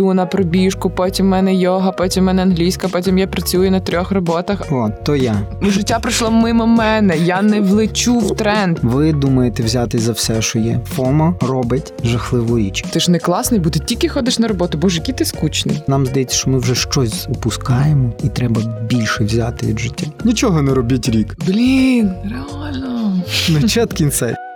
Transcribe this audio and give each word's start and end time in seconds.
йду 0.00 0.14
на 0.14 0.26
пробіжку, 0.26 0.90
потім 0.90 1.26
в 1.26 1.28
мене 1.28 1.54
йога, 1.54 1.92
потім 1.92 2.22
в 2.24 2.26
мене 2.26 2.42
англійська, 2.42 2.88
потім 2.88 3.18
я 3.18 3.26
працюю 3.26 3.70
на 3.70 3.80
трьох 3.80 4.10
роботах. 4.12 4.62
О, 4.70 4.90
то 5.02 5.16
я. 5.16 5.42
Життя 5.62 5.98
пройшло 5.98 6.30
мимо 6.30 6.66
мене. 6.66 7.18
Я 7.18 7.42
не 7.42 7.60
влечу 7.60 8.18
в 8.18 8.36
тренд. 8.36 8.78
Ви 8.82 9.12
думаєте 9.12 9.62
взятись 9.62 10.02
за 10.02 10.12
все, 10.12 10.42
що 10.42 10.58
є. 10.58 10.80
FOMO 10.94 11.34
робить 11.40 11.92
жахливу 12.04 12.58
річ. 12.58 12.84
Ти 12.90 13.00
ж 13.00 13.10
не 13.10 13.18
класний, 13.18 13.60
бо 13.60 13.70
ти 13.70 13.78
тільки 13.78 14.08
ходиш 14.08 14.38
на 14.38 14.48
роботу. 14.48 14.78
Боже, 14.78 14.98
який 14.98 15.14
ти 15.14 15.24
скучний. 15.24 15.82
Нам 15.86 16.06
здається, 16.06 16.36
що 16.36 16.50
ми 16.50 16.58
вже 16.58 16.74
щось 16.74 17.26
упускаємо, 17.28 18.10
і 18.24 18.28
треба 18.28 18.62
більше 18.82 19.24
взяти 19.24 19.66
від 19.66 19.78
життя. 19.78 20.06
Нічого 20.24 20.62
не 20.62 20.74
робіть 20.74 21.08
рік. 21.08 21.36
Блін, 21.46 22.10
реально. 22.24 23.22
Начат 23.48 23.92
кінця. 23.92 24.49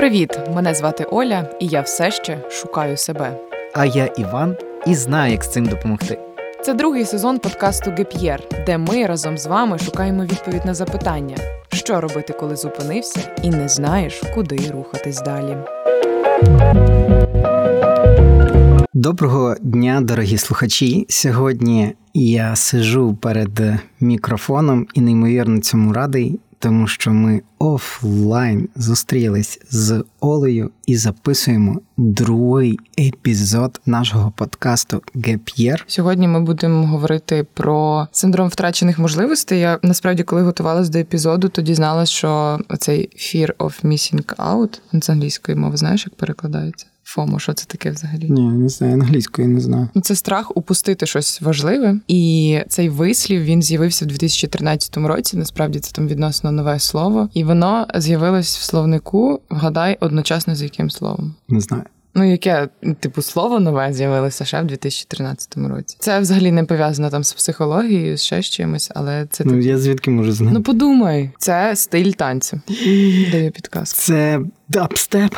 Привіт! 0.00 0.40
Мене 0.54 0.74
звати 0.74 1.04
Оля, 1.04 1.50
і 1.60 1.66
я 1.66 1.80
все 1.80 2.10
ще 2.10 2.50
шукаю 2.50 2.96
себе. 2.96 3.36
А 3.74 3.86
я 3.86 4.06
Іван 4.06 4.56
і 4.86 4.94
знаю, 4.94 5.32
як 5.32 5.44
з 5.44 5.52
цим 5.52 5.66
допомогти. 5.66 6.18
Це 6.64 6.74
другий 6.74 7.04
сезон 7.04 7.38
подкасту 7.38 7.90
Gap 7.90 8.09
Year, 8.09 8.42
де 8.66 8.78
ми 8.78 9.06
разом 9.06 9.38
з 9.38 9.46
вами 9.46 9.78
шукаємо 9.78 10.24
відповідь 10.24 10.64
на 10.64 10.74
запитання, 10.74 11.36
що 11.72 12.00
робити, 12.00 12.32
коли 12.40 12.56
зупинився, 12.56 13.20
і 13.42 13.50
не 13.50 13.68
знаєш, 13.68 14.22
куди 14.34 14.70
рухатись 14.72 15.22
далі. 15.22 15.56
Доброго 18.94 19.54
дня, 19.60 20.00
дорогі 20.00 20.38
слухачі. 20.38 21.06
Сьогодні 21.08 21.92
я 22.14 22.56
сижу 22.56 23.14
перед 23.14 23.60
мікрофоном 24.00 24.86
і 24.94 25.00
неймовірно 25.00 25.60
цьому 25.60 25.92
радий, 25.92 26.40
тому 26.60 26.86
що 26.86 27.10
ми 27.10 27.42
офлайн 27.58 28.68
зустрілись 28.76 29.60
з 29.70 30.04
Олею 30.20 30.70
і 30.86 30.96
записуємо 30.96 31.80
другий 31.96 32.78
епізод 32.98 33.80
нашого 33.86 34.30
подкасту 34.30 35.02
Gap 35.14 35.40
Year. 35.40 35.84
Сьогодні 35.86 36.28
ми 36.28 36.40
будемо 36.40 36.86
говорити 36.86 37.46
про 37.54 38.08
синдром 38.12 38.48
втрачених 38.48 38.98
можливостей. 38.98 39.60
Я 39.60 39.78
насправді, 39.82 40.22
коли 40.22 40.42
готувалась 40.42 40.88
до 40.88 40.98
епізоду, 40.98 41.48
то 41.48 41.62
дізналась, 41.62 42.10
що 42.10 42.58
цей 42.78 43.10
fear 43.16 43.56
of 43.56 43.84
missing 43.84 44.36
out 44.36 44.80
з 44.92 45.10
англійської 45.10 45.56
мови, 45.56 45.76
знаєш, 45.76 46.06
як 46.06 46.14
перекладається? 46.14 46.86
FOMO, 47.10 47.38
що 47.38 47.52
це 47.52 47.64
таке 47.66 47.90
взагалі? 47.90 48.30
Ні, 48.30 48.42
не 48.42 48.68
знаю, 48.68 48.92
англійської 48.94 49.48
не 49.48 49.60
знаю. 49.60 49.88
Це 50.02 50.14
страх 50.16 50.56
упустити 50.56 51.06
щось 51.06 51.42
важливе, 51.42 52.00
і 52.08 52.58
цей 52.68 52.88
вислів 52.88 53.42
він 53.42 53.62
з'явився 53.62 54.04
в 54.04 54.08
2013 54.08 54.96
році. 54.96 55.36
Насправді 55.36 55.78
це 55.78 55.92
там 55.92 56.08
відносно 56.08 56.52
нове 56.52 56.78
слово, 56.78 57.28
і 57.34 57.44
воно 57.44 57.86
з'явилось 57.94 58.58
в 58.58 58.62
словнику. 58.62 59.40
Вгадай 59.50 59.96
одночасно 60.00 60.54
з 60.54 60.62
яким 60.62 60.90
словом. 60.90 61.34
Не 61.48 61.60
знаю. 61.60 61.82
Ну, 62.14 62.30
яке 62.30 62.68
типу 63.00 63.22
слово 63.22 63.60
нове 63.60 63.92
з'явилося 63.92 64.44
ще 64.44 64.62
в 64.62 64.66
2013 64.66 65.56
році. 65.56 65.96
Це 66.00 66.20
взагалі 66.20 66.52
не 66.52 66.64
пов'язано 66.64 67.10
там 67.10 67.24
з 67.24 67.32
психологією, 67.32 68.16
ще 68.16 68.42
з 68.42 68.50
чимось, 68.50 68.90
але 68.94 69.26
це 69.30 69.44
Ну 69.44 69.52
так- 69.52 69.64
я 69.64 69.78
звідки 69.78 70.10
можу 70.10 70.32
знати? 70.32 70.54
Ну 70.54 70.62
подумай, 70.62 71.30
це 71.38 71.76
стиль 71.76 72.10
танцю. 72.10 72.60
Даю 73.32 73.50
підказку. 73.50 73.98
Це 74.02 74.40
дабстеп. 74.68 75.34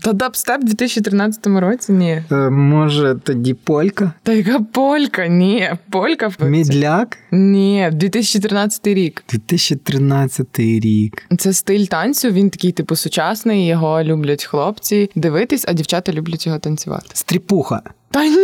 Та 0.00 0.12
дабстеп 0.12 0.60
в 0.60 0.64
2013 0.64 1.46
році? 1.46 1.92
Ні. 1.92 2.22
Е, 2.32 2.50
може, 2.50 3.16
тоді 3.24 3.54
полька? 3.54 4.12
Та 4.22 4.32
яка 4.32 4.58
полька? 4.60 5.26
Ні, 5.26 5.70
полька 5.90 6.28
в 6.28 6.44
Мідляк? 6.44 7.18
Ні, 7.32 7.90
2013 7.92 8.86
рік. 8.86 9.24
2013 9.28 10.58
рік. 10.58 11.24
Це 11.38 11.52
стиль 11.52 11.84
танцю. 11.84 12.30
Він 12.30 12.50
такий, 12.50 12.72
типу, 12.72 12.96
сучасний. 12.96 13.66
Його 13.66 14.02
люблять 14.02 14.44
хлопці 14.44 15.10
дивитись, 15.14 15.64
а 15.68 15.72
дівчата 15.72 16.12
люблять 16.12 16.46
його 16.46 16.58
танцювати. 16.58 17.06
Стріпуха. 17.12 17.82
Та 18.10 18.24
ні, 18.24 18.36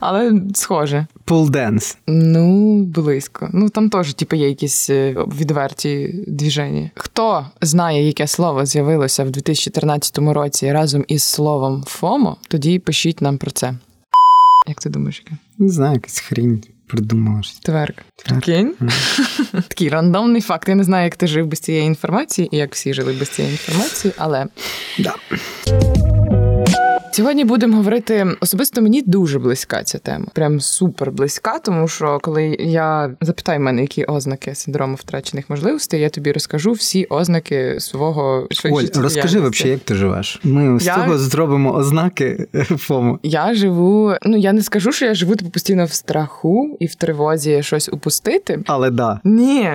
але 0.00 0.32
схоже. 0.54 1.06
Pole 1.24 1.54
dance. 1.54 1.98
Ну, 2.06 2.76
близько. 2.84 3.48
Ну 3.52 3.68
там 3.68 3.90
теж, 3.90 4.14
типу, 4.14 4.36
є 4.36 4.48
якісь 4.48 4.90
е, 4.90 5.16
відверті 5.40 6.14
двіження. 6.26 6.90
Хто 6.94 7.46
знає, 7.60 8.06
яке 8.06 8.26
слово 8.26 8.66
з'явилося 8.66 9.24
в 9.24 9.30
2013 9.30 10.18
році 10.18 10.72
разом 10.72 11.04
із 11.08 11.22
словом 11.22 11.84
FOMO, 11.86 12.36
тоді 12.48 12.78
пишіть 12.78 13.22
нам 13.22 13.38
про 13.38 13.50
це. 13.50 13.74
Як 14.68 14.78
ти 14.80 14.90
думаєш, 14.90 15.22
яке? 15.26 15.36
Не 15.58 15.68
знаю, 15.68 15.94
якась 15.94 16.18
хрінь 16.20 16.62
придумала. 16.86 17.40
Тверк. 17.62 18.02
Прикинь? 18.24 18.74
Такий 19.52 19.88
рандомний 19.88 20.42
факт. 20.42 20.68
Я 20.68 20.74
не 20.74 20.84
знаю, 20.84 21.04
як 21.04 21.16
ти 21.16 21.26
жив 21.26 21.46
без 21.46 21.60
цієї 21.60 21.84
інформації, 21.86 22.48
і 22.52 22.56
як 22.56 22.74
всі 22.74 22.94
жили 22.94 23.12
без 23.12 23.28
цієї 23.28 23.52
інформації, 23.54 24.14
але 24.18 24.46
Да. 24.98 25.14
Сьогодні 27.14 27.44
будемо 27.44 27.76
говорити 27.76 28.26
особисто 28.40 28.82
мені 28.82 29.02
дуже 29.02 29.38
близька 29.38 29.82
ця 29.82 29.98
тема. 29.98 30.26
Прям 30.32 30.60
супер 30.60 31.10
близька, 31.10 31.58
тому 31.58 31.88
що 31.88 32.18
коли 32.22 32.56
я 32.60 33.10
запитай 33.20 33.58
мене, 33.58 33.80
які 33.80 34.04
ознаки 34.04 34.54
синдрому 34.54 34.94
втрачених 34.94 35.50
можливостей, 35.50 36.00
я 36.00 36.08
тобі 36.08 36.32
розкажу 36.32 36.72
всі 36.72 37.06
ознаки 37.10 37.76
свого 37.80 38.48
Оль, 38.64 38.84
розкажи 38.94 39.40
взагалі, 39.40 39.70
як 39.70 39.80
ти 39.80 39.94
живеш. 39.94 40.40
Ми 40.42 40.80
з 40.80 40.86
Я- 40.86 40.94
цього 40.94 41.18
зробимо 41.18 41.74
ознаки 41.74 42.46
FOMO. 42.78 43.18
Я 43.22 43.54
живу. 43.54 44.14
Ну 44.22 44.36
я 44.36 44.52
не 44.52 44.62
скажу, 44.62 44.92
що 44.92 45.04
я 45.04 45.14
живу 45.14 45.36
типу, 45.36 45.50
постійно 45.50 45.84
в 45.84 45.92
страху 45.92 46.76
і 46.80 46.86
в 46.86 46.94
тривозі 46.94 47.62
щось 47.62 47.88
упустити. 47.88 48.60
Але 48.66 48.90
да. 48.90 49.20
Ні. 49.24 49.70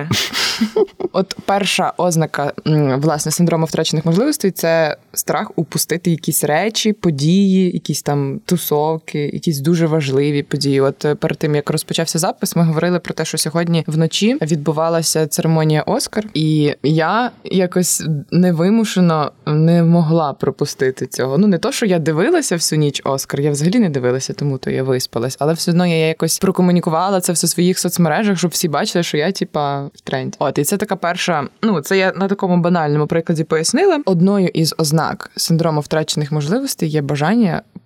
От 1.12 1.36
перша 1.44 1.92
ознака 1.96 2.52
власне 2.96 3.32
синдрому 3.32 3.66
втрачених 3.66 4.06
можливостей 4.06 4.50
це 4.50 4.96
страх 5.12 5.52
упустити 5.56 6.10
якісь 6.10 6.44
речі, 6.44 6.92
події, 6.92 7.27
якісь 7.30 8.02
там 8.02 8.40
тусовки, 8.44 9.18
якісь 9.18 9.60
дуже 9.60 9.86
важливі 9.86 10.42
події. 10.42 10.80
От 10.80 11.04
е, 11.04 11.14
перед 11.14 11.38
тим 11.38 11.54
як 11.54 11.70
розпочався 11.70 12.18
запис, 12.18 12.56
ми 12.56 12.62
говорили 12.62 12.98
про 12.98 13.14
те, 13.14 13.24
що 13.24 13.38
сьогодні 13.38 13.84
вночі 13.86 14.38
відбувалася 14.42 15.26
церемонія 15.26 15.82
Оскар, 15.82 16.24
і 16.34 16.74
я 16.82 17.30
якось 17.44 18.04
невимушено 18.30 19.32
не 19.46 19.82
могла 19.82 20.32
пропустити 20.32 21.06
цього. 21.06 21.38
Ну 21.38 21.46
не 21.46 21.58
то, 21.58 21.72
що 21.72 21.86
я 21.86 21.98
дивилася 21.98 22.54
всю 22.54 22.78
ніч 22.78 23.02
Оскар, 23.04 23.40
я 23.40 23.50
взагалі 23.50 23.78
не 23.78 23.90
дивилася, 23.90 24.32
тому 24.32 24.58
то 24.58 24.70
я 24.70 24.82
виспалась, 24.82 25.36
але 25.40 25.52
все 25.52 25.70
одно 25.70 25.86
я 25.86 26.06
якось 26.06 26.38
прокомунікувала 26.38 27.20
це 27.20 27.32
все 27.32 27.46
в 27.46 27.50
своїх 27.50 27.78
соцмережах, 27.78 28.38
щоб 28.38 28.50
всі 28.50 28.68
бачили, 28.68 29.02
що 29.02 29.16
я 29.16 29.32
типа 29.32 29.84
в 29.84 30.00
тренді. 30.04 30.36
От 30.38 30.58
і 30.58 30.64
це 30.64 30.76
така 30.76 30.96
перша. 30.96 31.48
Ну 31.62 31.80
це 31.80 31.98
я 31.98 32.12
на 32.16 32.28
такому 32.28 32.56
банальному 32.56 33.06
прикладі 33.06 33.44
пояснила. 33.44 34.00
Одною 34.04 34.48
із 34.48 34.74
ознак 34.78 35.30
синдрому 35.36 35.80
втрачених 35.80 36.32
можливостей 36.32 36.88
є 36.88 37.02
бажання 37.02 37.17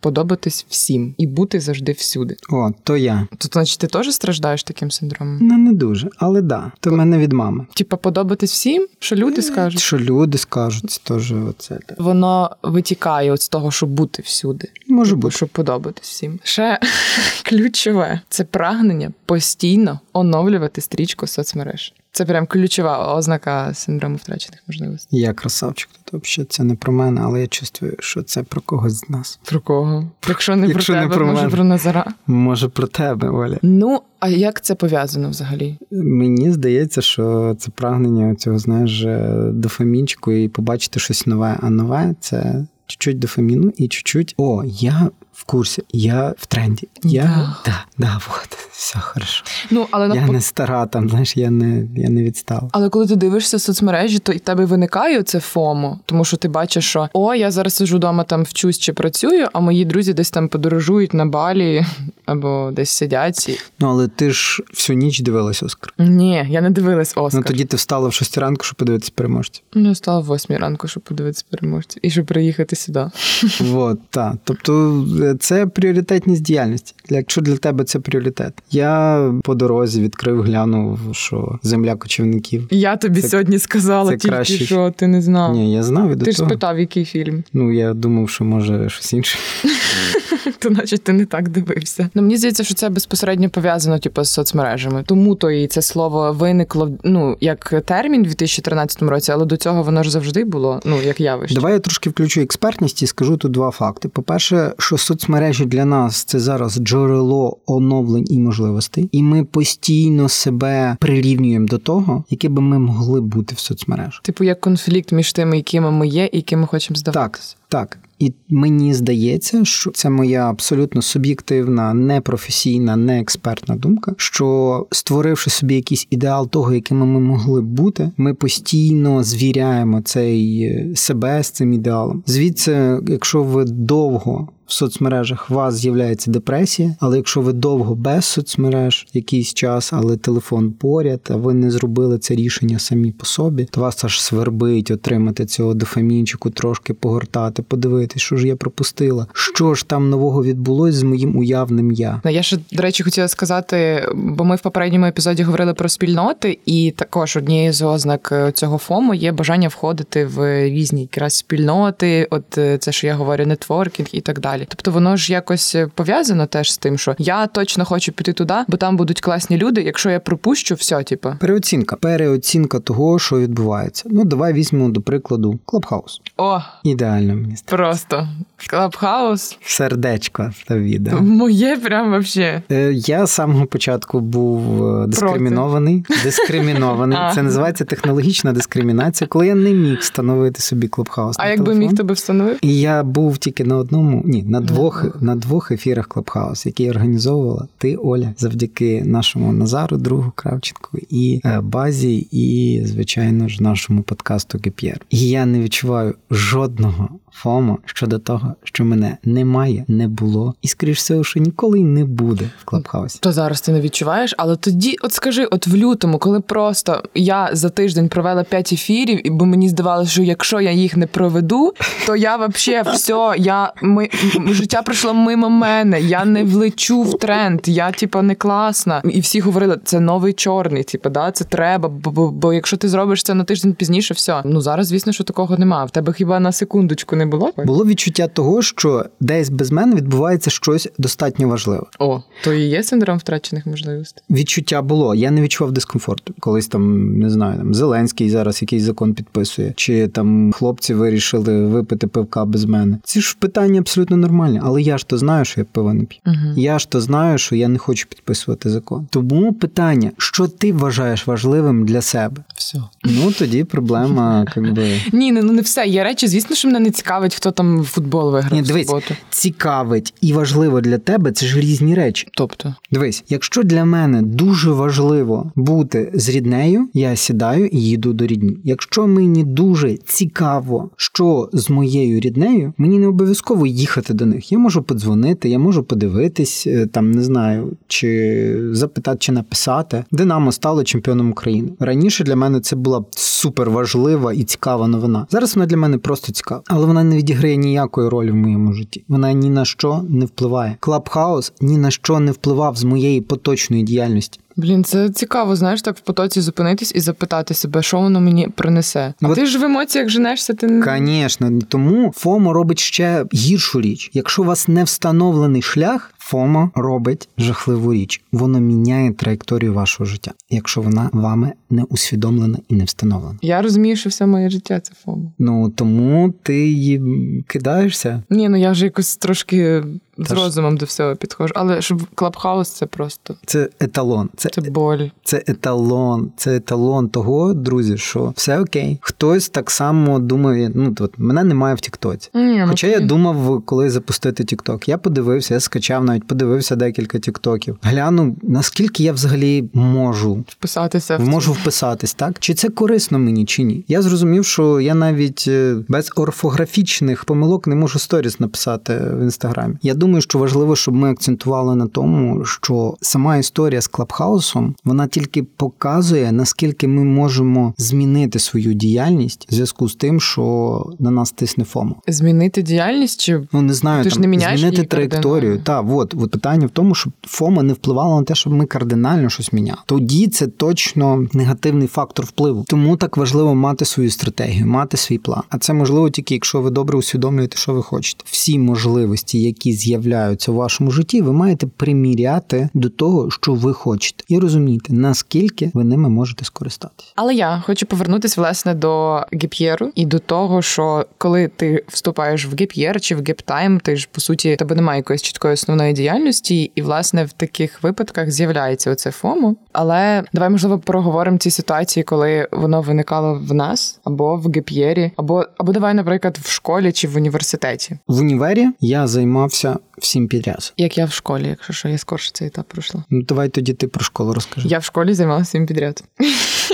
подобатись 0.00 0.66
всім 0.68 1.14
і 1.18 1.26
бути 1.26 1.60
завжди 1.60 1.92
всюди. 1.92 2.36
О, 2.50 2.70
то 2.84 2.96
я. 2.96 3.26
Тут, 3.38 3.52
значить, 3.52 3.78
ти 3.78 3.86
теж 3.86 4.10
страждаєш 4.14 4.64
таким 4.64 4.90
синдромом? 4.90 5.38
Ну, 5.40 5.58
не 5.58 5.72
дуже, 5.72 6.10
але 6.18 6.42
да. 6.42 6.72
То 6.80 6.90
в 6.90 6.92
мене 6.92 7.18
від 7.18 7.32
мами. 7.32 7.66
Типа 7.74 7.96
подобатись 7.96 8.52
всім, 8.52 8.86
що 8.98 9.16
люди 9.16 9.42
скажуть. 9.42 9.80
Що 9.80 9.98
люди 9.98 10.38
скажуть, 10.38 10.90
це 10.90 11.00
теж 11.04 11.32
оце. 11.32 11.78
так. 11.86 12.00
Воно 12.00 12.56
витікає 12.62 13.32
от 13.32 13.42
з 13.42 13.48
того, 13.48 13.70
щоб 13.70 13.88
бути 13.90 14.22
всюди. 14.22 14.68
Може 14.88 15.10
Типу, 15.10 15.20
бути. 15.22 15.36
щоб 15.36 15.48
подобатись 15.48 16.08
всім. 16.10 16.38
Ще 16.42 16.80
ключове 17.42 18.20
це 18.28 18.44
прагнення 18.44 19.10
постійно 19.26 20.00
оновлювати 20.12 20.80
стрічку 20.80 21.26
соцмереж. 21.26 21.92
Це 22.14 22.24
прям 22.24 22.46
ключова 22.46 23.14
ознака 23.14 23.74
синдрому 23.74 24.16
втрачених 24.16 24.62
можливостей. 24.68 25.20
Я 25.20 25.32
красавчик, 25.32 25.88
тут 26.04 26.24
взагалі 26.26 26.46
це 26.50 26.64
не 26.64 26.74
про 26.74 26.92
мене, 26.92 27.20
але 27.24 27.40
я 27.40 27.46
чувствую, 27.46 27.96
що 27.98 28.22
це 28.22 28.42
про 28.42 28.60
когось 28.60 28.92
з 28.92 29.10
нас. 29.10 29.40
Про 29.44 29.60
кого? 29.60 30.10
Якщо 30.28 30.56
не 30.56 30.68
Якщо 30.68 30.92
про 30.92 31.00
не 31.00 31.06
тебе, 31.06 31.14
про 31.16 31.26
може 31.26 31.42
мене. 31.42 31.50
про 31.54 31.64
Назара. 31.64 32.04
Може, 32.26 32.68
про 32.68 32.86
тебе, 32.86 33.28
Оля. 33.28 33.58
Ну, 33.62 34.00
а 34.20 34.28
як 34.28 34.60
це 34.60 34.74
пов'язано 34.74 35.30
взагалі? 35.30 35.76
Мені 35.90 36.52
здається, 36.52 37.02
що 37.02 37.56
це 37.58 37.70
прагнення 37.70 38.34
цього, 38.34 38.58
знаєш, 38.58 39.02
е, 39.02 39.34
дофамінчику 39.52 40.32
і 40.32 40.48
побачити 40.48 41.00
щось 41.00 41.26
нове. 41.26 41.58
А 41.62 41.70
нове 41.70 42.14
це 42.20 42.64
чуть-чуть 42.86 43.18
дофаміну 43.18 43.72
і 43.76 43.88
чуть-чуть. 43.88 44.34
О, 44.36 44.62
я 44.66 45.10
в 45.32 45.44
курсі, 45.44 45.82
я 45.92 46.34
в 46.38 46.46
тренді. 46.46 46.88
Я 47.02 47.22
Да. 47.22 47.56
да, 47.64 47.84
да, 47.98 48.20
вот, 48.28 48.58
все 48.72 48.98
хорошо. 48.98 49.44
Ну, 49.70 49.86
але 49.90 50.16
Я 50.16 50.26
не 50.26 50.40
стара, 50.40 50.86
там, 50.86 51.08
знаєш, 51.08 51.36
я 51.36 51.50
не, 51.50 51.86
я 51.96 52.08
не 52.10 52.22
відстала. 52.22 52.68
Але 52.72 52.88
коли 52.88 53.06
ти 53.06 53.16
дивишся 53.16 53.58
соцмережі, 53.58 54.18
то 54.18 54.32
і 54.32 54.36
в 54.36 54.40
тебе 54.40 54.64
виникає 54.64 55.22
це 55.22 55.40
FOMO, 55.40 56.00
тому 56.06 56.24
що 56.24 56.36
ти 56.36 56.48
бачиш, 56.48 56.84
що 56.84 57.08
о, 57.12 57.34
я 57.34 57.50
зараз 57.50 57.74
сижу 57.74 57.96
вдома, 57.96 58.24
там 58.24 58.42
вчусь 58.42 58.78
чи 58.78 58.92
працюю, 58.92 59.48
а 59.52 59.60
мої 59.60 59.84
друзі 59.84 60.12
десь 60.12 60.30
там 60.30 60.48
подорожують 60.48 61.14
на 61.14 61.26
Балі 61.26 61.86
або 62.26 62.70
десь 62.72 62.90
сидять. 62.90 63.48
І... 63.48 63.58
Ну, 63.78 63.88
але 63.88 64.08
ти 64.08 64.30
ж 64.30 64.62
всю 64.70 64.96
ніч 64.96 65.20
дивилась 65.20 65.62
Оскар. 65.62 65.92
Ні, 65.98 66.46
я 66.50 66.60
не 66.60 66.70
дивилась 66.70 67.12
Оскар. 67.16 67.40
Ну 67.40 67.42
тоді 67.42 67.64
ти 67.64 67.76
встала 67.76 68.08
в 68.08 68.12
6 68.12 68.38
ранку, 68.38 68.64
щоб 68.64 68.76
подивитися 68.76 69.12
переможців. 69.14 69.64
Ну, 69.74 69.94
стала 69.94 70.20
в 70.20 70.24
восьмій 70.24 70.56
ранку, 70.56 70.88
щоб 70.88 71.02
подивитися 71.02 71.44
переможців 71.50 72.06
і 72.06 72.10
щоб 72.10 72.26
приїхати 72.26 72.76
сюди. 72.76 73.10
Вот, 73.60 73.98
так. 74.10 74.34
Тобто 74.44 75.04
це 75.40 75.66
пріоритетність 75.66 76.42
діяльності. 76.42 76.94
Якщо 77.08 77.40
для 77.40 77.56
тебе 77.56 77.84
це 77.84 77.98
пріоритет, 78.00 78.52
я 78.70 79.18
по 79.44 79.54
дорозі 79.54 80.02
відкрив, 80.02 80.42
глянув, 80.42 80.98
що 81.12 81.58
земля 81.62 81.94
кочівників. 81.96 82.68
Я 82.70 82.96
тобі 82.96 83.20
це, 83.20 83.28
сьогодні 83.28 83.58
сказала, 83.58 84.10
це 84.10 84.16
тільки 84.16 84.34
краще. 84.34 84.64
що 84.64 84.92
ти 84.96 85.06
не 85.06 85.22
знав. 85.22 85.52
Ні, 85.52 85.72
я 85.72 85.82
знав 85.82 86.10
і 86.12 86.14
до 86.14 86.24
Ти 86.24 86.32
того. 86.32 86.46
ж 86.48 86.50
спитав, 86.50 86.78
який 86.78 87.04
фільм. 87.04 87.44
Ну 87.52 87.72
я 87.72 87.94
думав, 87.94 88.28
що 88.30 88.44
може 88.44 88.88
щось 88.88 89.12
інше. 89.12 89.38
То 90.58 90.68
значить 90.68 91.04
ти 91.04 91.12
не 91.12 91.26
так 91.26 91.48
дивився. 91.48 92.08
Ну 92.14 92.22
мені 92.22 92.36
здається, 92.36 92.64
що 92.64 92.74
це 92.74 92.88
безпосередньо 92.88 93.50
пов'язано, 93.50 93.98
типу, 93.98 94.24
з 94.24 94.32
соцмережами. 94.32 95.04
Тому 95.06 95.34
то 95.34 95.50
і 95.50 95.66
це 95.66 95.82
слово 95.82 96.32
виникло 96.32 96.90
ну 97.04 97.36
як 97.40 97.82
термін 97.84 98.20
у 98.20 98.24
2013 98.24 99.02
році, 99.02 99.32
але 99.32 99.44
до 99.44 99.56
цього 99.56 99.82
воно 99.82 100.02
ж 100.02 100.10
завжди 100.10 100.44
було. 100.44 100.80
Ну 100.84 101.02
як 101.02 101.20
явище. 101.20 101.54
Давай 101.54 101.72
я 101.72 101.78
трошки 101.78 102.10
включу 102.10 102.40
експертність 102.40 103.02
і 103.02 103.06
скажу 103.06 103.36
тут 103.36 103.52
два 103.52 103.70
факти. 103.70 104.08
По-перше, 104.08 104.72
що 104.78 104.98
соцмережі 104.98 105.64
для 105.64 105.84
нас 105.84 106.24
це 106.24 106.40
зараз 106.40 106.78
джерело 106.78 107.56
оновлень 107.66 108.26
і 108.30 108.38
можливостей, 108.38 109.08
і 109.12 109.22
ми 109.22 109.44
постійно 109.44 110.28
себе 110.28 110.96
прирівнюємо 111.00 111.66
до 111.66 111.78
того, 111.78 112.24
яке 112.30 112.48
би 112.48 112.62
ми 112.62 112.78
могли 112.78 113.20
бути 113.20 113.54
в 113.54 113.58
соцмережах. 113.58 114.22
Типу, 114.22 114.44
як 114.44 114.60
конфлікт 114.60 115.12
між 115.12 115.32
тими, 115.32 115.56
якими 115.56 115.90
ми 115.90 116.08
є, 116.08 116.28
і 116.32 116.36
якими 116.36 116.66
хочемо 116.66 116.96
здаватися. 116.96 117.56
Так, 117.68 117.88
так. 117.88 117.98
І 118.22 118.32
мені 118.48 118.94
здається, 118.94 119.64
що 119.64 119.90
це 119.90 120.10
моя 120.10 120.50
абсолютно 120.50 121.02
суб'єктивна, 121.02 121.94
непрофесійна, 121.94 122.96
не 122.96 123.20
експертна 123.20 123.76
думка. 123.76 124.14
Що 124.16 124.86
створивши 124.90 125.50
собі 125.50 125.74
якийсь 125.74 126.06
ідеал 126.10 126.48
того, 126.48 126.74
якими 126.74 127.06
ми 127.06 127.20
могли 127.20 127.60
б 127.60 127.64
бути, 127.64 128.10
ми 128.16 128.34
постійно 128.34 129.24
звіряємо 129.24 130.02
цей 130.02 130.62
е, 130.62 130.96
себе 130.96 131.42
з 131.42 131.50
цим 131.50 131.72
ідеалом. 131.72 132.22
Звідси, 132.26 133.00
якщо 133.08 133.42
ви 133.42 133.64
довго 133.64 134.48
в 134.72 134.74
соцмережах 134.74 135.50
у 135.50 135.54
вас 135.54 135.74
з'являється 135.74 136.30
депресія, 136.30 136.96
але 137.00 137.16
якщо 137.16 137.40
ви 137.40 137.52
довго 137.52 137.94
без 137.94 138.24
соцмереж 138.24 139.06
якийсь 139.12 139.54
час, 139.54 139.92
але 139.92 140.16
телефон 140.16 140.72
поряд, 140.72 141.20
а 141.30 141.36
ви 141.36 141.54
не 141.54 141.70
зробили 141.70 142.18
це 142.18 142.34
рішення 142.34 142.78
самі 142.78 143.12
по 143.12 143.26
собі, 143.26 143.68
то 143.70 143.80
вас 143.80 144.04
аж 144.04 144.20
свербить 144.20 144.90
отримати 144.90 145.46
цього 145.46 145.74
дофамінчику, 145.74 146.50
трошки 146.50 146.94
погортати, 146.94 147.62
подивитись, 147.62 148.22
що 148.22 148.36
ж 148.36 148.46
я 148.46 148.56
пропустила, 148.56 149.26
що 149.32 149.74
ж 149.74 149.86
там 149.86 150.10
нового 150.10 150.44
відбулось 150.44 150.94
з 150.94 151.02
моїм 151.02 151.36
уявним 151.36 151.92
я. 151.92 152.20
Ну, 152.24 152.30
я 152.30 152.42
ще 152.42 152.58
до 152.72 152.82
речі 152.82 153.02
хотіла 153.02 153.28
сказати, 153.28 154.08
бо 154.14 154.44
ми 154.44 154.56
в 154.56 154.60
попередньому 154.60 155.06
епізоді 155.06 155.42
говорили 155.42 155.74
про 155.74 155.88
спільноти, 155.88 156.58
і 156.66 156.90
також 156.96 157.36
однією 157.36 157.72
з 157.72 157.82
ознак 157.82 158.28
е, 158.32 158.52
цього 158.52 158.78
фому 158.78 159.14
є 159.14 159.32
бажання 159.32 159.68
входити 159.68 160.26
в 160.26 160.68
різні 160.68 161.02
якраз 161.02 161.34
спільноти, 161.34 162.28
от 162.30 162.58
е, 162.58 162.78
це 162.78 162.92
що 162.92 163.06
я 163.06 163.14
говорю, 163.14 163.46
нетворкінг 163.46 164.08
і 164.12 164.20
так 164.20 164.40
далі 164.40 164.61
далі. 164.62 164.68
Тобто 164.68 164.90
воно 164.90 165.16
ж 165.16 165.32
якось 165.32 165.74
е, 165.74 165.88
пов'язано 165.94 166.46
теж 166.46 166.72
з 166.72 166.78
тим, 166.78 166.98
що 166.98 167.14
я 167.18 167.46
точно 167.46 167.84
хочу 167.84 168.12
піти 168.12 168.32
туди, 168.32 168.54
бо 168.68 168.76
там 168.76 168.96
будуть 168.96 169.20
класні 169.20 169.58
люди. 169.58 169.82
Якщо 169.82 170.10
я 170.10 170.20
пропущу, 170.20 170.74
все, 170.74 171.02
типу. 171.02 171.34
переоцінка, 171.40 171.96
переоцінка 171.96 172.80
того, 172.80 173.18
що 173.18 173.38
відбувається. 173.38 174.04
Ну 174.10 174.24
давай 174.24 174.52
візьмемо 174.52 174.88
до 174.88 175.00
прикладу 175.00 175.58
Клабхаус. 175.64 176.20
О, 176.36 176.60
ідеально 176.84 177.34
місце. 177.34 177.64
Просто 177.68 178.28
Clubhouse. 178.70 179.58
Сердечко 179.62 180.50
та 180.68 180.78
відео. 180.78 181.20
Моє 181.20 181.76
прям 181.76 182.10
вообще. 182.10 182.62
Е, 182.70 182.92
я 182.92 183.26
з 183.26 183.30
самого 183.30 183.66
початку 183.66 184.20
був 184.20 184.84
е, 184.84 185.06
дискримінований. 185.06 186.04
Проти. 186.08 186.22
Дискримінований. 186.24 187.18
Це 187.34 187.42
називається 187.42 187.84
технологічна 187.84 188.52
дискримінація, 188.52 189.28
коли 189.28 189.46
я 189.46 189.54
не 189.54 189.70
міг 189.70 189.98
встановити 189.98 190.60
собі 190.60 190.88
Clubhouse. 190.88 191.36
А 191.38 191.48
якби 191.48 191.74
міг 191.74 191.92
тебе 191.92 192.14
встановив? 192.14 192.58
І 192.62 192.80
я 192.80 193.02
був 193.02 193.38
тільки 193.38 193.64
на 193.64 193.76
одному, 193.76 194.22
ні, 194.24 194.41
на 194.46 194.60
двох 194.60 195.22
на 195.22 195.36
двох 195.36 195.70
ефірах 195.70 196.08
Clubhouse, 196.08 196.66
які 196.66 196.90
організовувала 196.90 197.68
ти, 197.78 197.96
Оля, 197.96 198.34
завдяки 198.38 199.02
нашому 199.04 199.52
Назару, 199.52 199.96
другу 199.96 200.32
Кравченку, 200.34 200.98
і 201.10 201.40
е, 201.44 201.60
базі, 201.60 202.26
і 202.30 202.80
звичайно 202.86 203.48
ж 203.48 203.62
нашому 203.62 204.02
подкасту 204.02 204.60
Gap 204.64 204.78
Year. 204.78 205.00
І 205.10 205.28
я 205.28 205.46
не 205.46 205.60
відчуваю 205.60 206.14
жодного 206.30 207.08
FOMO 207.32 207.78
щодо 207.84 208.18
того, 208.18 208.54
що 208.64 208.84
мене 208.84 209.16
немає, 209.24 209.84
не 209.88 210.08
було, 210.08 210.54
і 210.62 210.68
скоріш 210.68 210.98
всього, 210.98 211.24
що 211.24 211.40
ніколи 211.40 211.80
й 211.80 211.84
не 211.84 212.04
буде 212.04 212.50
в 212.60 212.64
Clubhouse 212.64 213.08
і. 213.08 213.18
То 213.22 213.32
зараз 213.32 213.60
ти 213.60 213.72
не 213.72 213.80
відчуваєш, 213.80 214.34
але 214.38 214.56
тоді, 214.56 214.96
от 215.02 215.12
скажи, 215.12 215.44
от 215.44 215.66
в 215.66 215.76
лютому, 215.76 216.18
коли 216.18 216.40
просто 216.40 217.02
я 217.14 217.48
за 217.52 217.68
тиждень 217.68 218.08
провела 218.08 218.44
п'ять 218.44 218.72
ефірів, 218.72 219.26
і 219.26 219.30
бо 219.30 219.46
мені 219.46 219.68
здавалося, 219.68 220.10
що 220.10 220.22
якщо 220.22 220.60
я 220.60 220.70
їх 220.70 220.96
не 220.96 221.06
проведу, 221.06 221.74
то 222.06 222.16
я 222.16 222.36
вообще 222.36 222.82
все, 222.82 223.34
я 223.38 223.72
ми 223.82 224.08
життя 224.46 224.82
пройшло 224.82 225.14
мимо 225.14 225.50
мене. 225.50 226.00
Я 226.00 226.24
не 226.24 226.44
влечу 226.44 227.02
в 227.02 227.18
тренд, 227.18 227.68
я 227.68 227.90
типа 227.90 228.22
не 228.22 228.34
класна. 228.34 229.02
І 229.04 229.20
всі 229.20 229.40
говорили, 229.40 229.78
це 229.84 230.00
новий 230.00 230.32
чорний, 230.32 230.84
типа, 230.84 231.08
да, 231.08 231.30
це 231.30 231.44
треба. 231.44 231.88
Бо, 231.88 232.30
бо, 232.30 232.52
якщо 232.52 232.76
ти 232.76 232.88
зробиш 232.88 233.22
це 233.22 233.34
на 233.34 233.44
тиждень 233.44 233.74
пізніше, 233.74 234.14
все. 234.14 234.42
Ну 234.44 234.60
зараз, 234.60 234.86
звісно, 234.86 235.12
що 235.12 235.24
такого 235.24 235.56
немає. 235.56 235.86
В 235.86 235.90
тебе 235.90 236.12
хіба 236.12 236.40
на 236.40 236.52
секундочку 236.52 237.16
не 237.24 237.30
було? 237.30 237.52
Було 237.66 237.84
відчуття 237.84 238.28
того, 238.28 238.62
що 238.62 239.04
десь 239.20 239.48
без 239.48 239.70
мене 239.70 239.96
відбувається 239.96 240.50
щось 240.50 240.88
достатньо 240.98 241.48
важливе. 241.48 241.84
О, 241.98 242.22
то 242.44 242.52
і 242.52 242.62
є 242.62 242.82
синдром 242.82 243.18
втрачених 243.18 243.66
можливостей. 243.66 244.24
Відчуття 244.30 244.82
було. 244.82 245.14
Я 245.14 245.30
не 245.30 245.42
відчував 245.42 245.72
дискомфорту. 245.72 246.34
Колись 246.40 246.68
там 246.68 247.16
не 247.18 247.30
знаю, 247.30 247.58
там 247.58 247.74
Зеленський 247.74 248.30
зараз 248.30 248.62
якийсь 248.62 248.82
закон 248.82 249.14
підписує, 249.14 249.72
чи 249.76 250.08
там 250.08 250.52
хлопці 250.52 250.94
вирішили 250.94 251.66
випити 251.66 252.06
пивка 252.06 252.44
без 252.44 252.64
мене. 252.64 252.98
Ці 253.04 253.20
ж 253.20 253.36
питання 253.38 253.80
абсолютно 253.80 254.16
нормальні, 254.16 254.60
але 254.62 254.82
я 254.82 254.98
ж 254.98 255.06
то 255.06 255.18
знаю, 255.18 255.44
що 255.44 255.60
я 255.60 255.66
пива 255.72 255.94
не 255.94 256.04
п'ю. 256.04 256.20
Угу. 256.26 256.54
Я 256.56 256.78
ж 256.78 256.90
то 256.90 257.00
знаю, 257.00 257.38
що 257.38 257.56
я 257.56 257.68
не 257.68 257.78
хочу 257.78 258.08
підписувати 258.08 258.70
закон. 258.70 259.06
Тому 259.10 259.52
питання, 259.52 260.10
що 260.18 260.48
ти 260.48 260.72
вважаєш 260.72 261.26
важливим 261.26 261.86
для 261.86 262.02
себе? 262.02 262.44
Все. 262.54 262.78
Ну 263.04 263.32
тоді 263.32 263.64
проблема, 263.64 264.46
якби... 264.56 265.00
Ні, 265.12 265.32
ну 265.32 265.52
не 265.52 265.62
все. 265.62 265.86
Є 265.86 266.04
речі, 266.04 266.28
звісно, 266.28 266.56
що 266.56 266.68
мене 266.68 266.80
не 266.80 266.90
цікавить, 266.90 267.11
хто 267.20 267.50
там 267.50 267.84
футбол 267.84 268.32
виграв. 268.32 268.52
Ні, 268.52 268.62
дивись, 268.62 268.86
суботу. 268.86 269.14
цікавить 269.30 270.14
і 270.20 270.32
важливо 270.32 270.80
для 270.80 270.98
тебе 270.98 271.32
це 271.32 271.46
ж 271.46 271.60
різні 271.60 271.94
речі. 271.94 272.28
Тобто, 272.34 272.74
дивись, 272.90 273.24
якщо 273.28 273.62
для 273.62 273.84
мене 273.84 274.22
дуже 274.22 274.70
важливо 274.70 275.52
бути 275.56 276.10
з 276.14 276.28
ріднею, 276.28 276.88
я 276.94 277.16
сідаю 277.16 277.66
і 277.66 277.80
їду 277.80 278.12
до 278.12 278.26
рідні. 278.26 278.56
Якщо 278.64 279.06
мені 279.06 279.44
дуже 279.44 279.96
цікаво, 279.96 280.90
що 280.96 281.48
з 281.52 281.70
моєю 281.70 282.20
ріднею, 282.20 282.72
мені 282.78 282.98
не 282.98 283.06
обов'язково 283.06 283.66
їхати 283.66 284.14
до 284.14 284.26
них. 284.26 284.52
Я 284.52 284.58
можу 284.58 284.82
подзвонити, 284.82 285.48
я 285.48 285.58
можу 285.58 285.82
подивитись, 285.82 286.66
е, 286.66 286.86
там 286.86 287.10
не 287.10 287.22
знаю, 287.22 287.76
чи 287.88 288.58
запитати, 288.72 289.16
чи 289.20 289.32
написати. 289.32 290.04
Динамо 290.12 290.52
стало 290.52 290.84
чемпіоном 290.84 291.30
України. 291.30 291.68
Раніше 291.80 292.24
для 292.24 292.36
мене 292.36 292.60
це 292.60 292.76
була 292.76 293.04
супер 293.10 293.70
важлива 293.70 294.32
і 294.32 294.44
цікава 294.44 294.88
новина. 294.88 295.26
Зараз 295.30 295.56
вона 295.56 295.66
для 295.66 295.76
мене 295.76 295.98
просто 295.98 296.32
цікава, 296.32 296.62
але 296.66 296.86
вона 296.86 297.01
не 297.04 297.16
відіграє 297.16 297.56
ніякої 297.56 298.08
ролі 298.08 298.30
в 298.30 298.34
моєму 298.34 298.72
житті. 298.72 299.04
Вона 299.08 299.32
ні 299.32 299.50
на 299.50 299.64
що 299.64 300.04
не 300.08 300.24
впливає. 300.24 300.76
Клабхаус 300.80 301.52
ні 301.60 301.78
на 301.78 301.90
що 301.90 302.20
не 302.20 302.32
впливав 302.32 302.76
з 302.76 302.84
моєї 302.84 303.20
поточної 303.20 303.82
діяльності. 303.82 304.40
Блін, 304.56 304.84
це 304.84 305.10
цікаво, 305.10 305.56
знаєш, 305.56 305.82
так 305.82 305.96
в 305.96 306.00
потоці 306.00 306.40
зупинитись 306.40 306.92
і 306.94 307.00
запитати 307.00 307.54
себе, 307.54 307.82
що 307.82 308.00
воно 308.00 308.20
мені 308.20 308.48
принесе. 308.48 309.14
А 309.22 309.28
От, 309.28 309.34
ти 309.34 309.46
ж 309.46 309.58
в 309.58 309.64
емоціях 309.64 310.08
женешся, 310.08 310.54
ти 310.54 310.66
не 310.66 311.02
Звісно, 311.06 311.50
тому 311.68 312.12
FOMO 312.16 312.52
робить 312.52 312.78
ще 312.78 313.24
гіршу 313.34 313.80
річ. 313.80 314.10
Якщо 314.12 314.42
у 314.42 314.44
вас 314.44 314.68
не 314.68 314.84
встановлений 314.84 315.62
шлях, 315.62 316.14
FOMO 316.32 316.70
робить 316.74 317.28
жахливу 317.38 317.94
річ. 317.94 318.22
Воно 318.32 318.60
міняє 318.60 319.12
траєкторію 319.12 319.74
вашого 319.74 320.06
життя, 320.06 320.32
якщо 320.50 320.80
вона 320.80 321.10
вами 321.12 321.52
не 321.70 321.82
усвідомлена 321.82 322.58
і 322.68 322.74
не 322.74 322.84
встановлена. 322.84 323.38
Я 323.42 323.62
розумію, 323.62 323.96
що 323.96 324.10
все 324.10 324.26
моє 324.26 324.50
життя 324.50 324.80
це 324.80 324.92
ФОМО. 325.04 325.32
Ну 325.38 325.70
тому 325.70 326.34
ти 326.42 326.68
її 326.68 327.02
кидаєшся. 327.46 328.22
Ні, 328.30 328.48
ну 328.48 328.56
я 328.56 328.70
вже 328.70 328.84
якось 328.84 329.16
трошки 329.16 329.84
з 330.18 330.28
Та 330.28 330.34
розумом 330.34 330.76
до 330.76 330.86
всього 330.86 331.16
підходжу. 331.16 331.52
Але 331.56 331.82
щоб 331.82 332.02
клабхаус 332.14 332.68
це 332.68 332.86
просто 332.86 333.36
це 333.46 333.68
еталон. 333.80 334.30
Це, 334.36 334.48
це 334.48 334.60
боль. 334.60 334.98
Це 335.24 335.42
еталон. 335.46 336.32
Це 336.36 336.56
еталон 336.56 337.08
того, 337.08 337.54
друзі, 337.54 337.98
що 337.98 338.32
все 338.36 338.60
окей. 338.60 338.98
Хтось 339.00 339.48
так 339.48 339.70
само 339.70 340.18
думає. 340.18 340.70
Ну 340.74 340.94
от 341.00 341.18
мене 341.18 341.44
немає 341.44 341.74
в 341.74 341.80
Тіктоці. 341.80 342.30
Хоча 342.68 342.86
окей. 342.86 343.00
я 343.00 343.06
думав, 343.06 343.62
коли 343.64 343.90
запустити 343.90 344.44
Тікток. 344.44 344.88
Я 344.88 344.98
подивився, 344.98 345.54
я 345.54 345.60
скачав 345.60 346.04
навіть 346.04 346.21
навіть 346.22 346.28
подивився 346.28 346.76
декілька 346.76 347.18
тіктоків. 347.18 347.76
Гляну, 347.82 348.36
наскільки 348.42 349.02
я 349.02 349.12
взагалі 349.12 349.64
можу 349.74 350.44
вписатися, 350.48 351.18
можу 351.18 351.52
вписатись, 351.52 352.14
так 352.14 352.38
чи 352.38 352.54
це 352.54 352.68
корисно 352.68 353.18
мені, 353.18 353.44
чи 353.44 353.62
ні. 353.62 353.84
Я 353.88 354.02
зрозумів, 354.02 354.44
що 354.44 354.80
я 354.80 354.94
навіть 354.94 355.44
е, 355.48 355.76
без 355.88 356.10
орфографічних 356.16 357.24
помилок 357.24 357.66
не 357.66 357.74
можу 357.74 357.98
сторіс 357.98 358.40
написати 358.40 358.94
в 358.94 359.22
інстаграмі. 359.22 359.74
Я 359.82 359.94
думаю, 359.94 360.20
що 360.20 360.38
важливо, 360.38 360.76
щоб 360.76 360.94
ми 360.94 361.10
акцентували 361.10 361.76
на 361.76 361.86
тому, 361.86 362.44
що 362.44 362.94
сама 363.00 363.36
історія 363.36 363.80
з 363.80 363.86
клабхаусом 363.86 364.74
вона 364.84 365.06
тільки 365.06 365.42
показує 365.42 366.32
наскільки 366.32 366.88
ми 366.88 367.04
можемо 367.04 367.74
змінити 367.78 368.38
свою 368.38 368.74
діяльність 368.74 369.46
в 369.50 369.54
зв'язку 369.54 369.88
з 369.88 369.94
тим, 369.94 370.20
що 370.20 370.86
на 370.98 371.10
нас 371.10 371.32
тисне 371.32 371.64
FOMO. 371.64 371.94
Змінити 372.08 372.62
діяльність 372.62 373.20
чи 373.20 373.40
ну 373.52 373.62
не 373.62 373.74
знаю, 373.74 374.04
Ти 374.04 374.10
там, 374.10 374.16
ж 374.16 374.20
не 374.20 374.26
міняєш 374.26 374.60
змінити 374.60 374.84
траєкторію. 374.84 375.60
Так, 375.64 375.84
от, 376.02 376.14
от 376.18 376.30
питання 376.30 376.66
в 376.66 376.70
тому, 376.70 376.94
щоб 376.94 377.12
FOMO 377.22 377.62
не 377.62 377.72
впливало 377.72 378.20
на 378.20 378.24
те, 378.24 378.34
щоб 378.34 378.52
ми 378.52 378.66
кардинально 378.66 379.30
щось 379.30 379.52
міняли. 379.52 379.78
Тоді 379.86 380.28
це 380.28 380.46
точно 380.46 381.26
негативний 381.32 381.88
фактор 381.88 382.26
впливу. 382.26 382.64
Тому 382.68 382.96
так 382.96 383.16
важливо 383.16 383.54
мати 383.54 383.84
свою 383.84 384.10
стратегію, 384.10 384.66
мати 384.66 384.96
свій 384.96 385.18
план. 385.18 385.42
А 385.48 385.58
це 385.58 385.72
можливо 385.72 386.10
тільки, 386.10 386.34
якщо 386.34 386.60
ви 386.60 386.70
добре 386.70 386.98
усвідомлюєте, 386.98 387.56
що 387.56 387.72
ви 387.72 387.82
хочете. 387.82 388.24
Всі 388.26 388.58
можливості, 388.58 389.42
які 389.42 389.72
з'являються 389.72 390.52
в 390.52 390.54
вашому 390.54 390.90
житті, 390.90 391.22
ви 391.22 391.32
маєте 391.32 391.66
приміряти 391.66 392.68
до 392.74 392.88
того, 392.88 393.30
що 393.30 393.54
ви 393.54 393.72
хочете, 393.72 394.24
і 394.28 394.38
розуміти, 394.38 394.92
наскільки 394.92 395.70
ви 395.74 395.84
ними 395.84 396.08
можете 396.08 396.44
скористатися. 396.44 397.12
Але 397.16 397.34
я 397.34 397.62
хочу 397.66 397.86
повернутися 397.86 398.40
власне 398.40 398.74
до 398.74 399.20
gap 399.32 399.54
year 399.54 399.83
у 399.83 399.90
і 399.94 400.06
до 400.06 400.18
того, 400.18 400.62
що 400.62 401.06
коли 401.18 401.48
ти 401.48 401.84
вступаєш 401.88 402.46
в 402.46 402.54
gap 402.54 402.74
year 402.74 403.00
чи 403.00 403.16
в 403.16 403.18
gap 403.18 403.41
time, 403.41 403.80
ти 403.80 403.96
ж 403.96 404.08
по 404.12 404.20
суті 404.20 404.56
тебе 404.56 404.76
немає 404.76 404.98
якоїсь 404.98 405.22
чіткої 405.22 405.54
основної 405.54 405.91
діяльності, 405.92 406.72
і 406.74 406.82
власне 406.82 407.24
в 407.24 407.32
таких 407.32 407.82
випадках 407.82 408.30
з'являється 408.30 408.90
оце 408.90 409.10
FOMO. 409.10 409.56
Але 409.72 410.24
давай 410.32 410.50
можливо 410.50 410.78
проговоримо 410.78 411.38
ці 411.38 411.50
ситуації, 411.50 412.04
коли 412.04 412.48
воно 412.52 412.80
виникало 412.82 413.42
в 413.48 413.54
нас 413.54 414.00
або 414.04 414.36
в 414.36 414.52
gap 414.56 414.75
year 414.75 415.00
і, 415.00 415.12
або 415.16 415.44
або 415.58 415.72
давай, 415.72 415.94
наприклад, 415.94 416.38
в 416.42 416.50
школі 416.50 416.92
чи 416.92 417.08
в 417.08 417.16
університеті. 417.16 417.98
В 418.08 418.20
універі 418.20 418.68
я 418.80 419.06
займався 419.06 419.76
всім 419.98 420.28
підряд. 420.28 420.72
Як 420.76 420.98
я 420.98 421.04
в 421.04 421.12
школі, 421.12 421.48
якщо 421.48 421.72
що 421.72 421.88
я 421.88 421.98
скорше 421.98 422.30
цей 422.34 422.48
етап 422.48 422.66
пройшла. 422.68 423.04
Ну 423.10 423.22
давай 423.22 423.48
тоді 423.48 423.72
ти 423.72 423.86
про 423.86 424.04
школу 424.04 424.34
розкажи. 424.34 424.68
Я 424.68 424.78
в 424.78 424.84
школі 424.84 425.14
займалася 425.14 425.44
всім 425.44 425.66
підряд. 425.66 426.04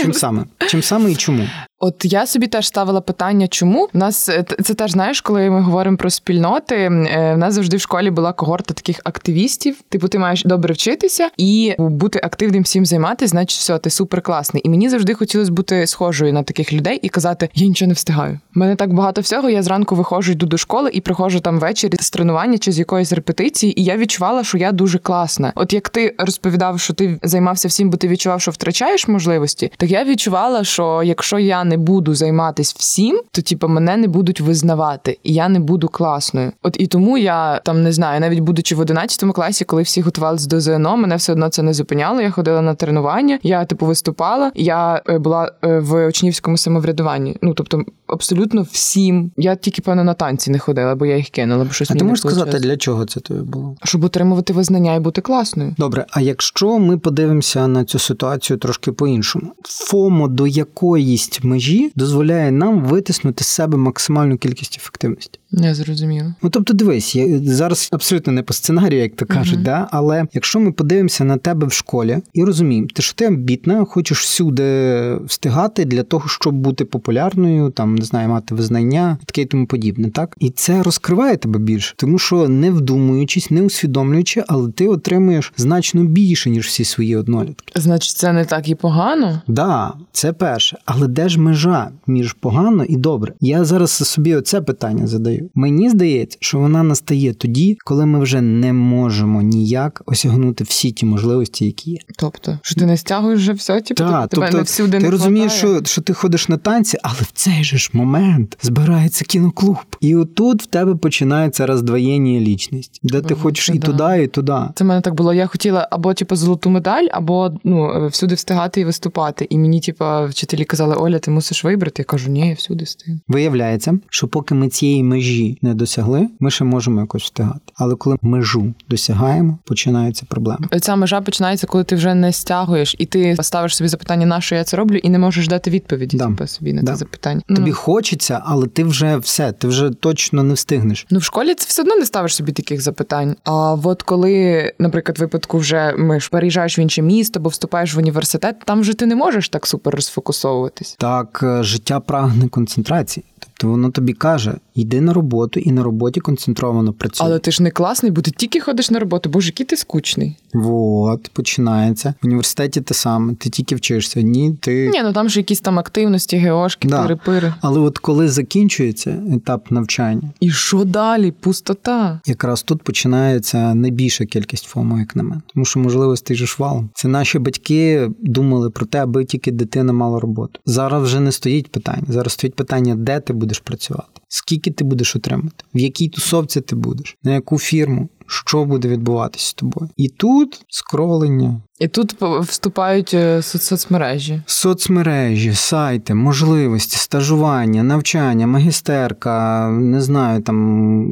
Чим 0.00 0.12
саме? 0.12 0.44
Чим 0.68 0.82
саме 0.82 1.12
і 1.12 1.16
чому? 1.16 1.44
От 1.80 2.04
я 2.04 2.26
собі 2.26 2.46
теж 2.46 2.66
ставила 2.66 3.00
питання, 3.00 3.48
чому 3.48 3.88
У 3.94 3.98
нас 3.98 4.28
е, 4.28 4.44
це 4.64 4.74
теж 4.74 4.90
знаєш, 4.90 5.20
коли 5.20 5.50
ми 5.50 5.60
говоримо 5.60 5.96
про 5.96 6.10
спільноти. 6.10 6.74
Е, 6.74 7.34
в 7.34 7.38
нас 7.38 7.54
завжди 7.54 7.76
в 7.76 7.80
школі 7.80 8.10
була 8.10 8.32
когорта 8.32 8.74
таких 8.74 9.00
активістів. 9.04 9.76
Типу, 9.88 10.08
ти 10.08 10.18
маєш 10.18 10.44
добре 10.44 10.74
вчитися 10.74 11.30
і 11.36 11.74
бути 11.78 12.20
активним 12.22 12.62
всім 12.62 12.86
займатися, 12.86 13.30
значить, 13.30 13.60
все, 13.60 13.78
ти 13.78 13.90
супер 13.90 14.22
класний. 14.22 14.62
І 14.66 14.68
мені 14.68 14.88
завжди 14.88 15.14
хотілося 15.14 15.52
бути 15.52 15.86
схожою 15.86 16.32
на 16.32 16.42
таких 16.42 16.72
людей 16.72 16.98
і 17.02 17.08
казати: 17.08 17.48
я 17.54 17.66
нічого 17.66 17.86
не 17.86 17.94
встигаю. 17.94 18.40
У 18.56 18.58
мене 18.58 18.76
так 18.76 18.94
багато 18.94 19.20
всього. 19.20 19.50
Я 19.50 19.62
зранку 19.62 19.94
виходжу, 19.94 20.32
йду 20.32 20.46
до 20.46 20.56
школи 20.56 20.90
і 20.92 21.00
приходжу 21.00 21.38
там 21.38 21.58
ввечері 21.58 21.96
з 22.00 22.10
тренування 22.10 22.58
чи 22.58 22.72
з 22.72 22.78
якоїсь 22.78 23.12
репетиції, 23.12 23.80
і 23.80 23.84
я 23.84 23.96
відчувала, 23.96 24.44
що 24.44 24.58
я 24.58 24.72
дуже 24.72 24.98
класна. 24.98 25.52
От 25.54 25.72
як 25.72 25.88
ти 25.88 26.14
розповідав, 26.18 26.80
що 26.80 26.94
ти 26.94 27.18
займався 27.22 27.68
всім, 27.68 27.90
бо 27.90 27.96
ти 27.96 28.08
відчував, 28.08 28.40
що 28.40 28.50
втрачаєш 28.50 29.08
можливості, 29.08 29.72
так 29.76 29.87
я 29.90 30.04
відчувала, 30.04 30.64
що 30.64 31.02
якщо 31.02 31.38
я 31.38 31.64
не 31.64 31.76
буду 31.76 32.14
займатися 32.14 32.74
всім, 32.78 33.20
то 33.30 33.42
типу, 33.42 33.68
мене 33.68 33.96
не 33.96 34.08
будуть 34.08 34.40
визнавати, 34.40 35.18
і 35.22 35.34
я 35.34 35.48
не 35.48 35.60
буду 35.60 35.88
класною. 35.88 36.52
От 36.62 36.76
і 36.80 36.86
тому 36.86 37.18
я 37.18 37.60
там 37.64 37.82
не 37.82 37.92
знаю, 37.92 38.20
навіть 38.20 38.40
будучи 38.40 38.74
в 38.74 38.80
11 38.80 39.32
класі, 39.32 39.64
коли 39.64 39.82
всі 39.82 40.00
готувалися 40.00 40.48
до 40.48 40.60
ЗНО, 40.60 40.96
мене 40.96 41.16
все 41.16 41.32
одно 41.32 41.48
це 41.48 41.62
не 41.62 41.74
зупиняло. 41.74 42.20
Я 42.20 42.30
ходила 42.30 42.60
на 42.60 42.74
тренування, 42.74 43.38
я 43.42 43.64
типу 43.64 43.86
виступала. 43.86 44.52
Я 44.54 45.02
е, 45.08 45.18
була 45.18 45.52
е, 45.64 45.78
в 45.78 46.06
учнівському 46.06 46.56
самоврядуванні. 46.56 47.36
Ну 47.42 47.54
тобто, 47.54 47.82
абсолютно 48.06 48.62
всім. 48.62 49.30
Я 49.36 49.56
тільки 49.56 49.82
певно 49.82 50.04
на 50.04 50.14
танці 50.14 50.50
не 50.50 50.58
ходила, 50.58 50.94
бо 50.94 51.06
я 51.06 51.16
їх 51.16 51.28
кинула. 51.28 51.64
Бо 51.64 51.70
щось 51.70 51.90
а 51.90 51.94
ти 51.94 52.04
можеш 52.04 52.20
сказати, 52.20 52.58
для 52.58 52.76
чого 52.76 53.04
це 53.04 53.20
тобі 53.20 53.40
було? 53.40 53.76
Щоб 53.84 54.04
отримувати 54.04 54.52
визнання 54.52 54.94
і 54.94 55.00
бути 55.00 55.20
класною. 55.20 55.74
Добре, 55.78 56.06
а 56.10 56.20
якщо 56.20 56.78
ми 56.78 56.98
подивимося 56.98 57.68
на 57.68 57.84
цю 57.84 57.98
ситуацію 57.98 58.58
трошки 58.58 58.92
по-іншому, 58.92 59.52
FOMO 59.68 60.28
до 60.28 60.46
якоїсь 60.46 61.40
межі 61.42 61.92
дозволяє 61.94 62.52
нам 62.52 62.84
витиснути 62.84 63.44
з 63.44 63.46
себе 63.46 63.78
максимальну 63.78 64.38
кількість 64.38 64.76
ефективності. 64.76 65.40
Не 65.52 65.74
зрозуміло. 65.74 66.34
Ну 66.42 66.50
тобто, 66.50 66.74
дивись, 66.74 67.16
я 67.16 67.38
зараз 67.38 67.88
абсолютно 67.92 68.32
не 68.32 68.42
по 68.42 68.52
сценарію, 68.52 69.02
як 69.02 69.16
то 69.16 69.26
кажуть, 69.26 69.58
uh-huh. 69.58 69.62
да? 69.62 69.88
але 69.90 70.26
якщо 70.32 70.60
ми 70.60 70.72
подивимося 70.72 71.24
на 71.24 71.36
тебе 71.36 71.66
в 71.66 71.72
школі 71.72 72.18
і 72.32 72.44
розуміємо, 72.44 72.88
ти 72.94 73.02
що 73.02 73.14
ти 73.14 73.24
амбітна, 73.24 73.84
хочеш 73.84 74.20
всюди 74.20 75.16
встигати 75.26 75.84
для 75.84 76.02
того, 76.02 76.28
щоб 76.28 76.54
бути 76.54 76.84
популярною, 76.84 77.70
там 77.70 77.94
не 77.94 78.04
знаю, 78.04 78.28
мати 78.28 78.54
визнання 78.54 79.18
таке 79.24 79.42
і 79.42 79.44
тому 79.44 79.66
подібне, 79.66 80.10
так 80.10 80.36
і 80.40 80.50
це 80.50 80.82
розкриває 80.82 81.36
тебе 81.36 81.58
більше, 81.58 81.94
тому 81.96 82.18
що 82.18 82.48
не 82.48 82.70
вдумуючись, 82.70 83.50
не 83.50 83.62
усвідомлюючи, 83.62 84.44
але 84.48 84.70
ти 84.72 84.88
отримуєш 84.88 85.52
значно 85.56 86.04
більше 86.04 86.50
ніж 86.50 86.66
всі 86.66 86.84
свої 86.84 87.16
однолітки. 87.16 87.80
Значить, 87.80 88.16
це 88.16 88.32
не 88.32 88.44
так 88.44 88.68
і 88.68 88.74
погано? 88.74 89.42
Да, 89.46 89.92
це 90.12 90.32
перше, 90.32 90.78
але 90.84 91.08
де 91.08 91.28
ж 91.28 91.40
межа 91.40 91.90
між 92.06 92.32
погано 92.32 92.84
і 92.84 92.96
добре? 92.96 93.32
Я 93.40 93.64
зараз 93.64 93.90
собі 93.90 94.34
оце 94.34 94.60
питання 94.60 95.06
задаю. 95.06 95.37
Мені 95.54 95.90
здається, 95.90 96.38
що 96.40 96.58
вона 96.58 96.82
настає 96.82 97.34
тоді, 97.34 97.78
коли 97.84 98.06
ми 98.06 98.20
вже 98.20 98.40
не 98.40 98.72
можемо 98.72 99.42
ніяк 99.42 100.02
осягнути 100.06 100.64
всі 100.64 100.92
ті 100.92 101.06
можливості, 101.06 101.64
які 101.64 101.90
є. 101.90 101.98
Тобто, 102.18 102.58
що 102.62 102.74
ти 102.74 102.86
не 102.86 102.96
стягуєш 102.96 103.40
вже 103.40 103.52
все, 103.52 103.80
типу, 103.80 104.04
да, 104.04 104.26
тебе 104.26 104.46
тобто, 104.46 104.56
не 104.56 104.62
всюди 104.62 104.98
ти 104.98 105.04
не 105.04 105.10
розумієш, 105.10 105.52
що 105.52 105.80
що 105.84 106.02
ти 106.02 106.12
ходиш 106.12 106.48
на 106.48 106.56
танці, 106.56 106.98
але 107.02 107.20
в 107.20 107.30
цей 107.32 107.64
же 107.64 107.78
ж 107.78 107.90
момент 107.92 108.58
збирається 108.62 109.24
кіноклуб, 109.24 109.76
і 110.00 110.16
отут 110.16 110.62
в 110.62 110.66
тебе 110.66 110.94
починається 110.94 111.66
роздвоєння 111.66 112.40
лічності, 112.40 113.00
де 113.02 113.20
ти 113.20 113.34
О, 113.34 113.36
хочеш 113.36 113.66
це 113.66 113.74
і 113.74 113.78
да. 113.78 113.86
туди, 113.86 114.22
і 114.22 114.26
туди. 114.26 114.58
Це 114.74 114.84
в 114.84 114.86
мене 114.86 115.00
так 115.00 115.14
було. 115.14 115.34
Я 115.34 115.46
хотіла 115.46 115.88
або 115.90 116.14
типу 116.14 116.36
золоту 116.36 116.70
медаль, 116.70 117.06
або 117.10 117.52
ну 117.64 118.08
всюди 118.08 118.34
встигати 118.34 118.80
і 118.80 118.84
виступати. 118.84 119.46
І 119.50 119.58
мені, 119.58 119.80
типу, 119.80 120.04
вчителі 120.28 120.64
казали, 120.64 120.94
Оля, 120.94 121.18
ти 121.18 121.30
мусиш 121.30 121.64
вибрати. 121.64 122.02
Я 122.02 122.04
кажу, 122.04 122.30
ні, 122.30 122.48
я 122.48 122.54
всюди 122.54 122.84
встигну. 122.84 123.20
Виявляється, 123.28 123.98
що 124.10 124.28
поки 124.28 124.54
ми 124.54 124.68
цієї 124.68 125.02
межі 125.02 125.27
не 125.62 125.74
досягли, 125.74 126.28
ми 126.40 126.50
ще 126.50 126.64
можемо 126.64 127.00
якось 127.00 127.22
встигати. 127.22 127.60
Але 127.74 127.94
коли 127.94 128.16
межу 128.22 128.74
досягаємо, 128.88 129.58
починаються 129.64 130.26
проблеми. 130.28 130.68
Ця 130.80 130.96
межа 130.96 131.20
починається, 131.20 131.66
коли 131.66 131.84
ти 131.84 131.96
вже 131.96 132.14
не 132.14 132.32
стягуєш, 132.32 132.94
і 132.98 133.06
ти 133.06 133.36
ставиш 133.40 133.76
собі 133.76 133.88
запитання, 133.88 134.26
на 134.26 134.40
що 134.40 134.54
я 134.54 134.64
це 134.64 134.76
роблю, 134.76 134.96
і 134.96 135.08
не 135.10 135.18
можеш 135.18 135.48
дати 135.48 135.70
відповіді 135.70 136.16
Да. 136.16 136.26
типу, 136.26 136.46
собі 136.46 136.72
на 136.72 136.82
Да. 136.82 136.92
це 136.92 136.98
запитання. 136.98 137.40
Тобі 137.48 137.70
Ну, 137.70 137.72
хочеться, 137.76 138.42
але 138.44 138.66
ти 138.66 138.84
вже 138.84 139.16
все, 139.16 139.52
ти 139.52 139.68
вже 139.68 139.90
точно 139.90 140.42
не 140.42 140.54
встигнеш. 140.54 141.06
Ну, 141.10 141.18
в 141.18 141.22
школі 141.22 141.54
це 141.54 141.66
все 141.68 141.82
одно 141.82 141.96
не 141.96 142.04
ставиш 142.06 142.34
собі 142.36 142.52
таких 142.52 142.80
запитань. 142.82 143.36
А 143.44 143.72
от 143.84 144.02
коли, 144.02 144.72
наприклад, 144.78 145.18
в 145.18 145.20
випадку 145.20 145.58
вже 145.58 145.94
ми 145.98 146.20
ж 146.20 146.30
переїжджаєш 146.30 146.78
в 146.78 146.80
інше 146.80 147.02
місто, 147.02 147.40
або 147.40 147.48
вступаєш 147.48 147.94
в 147.94 147.98
університет, 147.98 148.56
там 148.64 148.80
вже 148.80 148.94
ти 148.94 149.06
не 149.06 149.16
можеш 149.16 149.48
так 149.48 149.66
супер 149.66 149.94
розфокусовуватись. 149.94 150.96
Так, 150.98 151.40
е, 151.42 151.62
життя 151.62 152.00
прагне 152.00 152.48
концентрації. 152.48 153.24
Тобто 153.38 153.68
воно 153.68 153.90
тобі 153.90 154.12
каже: 154.12 154.54
йди 154.78 155.00
на 155.00 155.12
роботу 155.12 155.60
і 155.60 155.72
на 155.72 155.82
роботі 155.82 156.20
концентровано 156.20 156.92
працюй. 156.92 157.26
Але 157.26 157.38
ти 157.38 157.50
ж 157.50 157.62
не 157.62 157.70
класний, 157.70 158.12
бо 158.12 158.20
ти 158.22 158.30
тільки 158.30 158.60
ходиш 158.60 158.90
на 158.90 158.98
роботу. 158.98 159.30
Боже, 159.30 159.48
який 159.48 159.66
ти 159.66 159.76
скучний. 159.76 160.36
От, 160.54 161.28
починається. 161.32 162.14
В 162.22 162.26
університеті 162.26 162.80
те 162.80 162.94
саме, 162.94 163.34
ти 163.34 163.50
тільки 163.50 163.74
вчишся. 163.74 164.22
Ні, 164.22 164.54
ти. 164.60 164.90
Ні, 164.92 165.02
ну 165.02 165.12
там 165.12 165.28
ж 165.28 165.38
якісь 165.40 165.60
там 165.60 165.78
активності, 165.78 166.36
геошки, 166.36 166.88
Да. 166.88 167.02
пири-пири. 167.06 167.54
Але 167.60 167.80
от 167.80 167.98
коли 167.98 168.28
закінчується 168.28 169.22
етап 169.32 169.70
навчання, 169.70 170.30
І 170.40 170.50
що 170.50 170.84
далі? 170.84 171.30
Пустота. 171.40 172.20
якраз 172.26 172.62
тут 172.62 172.82
починається 172.82 173.74
найбільша 173.74 174.24
кількість 174.24 174.64
FOMO, 174.64 174.98
як 174.98 175.16
на 175.16 175.22
мене. 175.22 175.40
Тому 175.54 175.64
що 175.64 175.80
можливостей 175.80 176.36
же 176.36 176.46
ж 176.46 176.56
валом. 176.58 176.90
Це 176.94 177.08
наші 177.08 177.38
батьки 177.38 178.10
думали 178.20 178.70
про 178.70 178.86
те, 178.86 179.02
аби 179.02 179.24
тільки 179.24 179.52
дитина 179.52 179.92
мала 179.92 180.20
роботу. 180.20 180.60
Зараз 180.66 181.02
вже 181.02 181.20
не 181.20 181.32
стоїть 181.32 181.72
питання. 181.72 182.02
Зараз 182.08 182.32
стоїть 182.32 182.54
питання, 182.54 182.94
де 182.94 183.20
ти 183.20 183.32
будеш 183.32 183.58
працювати, 183.58 184.08
скільки 184.28 184.70
ти 184.70 184.84
будеш 184.84 185.16
отримати, 185.16 185.64
в 185.74 185.78
якій 185.78 186.08
тусовці 186.08 186.60
ти 186.60 186.76
будеш, 186.76 187.16
на 187.22 187.34
яку 187.34 187.58
фірму. 187.58 188.08
Що 188.28 188.64
буде 188.64 188.88
відбуватися 188.88 189.46
з 189.46 189.54
тобою? 189.54 189.90
І 189.96 190.08
тут 190.08 190.60
скролення, 190.68 191.62
І 191.78 191.88
тут 191.88 192.16
вступають 192.22 193.14
е, 193.14 193.42
соцмережі. 193.42 194.42
соцмережі, 194.46 195.54
сайти, 195.54 196.14
можливості, 196.14 196.96
стажування, 196.96 197.82
навчання, 197.82 198.46
магістерка, 198.46 199.68
не 199.70 200.00
знаю, 200.00 200.42
там 200.42 201.08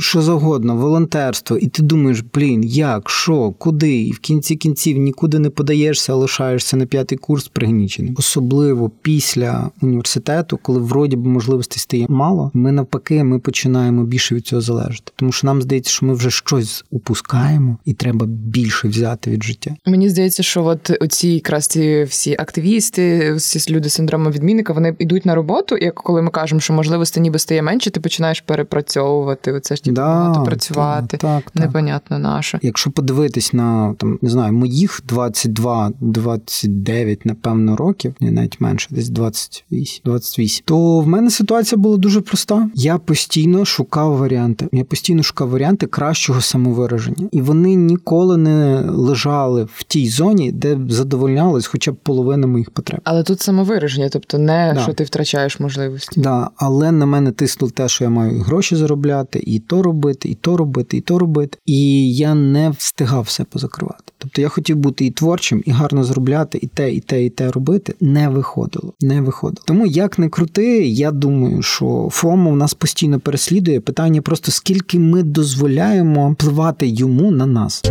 що 0.00 0.22
завгодно, 0.22 0.76
волонтерство, 0.76 1.56
і 1.56 1.66
ти 1.66 1.82
думаєш, 1.82 2.24
блін, 2.34 2.64
як, 2.64 3.10
що, 3.10 3.50
куди? 3.50 4.02
І 4.02 4.12
в 4.12 4.18
кінці 4.18 4.56
кінців 4.56 4.98
нікуди 4.98 5.38
не 5.38 5.50
подаєшся, 5.50 6.12
а 6.12 6.16
лишаєшся 6.16 6.76
на 6.76 6.86
п'ятий 6.86 7.18
курс 7.18 7.48
пригніченим. 7.48 8.14
Особливо 8.18 8.90
після 9.02 9.70
університету, 9.82 10.58
коли 10.62 10.78
вроді 10.80 11.16
б 11.16 11.26
можливостей 11.26 11.78
стає 11.78 12.06
мало, 12.08 12.50
ми 12.54 12.72
навпаки, 12.72 13.24
ми 13.24 13.38
починаємо 13.38 14.04
більше 14.04 14.34
від 14.34 14.46
цього 14.46 14.62
залежати. 14.62 15.12
Тому 15.16 15.32
що 15.32 15.46
нам 15.46 15.62
здається, 15.62 15.90
що 15.90 16.06
ми 16.06 16.14
вже 16.14 16.30
щось 16.30 16.57
упускаємо, 16.90 17.78
і 17.84 17.94
треба 17.94 18.26
більше 18.26 18.88
взяти 18.88 19.30
від 19.30 19.42
життя. 19.42 19.76
Мені 19.86 20.08
здається, 20.08 20.42
що 20.42 20.64
от 20.64 20.90
оці 21.00 21.28
якраз 21.28 21.66
ці 21.66 22.04
всі 22.04 22.36
активісти, 22.38 23.34
всі 23.34 23.72
люди 23.72 23.88
з 23.88 23.92
синдрому 23.92 24.30
відмінника, 24.30 24.72
вони 24.72 24.96
йдуть 24.98 25.26
на 25.26 25.34
роботу, 25.34 25.76
і 25.76 25.90
коли 25.90 26.22
ми 26.22 26.30
кажемо, 26.30 26.60
що 26.60 26.72
можливості 26.72 27.20
ніби 27.20 27.38
стає 27.38 27.62
менше, 27.62 27.90
ти 27.90 28.00
починаєш 28.00 28.40
перепрацьовувати. 28.40 29.52
Оце 29.52 29.76
ж 29.76 29.84
типу, 29.84 29.94
да, 29.94 30.32
працювати. 30.32 31.16
Так, 31.16 31.50
так, 31.50 31.54
непонятно 31.54 32.18
наше. 32.18 32.58
Якщо 32.62 32.90
подивитись 32.90 33.52
на 33.52 33.94
там 33.94 34.18
не 34.22 34.30
знаю, 34.30 34.52
моїх 34.52 35.02
22-29, 35.08 37.18
напевно, 37.24 37.76
років, 37.76 38.14
не 38.20 38.30
навіть 38.30 38.60
менше, 38.60 38.88
десь 38.90 39.08
28, 39.08 40.02
28, 40.04 40.62
то 40.64 41.00
в 41.00 41.08
мене 41.08 41.30
ситуація 41.30 41.78
була 41.78 41.96
дуже 41.96 42.20
проста. 42.20 42.70
Я 42.74 42.98
постійно 42.98 43.64
шукав 43.64 44.16
варіанти. 44.16 44.68
Я 44.72 44.84
постійно 44.84 45.22
шукав 45.22 45.48
варіанти 45.48 45.86
кращого 45.86 46.40
самовираження, 46.48 47.28
і 47.32 47.40
вони 47.40 47.74
ніколи 47.74 48.36
не 48.36 48.80
лежали 48.80 49.68
в 49.74 49.82
тій 49.82 50.08
зоні, 50.08 50.52
де 50.52 50.78
задовольнялись 50.88 51.66
хоча 51.66 51.92
б 51.92 51.96
половина 51.96 52.46
моїх 52.46 52.70
потреб. 52.70 53.00
Але 53.04 53.22
тут 53.22 53.40
самовираження, 53.40 54.08
тобто 54.08 54.38
не 54.38 54.72
да. 54.74 54.80
що 54.80 54.92
ти 54.92 55.04
втрачаєш 55.04 55.60
можливості. 55.60 56.20
Да, 56.20 56.50
але 56.56 56.92
на 56.92 57.06
мене 57.06 57.32
тиснуло 57.32 57.70
те, 57.70 57.88
що 57.88 58.04
я 58.04 58.10
маю 58.10 58.40
гроші 58.40 58.76
заробляти, 58.76 59.42
і 59.46 59.58
то 59.58 59.82
робити, 59.82 60.28
і 60.28 60.34
то 60.34 60.56
робити, 60.56 60.96
і 60.96 61.00
то 61.00 61.18
робити. 61.18 61.58
І 61.66 62.14
я 62.14 62.34
не 62.34 62.70
встигав 62.70 63.22
все 63.22 63.44
позакривати. 63.44 64.04
Тобто 64.18 64.40
я 64.40 64.48
хотів 64.48 64.76
бути 64.76 65.06
і 65.06 65.10
творчим, 65.10 65.62
і 65.66 65.70
гарно 65.70 66.04
заробляти, 66.04 66.58
і 66.62 66.66
те, 66.66 66.92
і 66.92 67.00
те, 67.00 67.24
і 67.24 67.30
те 67.30 67.50
робити. 67.50 67.94
Не 68.00 68.28
виходило. 68.28 68.92
Не 69.00 69.20
виходило. 69.20 69.62
Тому 69.66 69.86
як 69.86 70.18
не 70.18 70.28
крути, 70.28 70.88
я 70.88 71.10
думаю, 71.10 71.62
що 71.62 72.08
FOMO 72.12 72.50
в 72.50 72.56
нас 72.56 72.74
постійно 72.74 73.20
переслідує 73.20 73.80
питання 73.80 74.22
просто 74.22 74.52
скільки 74.52 74.98
ми 74.98 75.22
дозволяємо 75.22 76.36
впливати 76.38 76.86
йому 76.86 77.30
на 77.30 77.46
нас. 77.46 77.82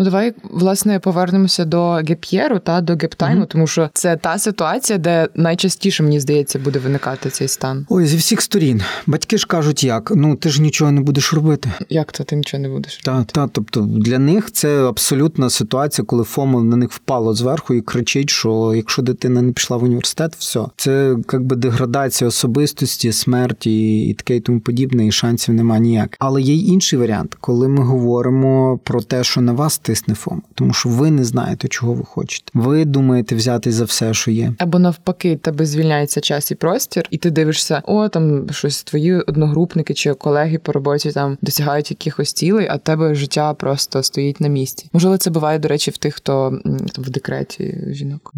Ну, 0.00 0.04
давай 0.04 0.34
власне 0.42 0.98
повернемося 0.98 1.64
до 1.64 1.90
геп'єру 1.90 2.58
та 2.58 2.80
до 2.80 2.92
гептайму, 2.92 3.42
mm-hmm. 3.42 3.46
тому 3.46 3.66
що 3.66 3.90
це 3.94 4.16
та 4.16 4.38
ситуація, 4.38 4.98
де 4.98 5.28
найчастіше 5.34 6.02
мені 6.02 6.20
здається 6.20 6.58
буде 6.58 6.78
виникати 6.78 7.30
цей 7.30 7.48
стан. 7.48 7.86
Ой, 7.88 8.06
зі 8.06 8.16
всіх 8.16 8.40
сторін. 8.42 8.82
Батьки 9.06 9.38
ж 9.38 9.46
кажуть, 9.46 9.84
як 9.84 10.12
ну 10.16 10.36
ти 10.36 10.48
ж 10.48 10.62
нічого 10.62 10.92
не 10.92 11.00
будеш 11.00 11.32
робити. 11.32 11.72
Як 11.88 12.12
то 12.12 12.24
ти 12.24 12.36
нічого 12.36 12.62
не 12.62 12.68
будеш? 12.68 12.96
Так, 12.96 13.24
та, 13.24 13.48
тобто 13.48 13.80
для 13.80 14.18
них 14.18 14.52
це 14.52 14.88
абсолютна 14.88 15.50
ситуація, 15.50 16.04
коли 16.04 16.24
FOMO 16.24 16.62
на 16.62 16.76
них 16.76 16.92
впало 16.92 17.34
зверху 17.34 17.74
і 17.74 17.80
кричить, 17.80 18.30
що 18.30 18.72
якщо 18.76 19.02
дитина 19.02 19.42
не 19.42 19.52
пішла 19.52 19.76
в 19.76 19.82
університет, 19.84 20.36
все 20.38 20.60
це 20.76 21.16
якби 21.32 21.56
деградація 21.56 22.28
особистості, 22.28 23.12
смерті 23.12 24.00
і 24.08 24.14
таке 24.14 24.36
і 24.36 24.40
тому 24.40 24.60
подібне, 24.60 25.06
і 25.06 25.12
шансів 25.12 25.54
немає 25.54 25.80
ніяк. 25.80 26.16
Але 26.18 26.42
є 26.42 26.54
й 26.54 26.68
інший 26.68 26.98
варіант, 26.98 27.36
коли 27.40 27.68
ми 27.68 27.84
говоримо 27.84 28.80
про 28.84 29.02
те, 29.02 29.24
що 29.24 29.40
на 29.40 29.52
вас 29.52 29.78
тисне 29.90 30.14
FOMO, 30.14 30.42
тому 30.54 30.72
що 30.72 30.88
ви 30.88 31.10
не 31.10 31.24
знаєте, 31.24 31.68
чого 31.68 31.94
ви 31.94 32.04
хочете. 32.04 32.50
Ви 32.54 32.84
думаєте 32.84 33.34
взяти 33.34 33.72
за 33.72 33.84
все, 33.84 34.14
що 34.14 34.30
є. 34.30 34.52
Або 34.58 34.78
навпаки, 34.78 35.36
тебе 35.36 35.66
звільняється 35.66 36.20
час 36.20 36.50
і 36.50 36.54
простір, 36.54 37.06
і 37.10 37.18
ти 37.18 37.30
дивишся, 37.30 37.82
о, 37.86 38.08
там 38.08 38.50
щось 38.50 38.82
твої 38.82 39.14
одногрупники 39.14 39.94
чи 39.94 40.14
колеги 40.14 40.58
по 40.58 40.72
роботі 40.72 41.12
там 41.12 41.38
досягають 41.42 41.90
якихось 41.90 42.32
цілей, 42.32 42.66
а 42.70 42.78
тебе 42.78 43.14
життя 43.14 43.54
просто 43.54 44.02
стоїть 44.02 44.40
на 44.40 44.48
місці. 44.48 44.90
Можливо, 44.92 45.16
це 45.16 45.30
буває, 45.30 45.58
до 45.58 45.68
речі, 45.68 45.90
в 45.90 45.96
тих, 45.96 46.14
хто 46.14 46.60
там 46.94 47.04
в 47.04 47.10
декреті 47.10 47.84
жінок. 47.90 48.32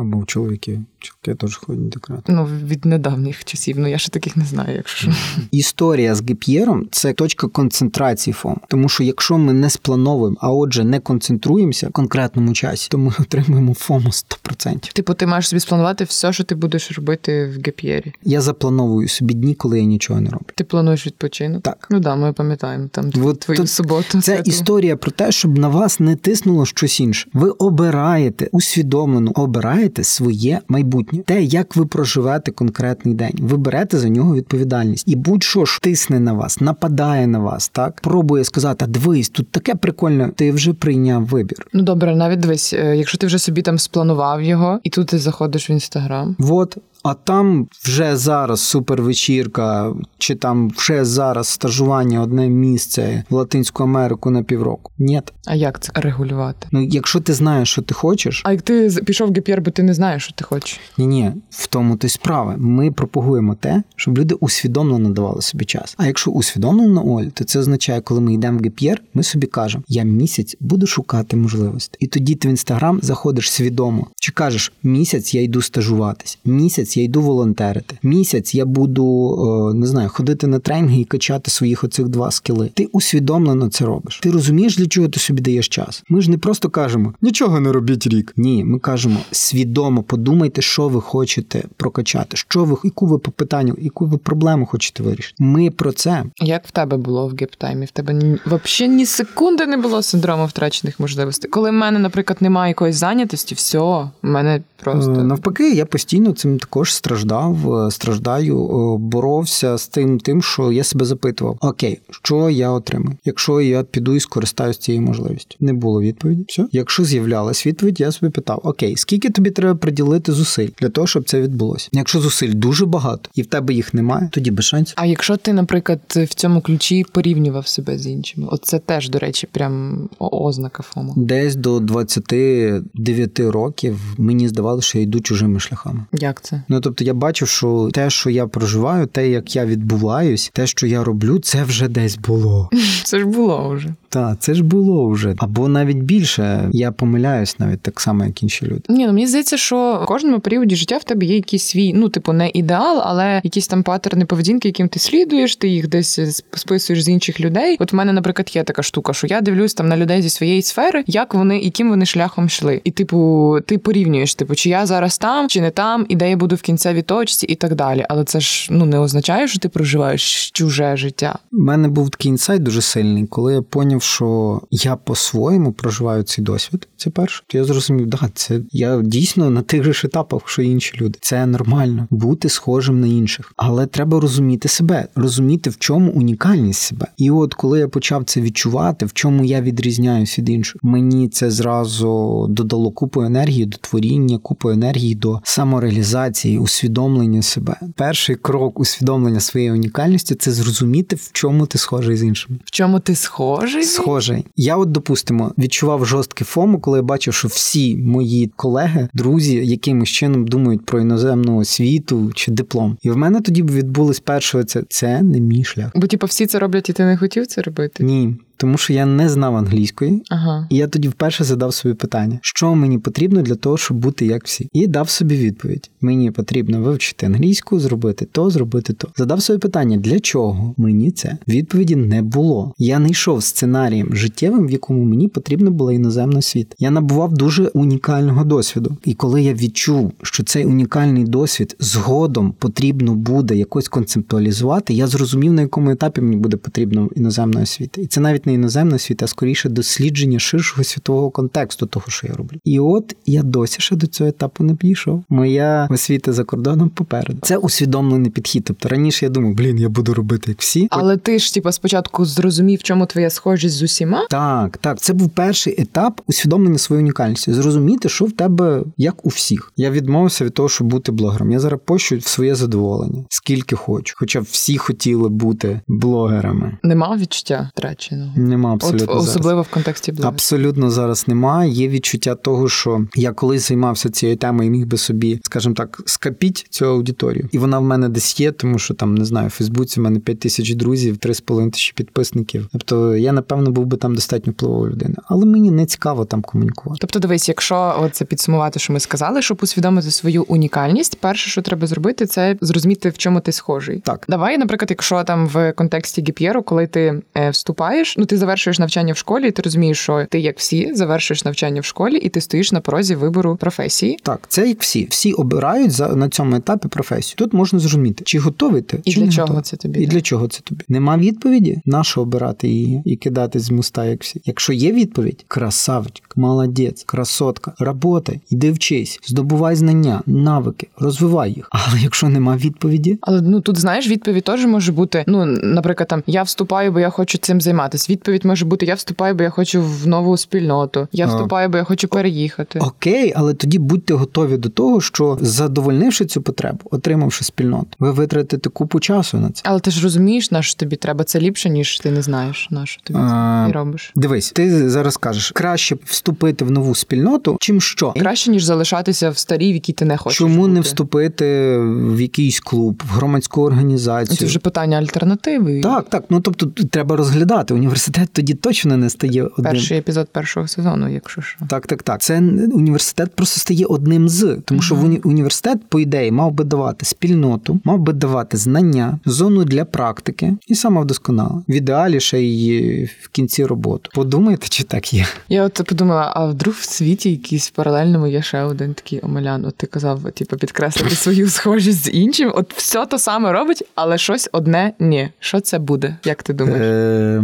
Або 0.00 0.18
в 0.18 0.26
чоловіків. 0.26 0.84
Чоловіки 0.98 1.46
теж 1.46 1.56
ходять 1.56 1.82
в 1.84 1.88
декрет. 1.88 2.20
Ну, 2.28 2.48
від 2.64 2.84
недавніх 2.84 3.44
часів. 3.44 3.78
Ну 3.78 3.88
я 3.88 3.98
ще 3.98 4.10
таких 4.10 4.36
не 4.36 4.44
знаю, 4.44 4.76
якщо 4.76 5.10
історія 5.50 6.14
з 6.14 6.22
gap 6.22 6.44
year 6.44 6.73
ом 6.73 6.88
це 6.90 7.12
точка 7.12 7.48
концентрації 7.48 8.34
FOMO. 8.34 8.56
Тому 8.68 8.88
що 8.88 9.04
якщо 9.04 9.38
ми 9.38 9.52
не 9.52 9.70
сплановуємо, 9.70 10.36
а 10.40 10.50
отже, 10.68 10.84
не 10.84 11.00
концентруємося 11.00 11.88
в 11.88 11.92
конкретному 11.92 12.52
часі, 12.52 12.88
то 12.90 12.98
ми 12.98 13.12
отримуємо 13.20 13.74
FOMO 13.74 14.10
100%. 14.10 14.92
Типу, 14.92 15.14
ти 15.14 15.26
маєш 15.26 15.48
собі 15.48 15.60
спланувати 15.60 16.04
все, 16.04 16.32
що 16.32 16.44
ти 16.44 16.54
будеш 16.54 16.92
робити 16.92 17.46
в 17.56 17.66
gap 17.66 17.82
year 17.82 18.03
і. 18.03 18.14
Я 18.24 18.40
заплановую 18.40 19.08
собі 19.08 19.34
дні, 19.34 19.54
коли 19.54 19.78
я 19.78 19.84
нічого 19.84 20.20
не 20.20 20.30
роблю. 20.30 20.46
Ти 20.54 20.64
плануєш 20.64 21.06
відпочинок? 21.06 21.62
Так. 21.62 21.86
Ну 21.90 22.00
да, 22.00 22.16
ми 22.16 22.32
пам'ятаємо 22.32 22.88
там 22.92 23.10
От 23.22 23.40
твою 23.40 23.66
суботу. 23.66 24.20
Це 24.20 24.42
історія 24.44 24.96
про 24.96 25.10
те, 25.10 25.32
щоб 25.32 25.58
на 25.58 25.68
вас 25.68 26.00
не 26.00 26.16
тиснуло 26.16 26.66
щось 26.66 27.00
інше. 27.00 27.28
Ви 27.32 27.50
обираєте 27.50 28.48
усвідомлено, 28.52 29.32
обираєте 29.34 30.04
своє 30.04 30.60
майбутнє, 30.68 31.22
те, 31.26 31.42
як 31.42 31.76
ви 31.76 31.86
проживете 31.86 32.50
конкретний 32.50 33.14
день. 33.14 33.38
Ви 33.38 33.56
берете 33.56 33.98
за 33.98 34.08
нього 34.08 34.34
відповідальність, 34.34 35.04
і 35.08 35.16
будь-що 35.16 35.64
ж 35.64 35.80
тисне 35.82 36.20
на 36.20 36.32
вас, 36.32 36.60
нападає 36.60 37.26
на 37.26 37.38
вас, 37.38 37.68
так 37.68 38.00
пробує 38.00 38.44
сказати: 38.44 38.86
дивись, 38.86 39.28
тут 39.28 39.50
таке 39.50 39.74
прикольне. 39.74 40.28
Ти 40.36 40.52
вже 40.58 40.72
прийняв 40.72 41.26
вибір. 41.26 41.66
Ну 41.72 41.82
добре, 41.82 42.16
навіть 42.16 42.40
дивись, 42.40 42.72
е, 42.72 42.96
якщо 42.96 43.18
ти 43.18 43.26
вже 43.26 43.38
собі 43.38 43.62
там 43.62 43.78
спланував 43.78 44.42
його, 44.42 44.80
і 44.82 44.90
тут 44.90 45.06
ти 45.06 45.18
заходиш 45.18 45.70
в 45.70 45.72
інстаграм. 45.72 46.36
Вот 46.38 46.76
а 47.02 47.14
там 47.14 47.68
вже 47.84 48.16
зараз 48.16 48.60
супервечірка, 48.60 49.92
чи 50.18 50.34
там 50.34 50.70
вже 50.70 51.04
зараз 51.04 51.48
стажування 51.48 52.22
одне 52.22 52.48
місце 52.48 53.24
в 53.30 53.34
Латинську 53.34 53.82
Америку 53.82 54.30
на 54.30 54.42
півроку. 54.42 54.92
Ні. 54.98 55.22
А 55.46 55.54
як 55.54 55.80
це 55.80 55.92
регулювати? 55.94 56.68
Ну, 56.72 56.82
якщо 56.82 57.20
ти 57.20 57.34
знаєш, 57.34 57.70
що 57.70 57.82
ти 57.82 57.94
хочеш. 57.94 58.42
А 58.44 58.52
як 58.52 58.62
ти 58.62 58.90
пішов 59.06 59.28
в 59.28 59.32
ГПР, 59.32 59.60
бо 59.60 59.70
ти 59.70 59.82
не 59.82 59.94
знаєш, 59.94 60.24
що 60.24 60.32
ти 60.32 60.44
хочеш? 60.44 60.80
Ні, 60.98 61.06
ні, 61.06 61.32
в 61.50 61.66
тому 61.66 61.96
то 61.96 62.06
й 62.06 62.10
справа. 62.10 62.54
Ми 62.58 62.90
пропагуємо 62.90 63.54
те, 63.54 63.82
щоб 63.96 64.18
люди 64.18 64.34
усвідомлено 64.34 65.10
давали 65.10 65.42
собі 65.42 65.64
час. 65.64 65.94
А 65.98 66.06
якщо 66.06 66.30
усвідомлено, 66.30 67.06
Оль, 67.06 67.24
то 67.24 67.44
це 67.44 67.58
означає, 67.58 68.00
коли 68.00 68.20
ми 68.20 68.34
йдемо 68.34 68.58
в 68.58 68.62
ГПР, 68.62 69.02
ми 69.14 69.22
собі 69.22 69.46
кажемо, 69.46 69.84
я 69.88 70.02
місяць 70.02 70.56
буду 70.60 70.86
шукати 70.86 71.36
можливості. 71.36 71.96
І 72.00 72.06
тоді 72.06 72.34
ти 72.34 72.48
в 72.48 72.50
інстаграм 72.50 73.00
заходиш 73.02 73.50
свідомо. 73.50 74.06
Чи 74.16 74.32
кажеш, 74.32 74.72
місяць 74.82 75.34
я 75.34 75.42
йду 75.42 75.62
стажуватись, 75.62 76.38
місяць 76.44 76.87
я 76.96 77.02
йду 77.02 77.22
волонтерити. 77.22 77.98
Місяць 78.02 78.54
я 78.54 78.64
буду 78.64 79.72
не 79.74 79.86
знаю, 79.86 80.08
ходити 80.08 80.46
на 80.46 80.58
тренінги 80.58 81.00
і 81.00 81.04
качати 81.04 81.50
своїх 81.50 81.84
оцих 81.84 82.08
два 82.08 82.30
скіли. 82.30 82.70
Ти 82.74 82.86
усвідомлено 82.92 83.68
це 83.68 83.84
робиш. 83.84 84.20
Ти 84.22 84.30
розумієш, 84.30 84.76
для 84.76 84.86
чого 84.86 85.08
ти 85.08 85.20
собі 85.20 85.42
даєш 85.42 85.68
час? 85.68 86.04
Ми 86.08 86.20
ж 86.20 86.30
не 86.30 86.38
просто 86.38 86.70
кажемо 86.70 87.14
нічого 87.22 87.60
не 87.60 87.72
робіть 87.72 88.06
рік. 88.06 88.32
Ні, 88.36 88.64
ми 88.64 88.78
кажемо 88.78 89.16
свідомо 89.30 90.02
подумайте, 90.02 90.62
що 90.62 90.88
ви 90.88 91.00
хочете 91.00 91.64
прокачати, 91.76 92.36
що 92.36 92.64
ви 92.64 92.76
яку 92.84 93.06
ви 93.06 93.18
по 93.18 93.30
питанню, 93.30 93.76
яку 93.78 94.06
ви 94.06 94.18
проблему 94.18 94.66
хочете 94.66 95.02
вирішити. 95.02 95.34
Ми 95.38 95.70
про 95.70 95.92
це. 95.92 96.24
Як 96.40 96.66
в 96.66 96.70
тебе 96.70 96.96
було 96.96 97.28
в 97.28 97.30
гептаймі? 97.30 97.86
В 97.86 97.90
тебе 97.90 98.38
взагалі 98.46 98.94
ні 98.94 99.06
секунди 99.06 99.66
не 99.66 99.76
було 99.76 100.02
синдрому 100.02 100.46
втрачених 100.46 101.00
можливостей. 101.00 101.50
Коли 101.50 101.70
в 101.70 101.72
мене, 101.72 101.98
наприклад, 101.98 102.36
немає 102.40 102.70
якоїсь 102.70 102.96
зайнятості, 102.96 103.54
все, 103.54 103.78
в 103.78 104.10
мене 104.22 104.62
просто 104.82 105.10
навпаки, 105.10 105.74
я 105.74 105.86
постійно 105.86 106.32
цим 106.32 106.58
також 106.78 106.94
страждав, 106.94 107.74
е, 107.74 107.90
страждаю, 107.90 108.66
е, 108.66 108.98
боровся 108.98 109.78
з 109.78 109.88
тим, 109.88 110.20
тим, 110.20 110.42
що 110.42 110.72
я 110.72 110.84
себе 110.84 111.04
запитував: 111.04 111.58
Окей, 111.60 112.00
що 112.10 112.50
я 112.50 112.70
отримаю? 112.70 113.16
Якщо 113.24 113.60
я 113.60 113.82
піду 113.82 114.14
і 114.14 114.20
скористаюсь 114.20 114.78
цією 114.78 115.02
можливістю, 115.02 115.56
не 115.60 115.72
було 115.72 116.02
відповіді. 116.02 116.44
Все, 116.48 116.66
якщо 116.72 117.04
з'являлась 117.04 117.66
відповідь, 117.66 118.00
я 118.00 118.12
собі 118.12 118.32
питав: 118.32 118.60
Окей, 118.64 118.96
скільки 118.96 119.30
тобі 119.30 119.50
треба 119.50 119.74
приділити 119.74 120.32
зусиль 120.32 120.68
для 120.80 120.88
того, 120.88 121.06
щоб 121.06 121.24
це 121.28 121.40
відбулося? 121.40 121.88
Якщо 121.92 122.20
зусиль 122.20 122.52
дуже 122.54 122.86
багато 122.86 123.30
і 123.34 123.42
в 123.42 123.46
тебе 123.46 123.74
їх 123.74 123.94
немає, 123.94 124.28
тоді 124.32 124.50
без 124.50 124.64
шансів. 124.64 124.94
А 124.96 125.06
якщо 125.06 125.36
ти, 125.36 125.52
наприклад, 125.52 126.00
в 126.08 126.34
цьому 126.34 126.60
ключі 126.60 127.04
порівнював 127.12 127.66
себе 127.66 127.98
з 127.98 128.06
іншими, 128.06 128.46
от 128.50 128.64
це 128.64 128.78
теж, 128.78 129.08
до 129.08 129.18
речі, 129.18 129.48
прям 129.52 130.08
ознака 130.18 130.82
FOMO. 130.82 131.14
Десь 131.16 131.56
до 131.56 131.80
29 131.80 133.40
років 133.40 134.00
мені 134.18 134.48
здавалося, 134.48 134.88
що 134.88 134.98
я 134.98 135.04
йду 135.04 135.20
чужими 135.20 135.60
шляхами. 135.60 136.04
Як 136.12 136.40
це? 136.42 136.62
Ну 136.68 136.80
тобто 136.80 137.04
я 137.04 137.14
бачив, 137.14 137.48
що 137.48 137.90
те, 137.92 138.10
що 138.10 138.30
я 138.30 138.46
проживаю, 138.46 139.06
те, 139.06 139.28
як 139.28 139.56
я 139.56 139.66
відбуваюсь, 139.66 140.50
те, 140.54 140.66
що 140.66 140.86
я 140.86 141.04
роблю, 141.04 141.38
це 141.38 141.64
вже 141.64 141.88
десь 141.88 142.16
було. 142.16 142.70
Це 143.04 143.18
ж 143.18 143.24
було 143.26 143.68
вже. 143.68 143.94
Так, 144.08 144.36
це 144.40 144.54
ж 144.54 144.64
було 144.64 145.08
вже. 145.08 145.34
Або 145.38 145.68
навіть 145.68 145.96
більше. 145.96 146.68
Я 146.72 146.92
помиляюсь 146.92 147.58
навіть 147.58 147.80
так 147.80 148.00
само, 148.00 148.24
як 148.24 148.42
інші 148.42 148.66
люди. 148.66 148.82
Ні, 148.88 149.06
ну 149.06 149.12
мені 149.12 149.26
здається, 149.26 149.56
що 149.56 150.00
в 150.04 150.06
кожному 150.06 150.40
періоді 150.40 150.76
життя 150.76 150.96
в 150.96 151.04
тебе 151.04 151.26
є 151.26 151.34
якийсь 151.34 151.64
свій, 151.64 151.92
ну, 151.94 152.08
типу, 152.08 152.32
не 152.32 152.50
ідеал, 152.54 153.02
але 153.04 153.40
якісь 153.44 153.68
там 153.68 153.82
паттерни 153.82 154.24
поведінки, 154.24 154.68
яким 154.68 154.88
ти 154.88 154.98
слідуєш, 154.98 155.56
ти 155.56 155.68
їх 155.68 155.88
десь 155.88 156.42
списуєш 156.54 157.02
з 157.02 157.08
інших 157.08 157.40
людей. 157.40 157.76
От 157.80 157.92
в 157.92 157.96
мене, 157.96 158.12
наприклад, 158.12 158.50
є 158.54 158.62
така 158.62 158.82
штука, 158.82 159.12
що 159.12 159.26
я 159.26 159.40
дивлюсь 159.40 159.74
там 159.74 159.88
на 159.88 159.96
людей 159.96 160.22
зі 160.22 160.30
своєї 160.30 160.62
сфери, 160.62 161.04
як 161.06 161.34
вони 161.34 161.58
яким 161.58 161.88
вони 161.88 162.06
шляхом 162.06 162.46
йшли. 162.46 162.80
І, 162.84 162.90
типу, 162.90 163.56
ти 163.66 163.78
порівнюєш, 163.78 164.34
типу, 164.34 164.54
чи 164.54 164.68
я 164.68 164.86
зараз 164.86 165.18
там, 165.18 165.48
чи 165.48 165.60
не 165.60 165.70
там, 165.70 166.06
і 166.08 166.16
де 166.16 166.30
я 166.30 166.36
буду 166.36 166.56
в 166.56 166.62
кінцевій 166.62 167.02
точці, 167.02 167.46
і 167.46 167.54
так 167.54 167.74
далі. 167.74 168.06
Але 168.08 168.24
це 168.24 168.40
ж 168.40 168.68
ну 168.70 168.86
не 168.86 168.98
означає, 168.98 169.48
що 169.48 169.58
ти 169.58 169.68
проживаєш 169.68 170.50
чуже 170.50 170.96
життя. 170.96 171.38
У 171.52 171.58
мене 171.58 171.88
був 171.88 172.10
такий 172.10 172.30
інсайт 172.30 172.62
дуже 172.62 172.82
сильний, 172.82 173.26
коли 173.26 173.54
я 173.54 173.62
поняв, 173.62 173.97
що 174.02 174.60
я 174.70 174.96
по-своєму 174.96 175.72
проживаю 175.72 176.22
цей 176.22 176.44
досвід. 176.44 176.88
Це 176.96 177.10
перше. 177.10 177.42
То 177.46 177.58
я 177.58 177.64
зрозумів, 177.64 178.06
да, 178.06 178.30
це 178.34 178.60
я 178.72 179.02
дійсно 179.02 179.50
на 179.50 179.62
тих 179.62 179.84
же 179.84 179.92
етапах, 180.08 180.42
що 180.44 180.62
інші 180.62 180.96
люди. 181.00 181.18
Це 181.22 181.46
нормально 181.46 182.06
бути 182.10 182.48
схожим 182.48 183.00
на 183.00 183.06
інших, 183.06 183.52
але 183.56 183.86
треба 183.86 184.20
розуміти 184.20 184.68
себе, 184.68 185.08
розуміти 185.14 185.70
в 185.70 185.78
чому 185.78 186.12
унікальність 186.12 186.80
себе. 186.80 187.06
І 187.16 187.30
от 187.30 187.54
коли 187.54 187.78
я 187.78 187.88
почав 187.88 188.24
це 188.24 188.40
відчувати, 188.40 189.06
в 189.06 189.12
чому 189.12 189.44
я 189.44 189.60
відрізняюсь 189.60 190.38
від 190.38 190.48
інших, 190.48 190.80
мені 190.82 191.28
це 191.28 191.50
зразу 191.50 192.46
додало 192.50 192.90
купу 192.90 193.22
енергії 193.22 193.66
до 193.66 193.76
творіння, 193.76 194.38
купу 194.38 194.70
енергії 194.70 195.14
до 195.14 195.40
самореалізації, 195.44 196.58
усвідомлення 196.58 197.42
себе. 197.42 197.76
Перший 197.96 198.36
крок 198.36 198.80
усвідомлення 198.80 199.40
своєї 199.40 199.72
унікальності 199.72 200.34
це 200.34 200.52
зрозуміти, 200.52 201.16
в 201.16 201.30
чому 201.32 201.66
ти 201.66 201.78
схожий 201.78 202.16
з 202.16 202.22
іншими. 202.22 202.58
В 202.64 202.70
чому 202.70 203.00
ти 203.00 203.14
схожий? 203.14 203.82
Схожий. 203.88 204.46
Я, 204.56 204.76
от, 204.76 204.92
допустимо, 204.92 205.52
відчував 205.58 206.06
жорсткий 206.06 206.44
фому, 206.44 206.80
коли 206.80 206.98
я 206.98 207.02
бачив, 207.02 207.34
що 207.34 207.48
всі 207.48 207.96
мої 207.96 208.50
колеги, 208.56 209.08
друзі, 209.14 209.54
якимось 209.54 210.08
чином 210.08 210.46
думають 210.46 210.86
про 210.86 211.00
іноземну 211.00 211.56
освіту 211.56 212.32
чи 212.34 212.52
диплом. 212.52 212.98
І 213.02 213.10
в 213.10 213.16
мене 213.16 213.40
тоді 213.40 213.62
б 213.62 213.70
відбулось 213.70 214.20
перше, 214.20 214.64
це 214.64 214.82
це 214.88 215.22
не 215.22 215.40
мій 215.40 215.64
шлях. 215.64 215.90
Бо 215.94 216.06
типу, 216.06 216.26
всі 216.26 216.46
це 216.46 216.58
роблять, 216.58 216.88
і 216.88 216.92
ти 216.92 217.04
не 217.04 217.16
хотів 217.16 217.46
це 217.46 217.62
робити? 217.62 218.04
Ні 218.04 218.36
тому 218.58 218.78
що 218.78 218.92
я 218.92 219.06
не 219.06 219.28
знав 219.28 219.56
англійської, 219.56 220.22
ага. 220.30 220.66
і 220.70 220.76
я 220.76 220.88
тоді 220.88 221.08
вперше 221.08 221.44
задав 221.44 221.74
собі 221.74 221.94
питання, 221.94 222.38
що 222.42 222.74
мені 222.74 222.98
потрібно 222.98 223.42
для 223.42 223.54
того, 223.54 223.78
щоб 223.78 223.96
бути 223.96 224.26
як 224.26 224.44
всі, 224.44 224.68
і 224.72 224.86
дав 224.86 225.08
собі 225.08 225.36
відповідь: 225.36 225.90
мені 226.00 226.30
потрібно 226.30 226.80
вивчити 226.80 227.26
англійську, 227.26 227.80
зробити 227.80 228.26
то, 228.32 228.50
зробити 228.50 228.92
то. 228.92 229.08
Задав 229.16 229.42
собі 229.42 229.58
питання, 229.58 229.96
для 229.96 230.20
чого 230.20 230.74
мені 230.76 231.10
це? 231.10 231.38
Відповіді 231.48 231.96
не 231.96 232.22
було. 232.22 232.74
Я 232.78 232.98
не 232.98 233.08
йшов 233.08 233.42
сценарієм 233.42 234.14
життєвим, 234.14 234.66
в 234.66 234.70
якому 234.70 235.04
мені 235.04 235.28
потрібна 235.28 235.70
була 235.70 235.92
іноземна 235.92 236.38
освіта. 236.38 236.74
Я 236.78 236.90
набував 236.90 237.32
дуже 237.32 237.66
унікального 237.66 238.44
досвіду. 238.44 238.96
І 239.04 239.14
коли 239.14 239.42
я 239.42 239.54
відчув, 239.54 240.12
що 240.22 240.44
цей 240.44 240.64
унікальний 240.64 241.24
досвід 241.24 241.76
згодом 241.80 242.54
потрібно 242.58 243.14
буде 243.14 243.56
якось 243.56 243.88
концептуалізувати, 243.88 244.94
я 244.94 245.06
зрозумів, 245.06 245.52
на 245.52 245.62
якому 245.62 245.90
етапі 245.90 246.20
мені 246.20 246.36
буде 246.36 246.56
потрібна 246.56 247.08
іноземна 247.16 247.62
освіта. 247.62 248.00
І 248.00 248.06
це 248.06 248.20
навіть 248.20 248.46
не 248.48 248.54
іноземна 248.54 248.98
світ, 248.98 249.22
а 249.22 249.26
скоріше 249.26 249.68
дослідження 249.68 250.38
ширшого 250.38 250.84
світового 250.84 251.30
контексту 251.30 251.86
того, 251.86 252.06
що 252.08 252.26
я 252.26 252.34
роблю. 252.34 252.56
І 252.64 252.80
от 252.80 253.16
я 253.26 253.42
досі 253.42 253.76
ще 253.80 253.96
до 253.96 254.06
цього 254.06 254.30
етапу 254.30 254.64
не 254.64 254.74
підійшов. 254.74 255.24
Моя 255.28 255.88
освіта 255.90 256.32
за 256.32 256.44
кордоном 256.44 256.88
попереду. 256.88 257.38
Це 257.42 257.56
усвідомлений 257.56 258.30
підхід. 258.30 258.64
Тобто 258.64 258.88
раніше 258.88 259.24
я 259.24 259.30
думав, 259.30 259.54
блін, 259.54 259.78
я 259.78 259.88
буду 259.88 260.14
робити 260.14 260.44
як 260.50 260.60
всі. 260.60 260.88
Але 260.90 261.16
ти 261.16 261.38
ж 261.38 261.54
типу, 261.54 261.72
спочатку 261.72 262.24
зрозумів, 262.24 262.78
в 262.78 262.82
чому 262.82 263.06
твоя 263.06 263.30
схожість 263.30 263.74
з 263.76 263.82
усіма? 263.82 264.26
Так, 264.30 264.76
так. 264.76 265.00
Це 265.00 265.12
був 265.12 265.30
перший 265.30 265.80
етап 265.82 266.20
усвідомлення 266.26 266.78
своєї 266.78 267.04
унікальності. 267.04 267.52
Зрозуміти, 267.52 268.08
що 268.08 268.24
в 268.24 268.32
тебе 268.32 268.84
як 268.96 269.26
у 269.26 269.28
всіх. 269.28 269.72
Я 269.76 269.90
відмовився 269.90 270.44
від 270.44 270.54
того, 270.54 270.68
щоб 270.68 270.86
бути 270.86 271.12
блогером. 271.12 271.52
Я 271.52 271.60
зараз 271.60 271.80
пощу 271.84 272.16
в 272.16 272.22
своє 272.22 272.54
задоволення, 272.54 273.24
скільки 273.28 273.76
хочу. 273.76 274.14
Хоча 274.18 274.40
всі 274.40 274.78
хотіли 274.78 275.28
бути 275.28 275.80
блогерами. 275.88 276.78
Нема 276.82 277.16
відчуття 277.16 277.70
втраченого. 277.74 278.32
Нема 278.38 278.72
абсолютно 278.72 279.12
От, 279.12 279.22
особливо 279.22 279.56
зараз. 279.56 279.66
в 279.66 279.70
контексті 279.70 280.12
блогу. 280.12 280.28
Абсолютно 280.28 280.90
зараз 280.90 281.28
немає. 281.28 281.70
Є 281.70 281.88
відчуття 281.88 282.34
того, 282.34 282.68
що 282.68 283.04
я 283.14 283.32
колись 283.32 283.68
займався 283.68 284.10
цією 284.10 284.36
темою 284.36 284.68
і 284.68 284.70
міг 284.70 284.86
би 284.86 284.96
собі, 284.96 285.40
скажімо 285.42 285.74
так, 285.74 286.02
скапіть 286.06 286.66
цю 286.70 286.86
аудиторію. 286.86 287.48
І 287.52 287.58
вона 287.58 287.78
в 287.78 287.82
мене 287.82 288.08
десь 288.08 288.40
є, 288.40 288.52
тому 288.52 288.78
що 288.78 288.94
там 288.94 289.14
не 289.14 289.24
знаю, 289.24 289.48
в 289.48 289.50
Фейсбуці 289.50 290.00
в 290.00 290.02
мене 290.02 290.20
5 290.20 290.40
тисяч 290.40 290.74
друзів, 290.74 291.16
3,5 291.16 291.70
тисячі 291.70 291.92
підписників. 291.96 292.68
Тобто 292.72 293.16
я 293.16 293.32
напевно 293.32 293.70
був 293.70 293.86
би 293.86 293.96
там 293.96 294.14
достатньо 294.14 294.52
впливовою 294.52 294.92
людиною. 294.92 295.18
Але 295.26 295.46
мені 295.46 295.70
не 295.70 295.86
цікаво 295.86 296.24
там 296.24 296.42
комунікувати. 296.42 296.98
Тобто, 297.00 297.18
дивись, 297.18 297.48
якщо 297.48 298.08
це 298.12 298.24
підсумувати, 298.24 298.78
що 298.78 298.92
ми 298.92 299.00
сказали, 299.00 299.42
щоб 299.42 299.58
усвідомити 299.62 300.10
свою 300.10 300.44
унікальність, 300.48 301.20
перше, 301.20 301.50
що 301.50 301.62
треба 301.62 301.86
зробити, 301.86 302.26
це 302.26 302.56
зрозуміти, 302.60 303.08
в 303.08 303.18
чому 303.18 303.40
ти 303.40 303.52
схожий. 303.52 304.00
Так, 304.00 304.24
давай, 304.28 304.58
наприклад, 304.58 304.90
якщо 304.90 305.24
там 305.24 305.46
в 305.46 305.72
контексті 305.72 306.22
гіп'єру, 306.22 306.62
коли 306.62 306.86
ти 306.86 307.22
е, 307.36 307.50
вступаєш, 307.50 308.16
ну 308.18 308.24
ти 308.28 308.36
завершуєш 308.36 308.78
навчання 308.78 309.12
в 309.12 309.16
школі, 309.16 309.48
і 309.48 309.50
ти 309.50 309.62
розумієш, 309.62 309.98
що 309.98 310.26
ти, 310.30 310.40
як 310.40 310.58
всі, 310.58 310.94
завершуєш 310.94 311.44
навчання 311.44 311.80
в 311.80 311.84
школі, 311.84 312.16
і 312.16 312.28
ти 312.28 312.40
стоїш 312.40 312.72
на 312.72 312.80
порозі 312.80 313.14
вибору 313.14 313.56
професії. 313.56 314.18
Так, 314.22 314.40
це 314.48 314.68
як 314.68 314.80
всі. 314.80 315.06
Всі 315.10 315.32
обирають 315.32 315.90
за 315.90 316.08
на 316.08 316.28
цьому 316.28 316.56
етапі 316.56 316.88
професію. 316.88 317.34
Тут 317.36 317.52
можна 317.52 317.78
зрозуміти, 317.78 318.24
чи 318.26 318.38
готовий 318.38 318.82
ти, 318.82 319.00
і 319.04 319.12
чи 319.12 319.20
для 319.20 319.26
не 319.26 319.32
чого 319.32 319.46
готовий. 319.46 319.62
це 319.62 319.76
тобі 319.76 320.00
і 320.00 320.06
для 320.06 320.20
чого 320.20 320.48
це 320.48 320.60
тобі. 320.60 320.84
Нема 320.88 321.16
відповіді, 321.16 321.80
нащо 321.84 322.20
обирати 322.20 322.68
її 322.68 323.02
і 323.04 323.16
кидати 323.16 323.60
з 323.60 323.70
моста, 323.70 324.04
як 324.04 324.22
всі. 324.22 324.40
Якщо 324.44 324.72
є 324.72 324.92
відповідь, 324.92 325.44
красавчик, 325.48 326.36
молодець, 326.36 327.04
красотка, 327.04 327.72
работай, 327.78 328.40
іди 328.50 328.72
вчись, 328.72 329.20
здобувай 329.24 329.76
знання, 329.76 330.22
навики, 330.26 330.86
розвивай 330.98 331.52
їх. 331.52 331.68
Але 331.70 332.00
якщо 332.02 332.28
нема 332.28 332.56
відповіді, 332.56 333.18
але 333.20 333.40
ну 333.40 333.60
тут 333.60 333.78
знаєш, 333.78 334.08
відповідь 334.08 334.44
теж 334.44 334.66
може 334.66 334.92
бути. 334.92 335.24
Ну, 335.26 335.44
наприклад, 335.46 336.08
там 336.08 336.22
я 336.26 336.42
вступаю, 336.42 336.92
бо 336.92 337.00
я 337.00 337.10
хочу 337.10 337.38
цим 337.38 337.60
займатися. 337.60 338.06
Відповідь 338.18 338.44
може 338.44 338.64
бути: 338.64 338.86
я 338.86 338.94
вступаю, 338.94 339.34
бо 339.34 339.42
я 339.42 339.50
хочу 339.50 339.82
в 339.82 340.06
нову 340.06 340.36
спільноту. 340.36 341.08
Я 341.12 341.26
вступаю, 341.26 341.68
бо 341.68 341.78
я 341.78 341.84
хочу 341.84 342.08
переїхати. 342.08 342.78
Окей, 342.78 343.32
але 343.36 343.54
тоді 343.54 343.78
будьте 343.78 344.14
готові 344.14 344.56
до 344.56 344.68
того, 344.68 345.00
що 345.00 345.38
задовольнивши 345.40 346.24
цю 346.24 346.42
потребу, 346.42 346.78
отримавши 346.90 347.44
спільноту, 347.44 347.86
ви 347.98 348.10
витратите 348.10 348.70
купу 348.70 349.00
часу 349.00 349.38
на 349.38 349.50
це. 349.50 349.62
Але 349.64 349.80
ти 349.80 349.90
ж 349.90 350.02
розумієш, 350.02 350.50
на 350.50 350.62
що 350.62 350.76
тобі 350.76 350.96
треба 350.96 351.24
це 351.24 351.40
ліпше, 351.40 351.70
ніж 351.70 351.98
ти 351.98 352.10
не 352.10 352.22
знаєш, 352.22 352.68
на 352.70 352.86
що 352.86 353.02
тобі 353.02 353.18
а, 353.22 353.66
і 353.70 353.72
робиш. 353.72 354.12
Дивись, 354.16 354.52
ти 354.52 354.90
зараз 354.90 355.16
кажеш, 355.16 355.50
краще 355.50 355.96
вступити 356.04 356.64
в 356.64 356.70
нову 356.70 356.94
спільноту, 356.94 357.56
чим 357.60 357.80
що 357.80 358.12
краще 358.12 358.50
ніж 358.50 358.64
залишатися 358.64 359.30
в 359.30 359.38
старій, 359.38 359.72
в 359.72 359.74
якій 359.74 359.92
ти 359.92 360.04
не 360.04 360.16
хочеш. 360.16 360.38
Чому 360.38 360.60
бути. 360.60 360.72
не 360.72 360.80
вступити 360.80 361.78
в 361.88 362.20
якийсь 362.20 362.60
клуб, 362.60 363.02
в 363.10 363.14
громадську 363.14 363.62
організацію? 363.62 364.36
Це 364.36 364.46
вже 364.46 364.58
питання 364.58 364.98
альтернативи. 364.98 365.80
Так, 365.80 366.08
так. 366.08 366.24
Ну 366.30 366.40
тобто 366.40 366.66
треба 366.90 367.16
розглядати. 367.16 367.74
Університет 367.74 368.07
тоді 368.32 368.54
точно 368.54 368.96
не 368.96 369.10
стає 369.10 369.42
одним. 369.42 369.72
Перший 369.72 369.98
епізод 369.98 370.28
першого 370.32 370.68
сезону, 370.68 371.08
якщо 371.08 371.42
що. 371.42 371.58
Так, 371.68 371.86
так, 371.86 372.02
так. 372.02 372.20
Це 372.20 372.38
університет 372.72 373.34
просто 373.34 373.60
стає 373.60 373.86
одним 373.86 374.28
з, 374.28 374.58
тому 374.64 374.82
що 374.82 374.94
uh-huh. 374.94 375.20
університет, 375.24 375.78
по 375.88 376.00
ідеї, 376.00 376.30
мав 376.32 376.52
би 376.52 376.64
давати 376.64 377.06
спільноту, 377.06 377.80
мав 377.84 377.98
би 377.98 378.12
давати 378.12 378.56
знання, 378.56 379.18
зону 379.24 379.64
для 379.64 379.84
практики 379.84 380.56
і 380.66 380.74
самовдосконало. 380.74 381.62
В 381.68 381.72
ідеалі 381.72 382.20
ще 382.20 382.40
й 382.40 383.04
в 383.04 383.28
кінці 383.28 383.64
роботи. 383.64 384.10
Подумайте, 384.14 384.66
чи 384.68 384.84
так 384.84 385.14
є. 385.14 385.26
Я 385.48 385.64
от 385.64 385.82
подумала: 385.88 386.32
а 386.34 386.46
вдруг 386.46 386.74
в 386.74 386.84
світі 386.84 387.30
якийсь 387.30 387.70
паралельному 387.70 388.26
є 388.26 388.42
ще 388.42 388.62
один 388.62 388.94
такий 388.94 389.20
омелян. 389.22 389.64
От 389.64 389.76
ти 389.76 389.86
казав, 389.86 390.22
типу, 390.32 390.56
підкреслити 390.56 391.14
свою 391.14 391.48
схожість 391.48 392.04
з 392.04 392.10
іншим. 392.10 392.52
От 392.54 392.74
все 392.74 393.06
то 393.06 393.18
саме 393.18 393.52
робить, 393.52 393.84
але 393.94 394.18
щось 394.18 394.48
одне 394.52 394.92
ні. 394.98 395.28
Що 395.38 395.60
це 395.60 395.78
буде? 395.78 396.16
Як 396.24 396.42
ти 396.42 396.52
думаєш? 396.52 396.82
Е, 396.82 397.42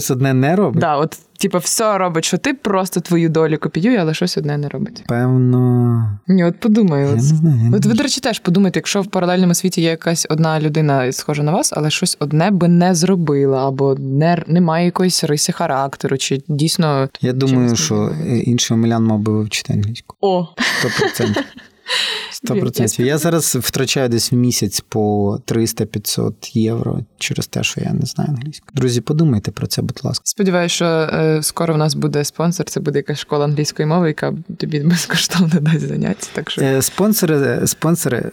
Щось 0.00 0.10
одне 0.10 0.34
не 0.34 0.56
робить? 0.56 0.80
Да, 0.80 0.96
от 0.96 1.18
Типа, 1.38 1.58
все 1.58 1.98
робить, 1.98 2.24
що 2.24 2.38
ти 2.38 2.54
просто 2.54 3.00
твою 3.00 3.28
долю 3.28 3.58
копіює, 3.58 3.96
але 3.96 4.14
щось 4.14 4.38
одне 4.38 4.58
не 4.58 4.68
робить. 4.68 5.04
Певно. 5.06 6.18
Ні, 6.28 6.44
от 6.44 6.60
подумай. 6.60 7.02
Я 7.02 7.08
от. 7.08 7.16
не 7.16 7.22
знаю. 7.22 7.72
От 7.74 7.86
ви, 7.86 7.94
до 7.94 8.02
речі, 8.02 8.20
теж 8.20 8.38
подумайте, 8.38 8.78
якщо 8.78 9.02
в 9.02 9.06
паралельному 9.06 9.54
світі 9.54 9.80
є 9.80 9.90
якась 9.90 10.26
одна 10.30 10.60
людина 10.60 11.12
схожа 11.12 11.42
на 11.42 11.52
вас, 11.52 11.72
але 11.76 11.90
щось 11.90 12.16
одне 12.20 12.50
би 12.50 12.68
не 12.68 12.94
зробила, 12.94 13.68
або 13.68 13.94
не, 13.94 14.42
немає 14.46 14.84
якоїсь 14.84 15.24
риси 15.24 15.52
характеру, 15.52 16.18
чи 16.18 16.42
дійсно. 16.48 17.08
Я 17.20 17.32
думаю, 17.32 17.76
що 17.76 18.10
інший 18.44 18.74
омелян 18.74 19.04
мав 19.04 19.18
би 19.18 19.32
вивчити 19.32 19.72
англійську. 19.72 20.16
О! 20.20 20.46
100%. 21.18 21.36
100%. 22.44 23.02
Я 23.02 23.18
зараз 23.18 23.56
втрачаю 23.56 24.08
десь 24.08 24.32
в 24.32 24.34
місяць 24.34 24.80
по 24.88 25.38
300-500 25.46 26.32
євро 26.52 27.00
через 27.18 27.46
те, 27.46 27.62
що 27.62 27.80
я 27.80 27.92
не 27.92 28.06
знаю 28.06 28.30
англійську. 28.30 28.66
Друзі, 28.74 29.00
подумайте 29.00 29.50
про 29.50 29.66
це, 29.66 29.82
будь 29.82 30.00
ласка. 30.04 30.22
Сподіваюся, 30.24 30.74
що 30.74 30.84
е, 30.84 31.42
скоро 31.42 31.74
в 31.74 31.78
нас 31.78 31.94
буде 31.94 32.24
спонсор. 32.24 32.66
Це 32.66 32.80
буде 32.80 32.98
якась 32.98 33.18
школа 33.18 33.44
англійської 33.44 33.86
мови, 33.86 34.08
яка 34.08 34.34
тобі 34.58 34.80
безкоштовно 34.80 35.48
дасть 35.60 35.88
заняття. 35.88 36.26
Так 36.32 36.50
що 36.50 36.62
е, 36.62 36.82
спонсори, 36.82 37.66
спонсори, 37.66 38.30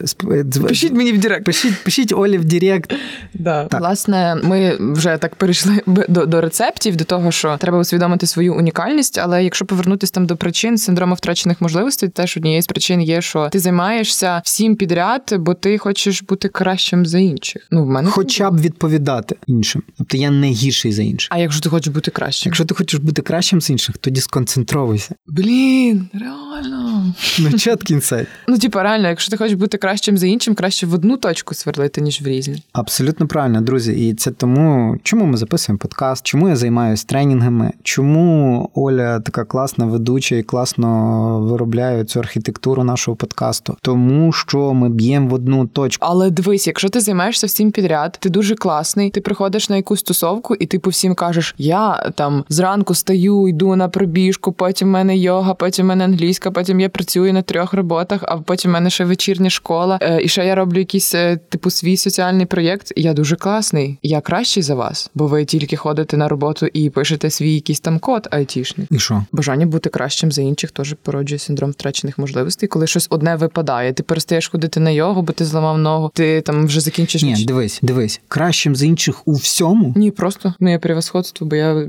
пишіть 0.68 0.92
мені 0.92 1.12
в 1.12 1.18
Директ. 1.18 1.44
Пишіть, 1.44 1.84
пишіть 1.84 2.12
Олі 2.12 2.38
в 2.38 2.44
Директ. 2.44 2.94
Да. 3.34 3.64
Так. 3.64 3.80
Власне, 3.80 4.36
ми 4.42 4.76
вже 4.80 5.16
так 5.16 5.34
перейшли 5.34 5.82
до 6.08 6.26
до 6.26 6.40
рецептів, 6.40 6.96
до 6.96 7.04
того, 7.04 7.32
що 7.32 7.56
треба 7.56 7.78
усвідомити 7.78 8.26
свою 8.26 8.54
унікальність. 8.54 9.18
Але 9.18 9.44
якщо 9.44 9.64
повернутися 9.64 10.12
там 10.12 10.26
до 10.26 10.36
причин 10.36 10.78
синдрому 10.78 11.14
втрачених 11.14 11.60
можливостей, 11.60 12.08
теж 12.08 12.36
однією 12.36 12.62
з 12.62 12.66
причин 12.66 13.00
є, 13.02 13.22
що 13.22 13.47
ти 13.48 13.58
займаєшся 13.58 14.42
всім 14.44 14.76
підряд, 14.76 15.34
бо 15.38 15.54
ти 15.54 15.78
хочеш 15.78 16.22
бути 16.22 16.48
кращим 16.48 17.06
за 17.06 17.18
інших. 17.18 17.66
Ну, 17.70 17.84
в 17.84 17.86
мене 17.86 18.10
хоча 18.10 18.50
б 18.50 18.60
відповідати 18.60 19.36
іншим. 19.46 19.82
Тобто 19.98 20.16
я 20.16 20.30
не 20.30 20.50
гірший 20.50 20.92
за 20.92 21.02
інших. 21.02 21.28
А 21.32 21.38
якщо 21.38 21.60
ти 21.60 21.68
хочеш 21.68 21.94
бути 21.94 22.10
кращим? 22.10 22.50
Якщо 22.50 22.64
ти 22.64 22.74
хочеш 22.74 23.00
бути 23.00 23.22
кращим 23.22 23.60
з 23.60 23.70
інших, 23.70 23.98
тоді 23.98 24.20
сконцентруйся. 24.20 25.14
Блін, 25.26 26.08
реально. 26.12 27.14
Ну, 27.38 27.52
чіткий 27.52 27.94
інсайт. 27.94 28.26
Ну, 28.48 28.58
типу, 28.58 28.78
реально, 28.78 29.08
якщо 29.08 29.30
ти 29.30 29.36
хочеш 29.36 29.54
бути 29.54 29.78
кращим 29.78 30.18
за 30.18 30.26
іншим, 30.26 30.54
краще 30.54 30.86
в 30.86 30.94
одну 30.94 31.16
точку 31.16 31.54
сверлити, 31.54 32.00
ніж 32.00 32.22
в 32.22 32.26
різні. 32.26 32.62
Абсолютно 32.72 33.26
правильно, 33.26 33.60
друзі. 33.60 34.08
І 34.08 34.14
це 34.14 34.30
тому, 34.30 34.96
чому 35.02 35.24
ми 35.24 35.36
записуємо 35.36 35.78
подкаст, 35.78 36.26
чому 36.26 36.48
я 36.48 36.56
займаюся 36.56 37.04
тренінгами, 37.06 37.72
чому 37.82 38.70
Оля 38.74 39.20
така 39.20 39.44
класна 39.44 39.86
ведуча 39.86 40.36
і 40.36 40.42
класно 40.42 41.40
виробляє 41.40 42.04
цю 42.04 42.20
архітектуру 42.20 42.84
нашого 42.84 43.16
подкасту. 43.16 43.37
Тому 43.82 44.32
що 44.32 44.74
ми 44.74 44.88
б'ємо 44.88 45.28
в 45.28 45.34
одну 45.34 45.66
точку. 45.66 46.06
Але 46.08 46.30
дивись, 46.30 46.66
якщо 46.66 46.88
ти 46.88 47.00
займаєшся 47.00 47.46
всім 47.46 47.70
підряд, 47.70 48.18
ти 48.20 48.30
дуже 48.30 48.54
класний. 48.54 49.10
Ти 49.10 49.20
приходиш 49.20 49.68
на 49.68 49.76
якусь 49.76 50.02
тусовку, 50.02 50.54
і 50.54 50.66
ти 50.66 50.78
по 50.78 50.90
всім 50.90 51.14
кажеш: 51.14 51.54
я 51.58 52.10
там 52.14 52.44
зранку 52.48 52.94
стаю, 52.94 53.48
йду 53.48 53.76
на 53.76 53.88
пробіжку, 53.88 54.52
потім 54.52 54.88
в 54.88 54.90
мене 54.90 55.16
йога, 55.16 55.54
потім 55.54 55.86
в 55.86 55.88
мене 55.88 56.04
англійська, 56.04 56.50
потім 56.50 56.80
я 56.80 56.88
працюю 56.88 57.32
на 57.32 57.42
трьох 57.42 57.72
роботах, 57.72 58.20
а 58.22 58.36
потім 58.36 58.70
в 58.70 58.74
мене 58.74 58.90
ще 58.90 59.04
вечірня 59.04 59.50
школа. 59.50 59.98
Е, 60.02 60.22
і 60.22 60.28
ще 60.28 60.46
я 60.46 60.54
роблю 60.54 60.78
якийсь 60.78 61.14
е, 61.14 61.36
типу 61.48 61.70
свій 61.70 61.96
соціальний 61.96 62.46
проєкт. 62.46 62.92
Я 62.96 63.12
дуже 63.12 63.36
класний. 63.36 63.98
Я 64.02 64.20
кращий 64.20 64.62
за 64.62 64.74
вас, 64.74 65.10
бо 65.14 65.26
ви 65.26 65.44
тільки 65.44 65.76
ходите 65.76 66.16
на 66.16 66.28
роботу 66.28 66.66
і 66.66 66.90
пишете 66.90 67.30
свій 67.30 67.54
якийсь 67.54 67.80
там 67.80 67.98
код 67.98 68.28
айтішний. 68.30 68.86
І 68.90 68.98
що? 68.98 69.24
Бажання 69.32 69.66
бути 69.66 69.90
кращим 69.90 70.32
за 70.32 70.42
інших 70.42 70.70
теж 70.70 70.94
породжує 71.02 71.38
синдром 71.38 71.70
втрачених 71.70 72.18
можливостей, 72.18 72.68
коли 72.68 72.86
щось 72.86 73.06
одне 73.18 73.36
випадає. 73.36 73.92
Ти 73.92 74.02
перестаєш 74.02 74.48
ходити 74.48 74.80
на 74.80 74.90
йогу, 74.90 75.22
бо 75.22 75.32
ти 75.32 75.44
зламав 75.44 75.78
ногу. 75.78 76.10
Ти 76.14 76.40
там 76.40 76.66
вже 76.66 76.80
закінчиш. 76.80 77.22
Ні, 77.22 77.44
дивись, 77.44 77.78
дивись, 77.82 78.20
кращим 78.28 78.76
за 78.76 78.86
інших 78.86 79.28
у 79.28 79.32
всьому. 79.32 79.92
Ні, 79.96 80.10
просто 80.10 80.54
моє 80.60 80.78
превосходство, 80.78 81.46
бо 81.46 81.56
я 81.56 81.88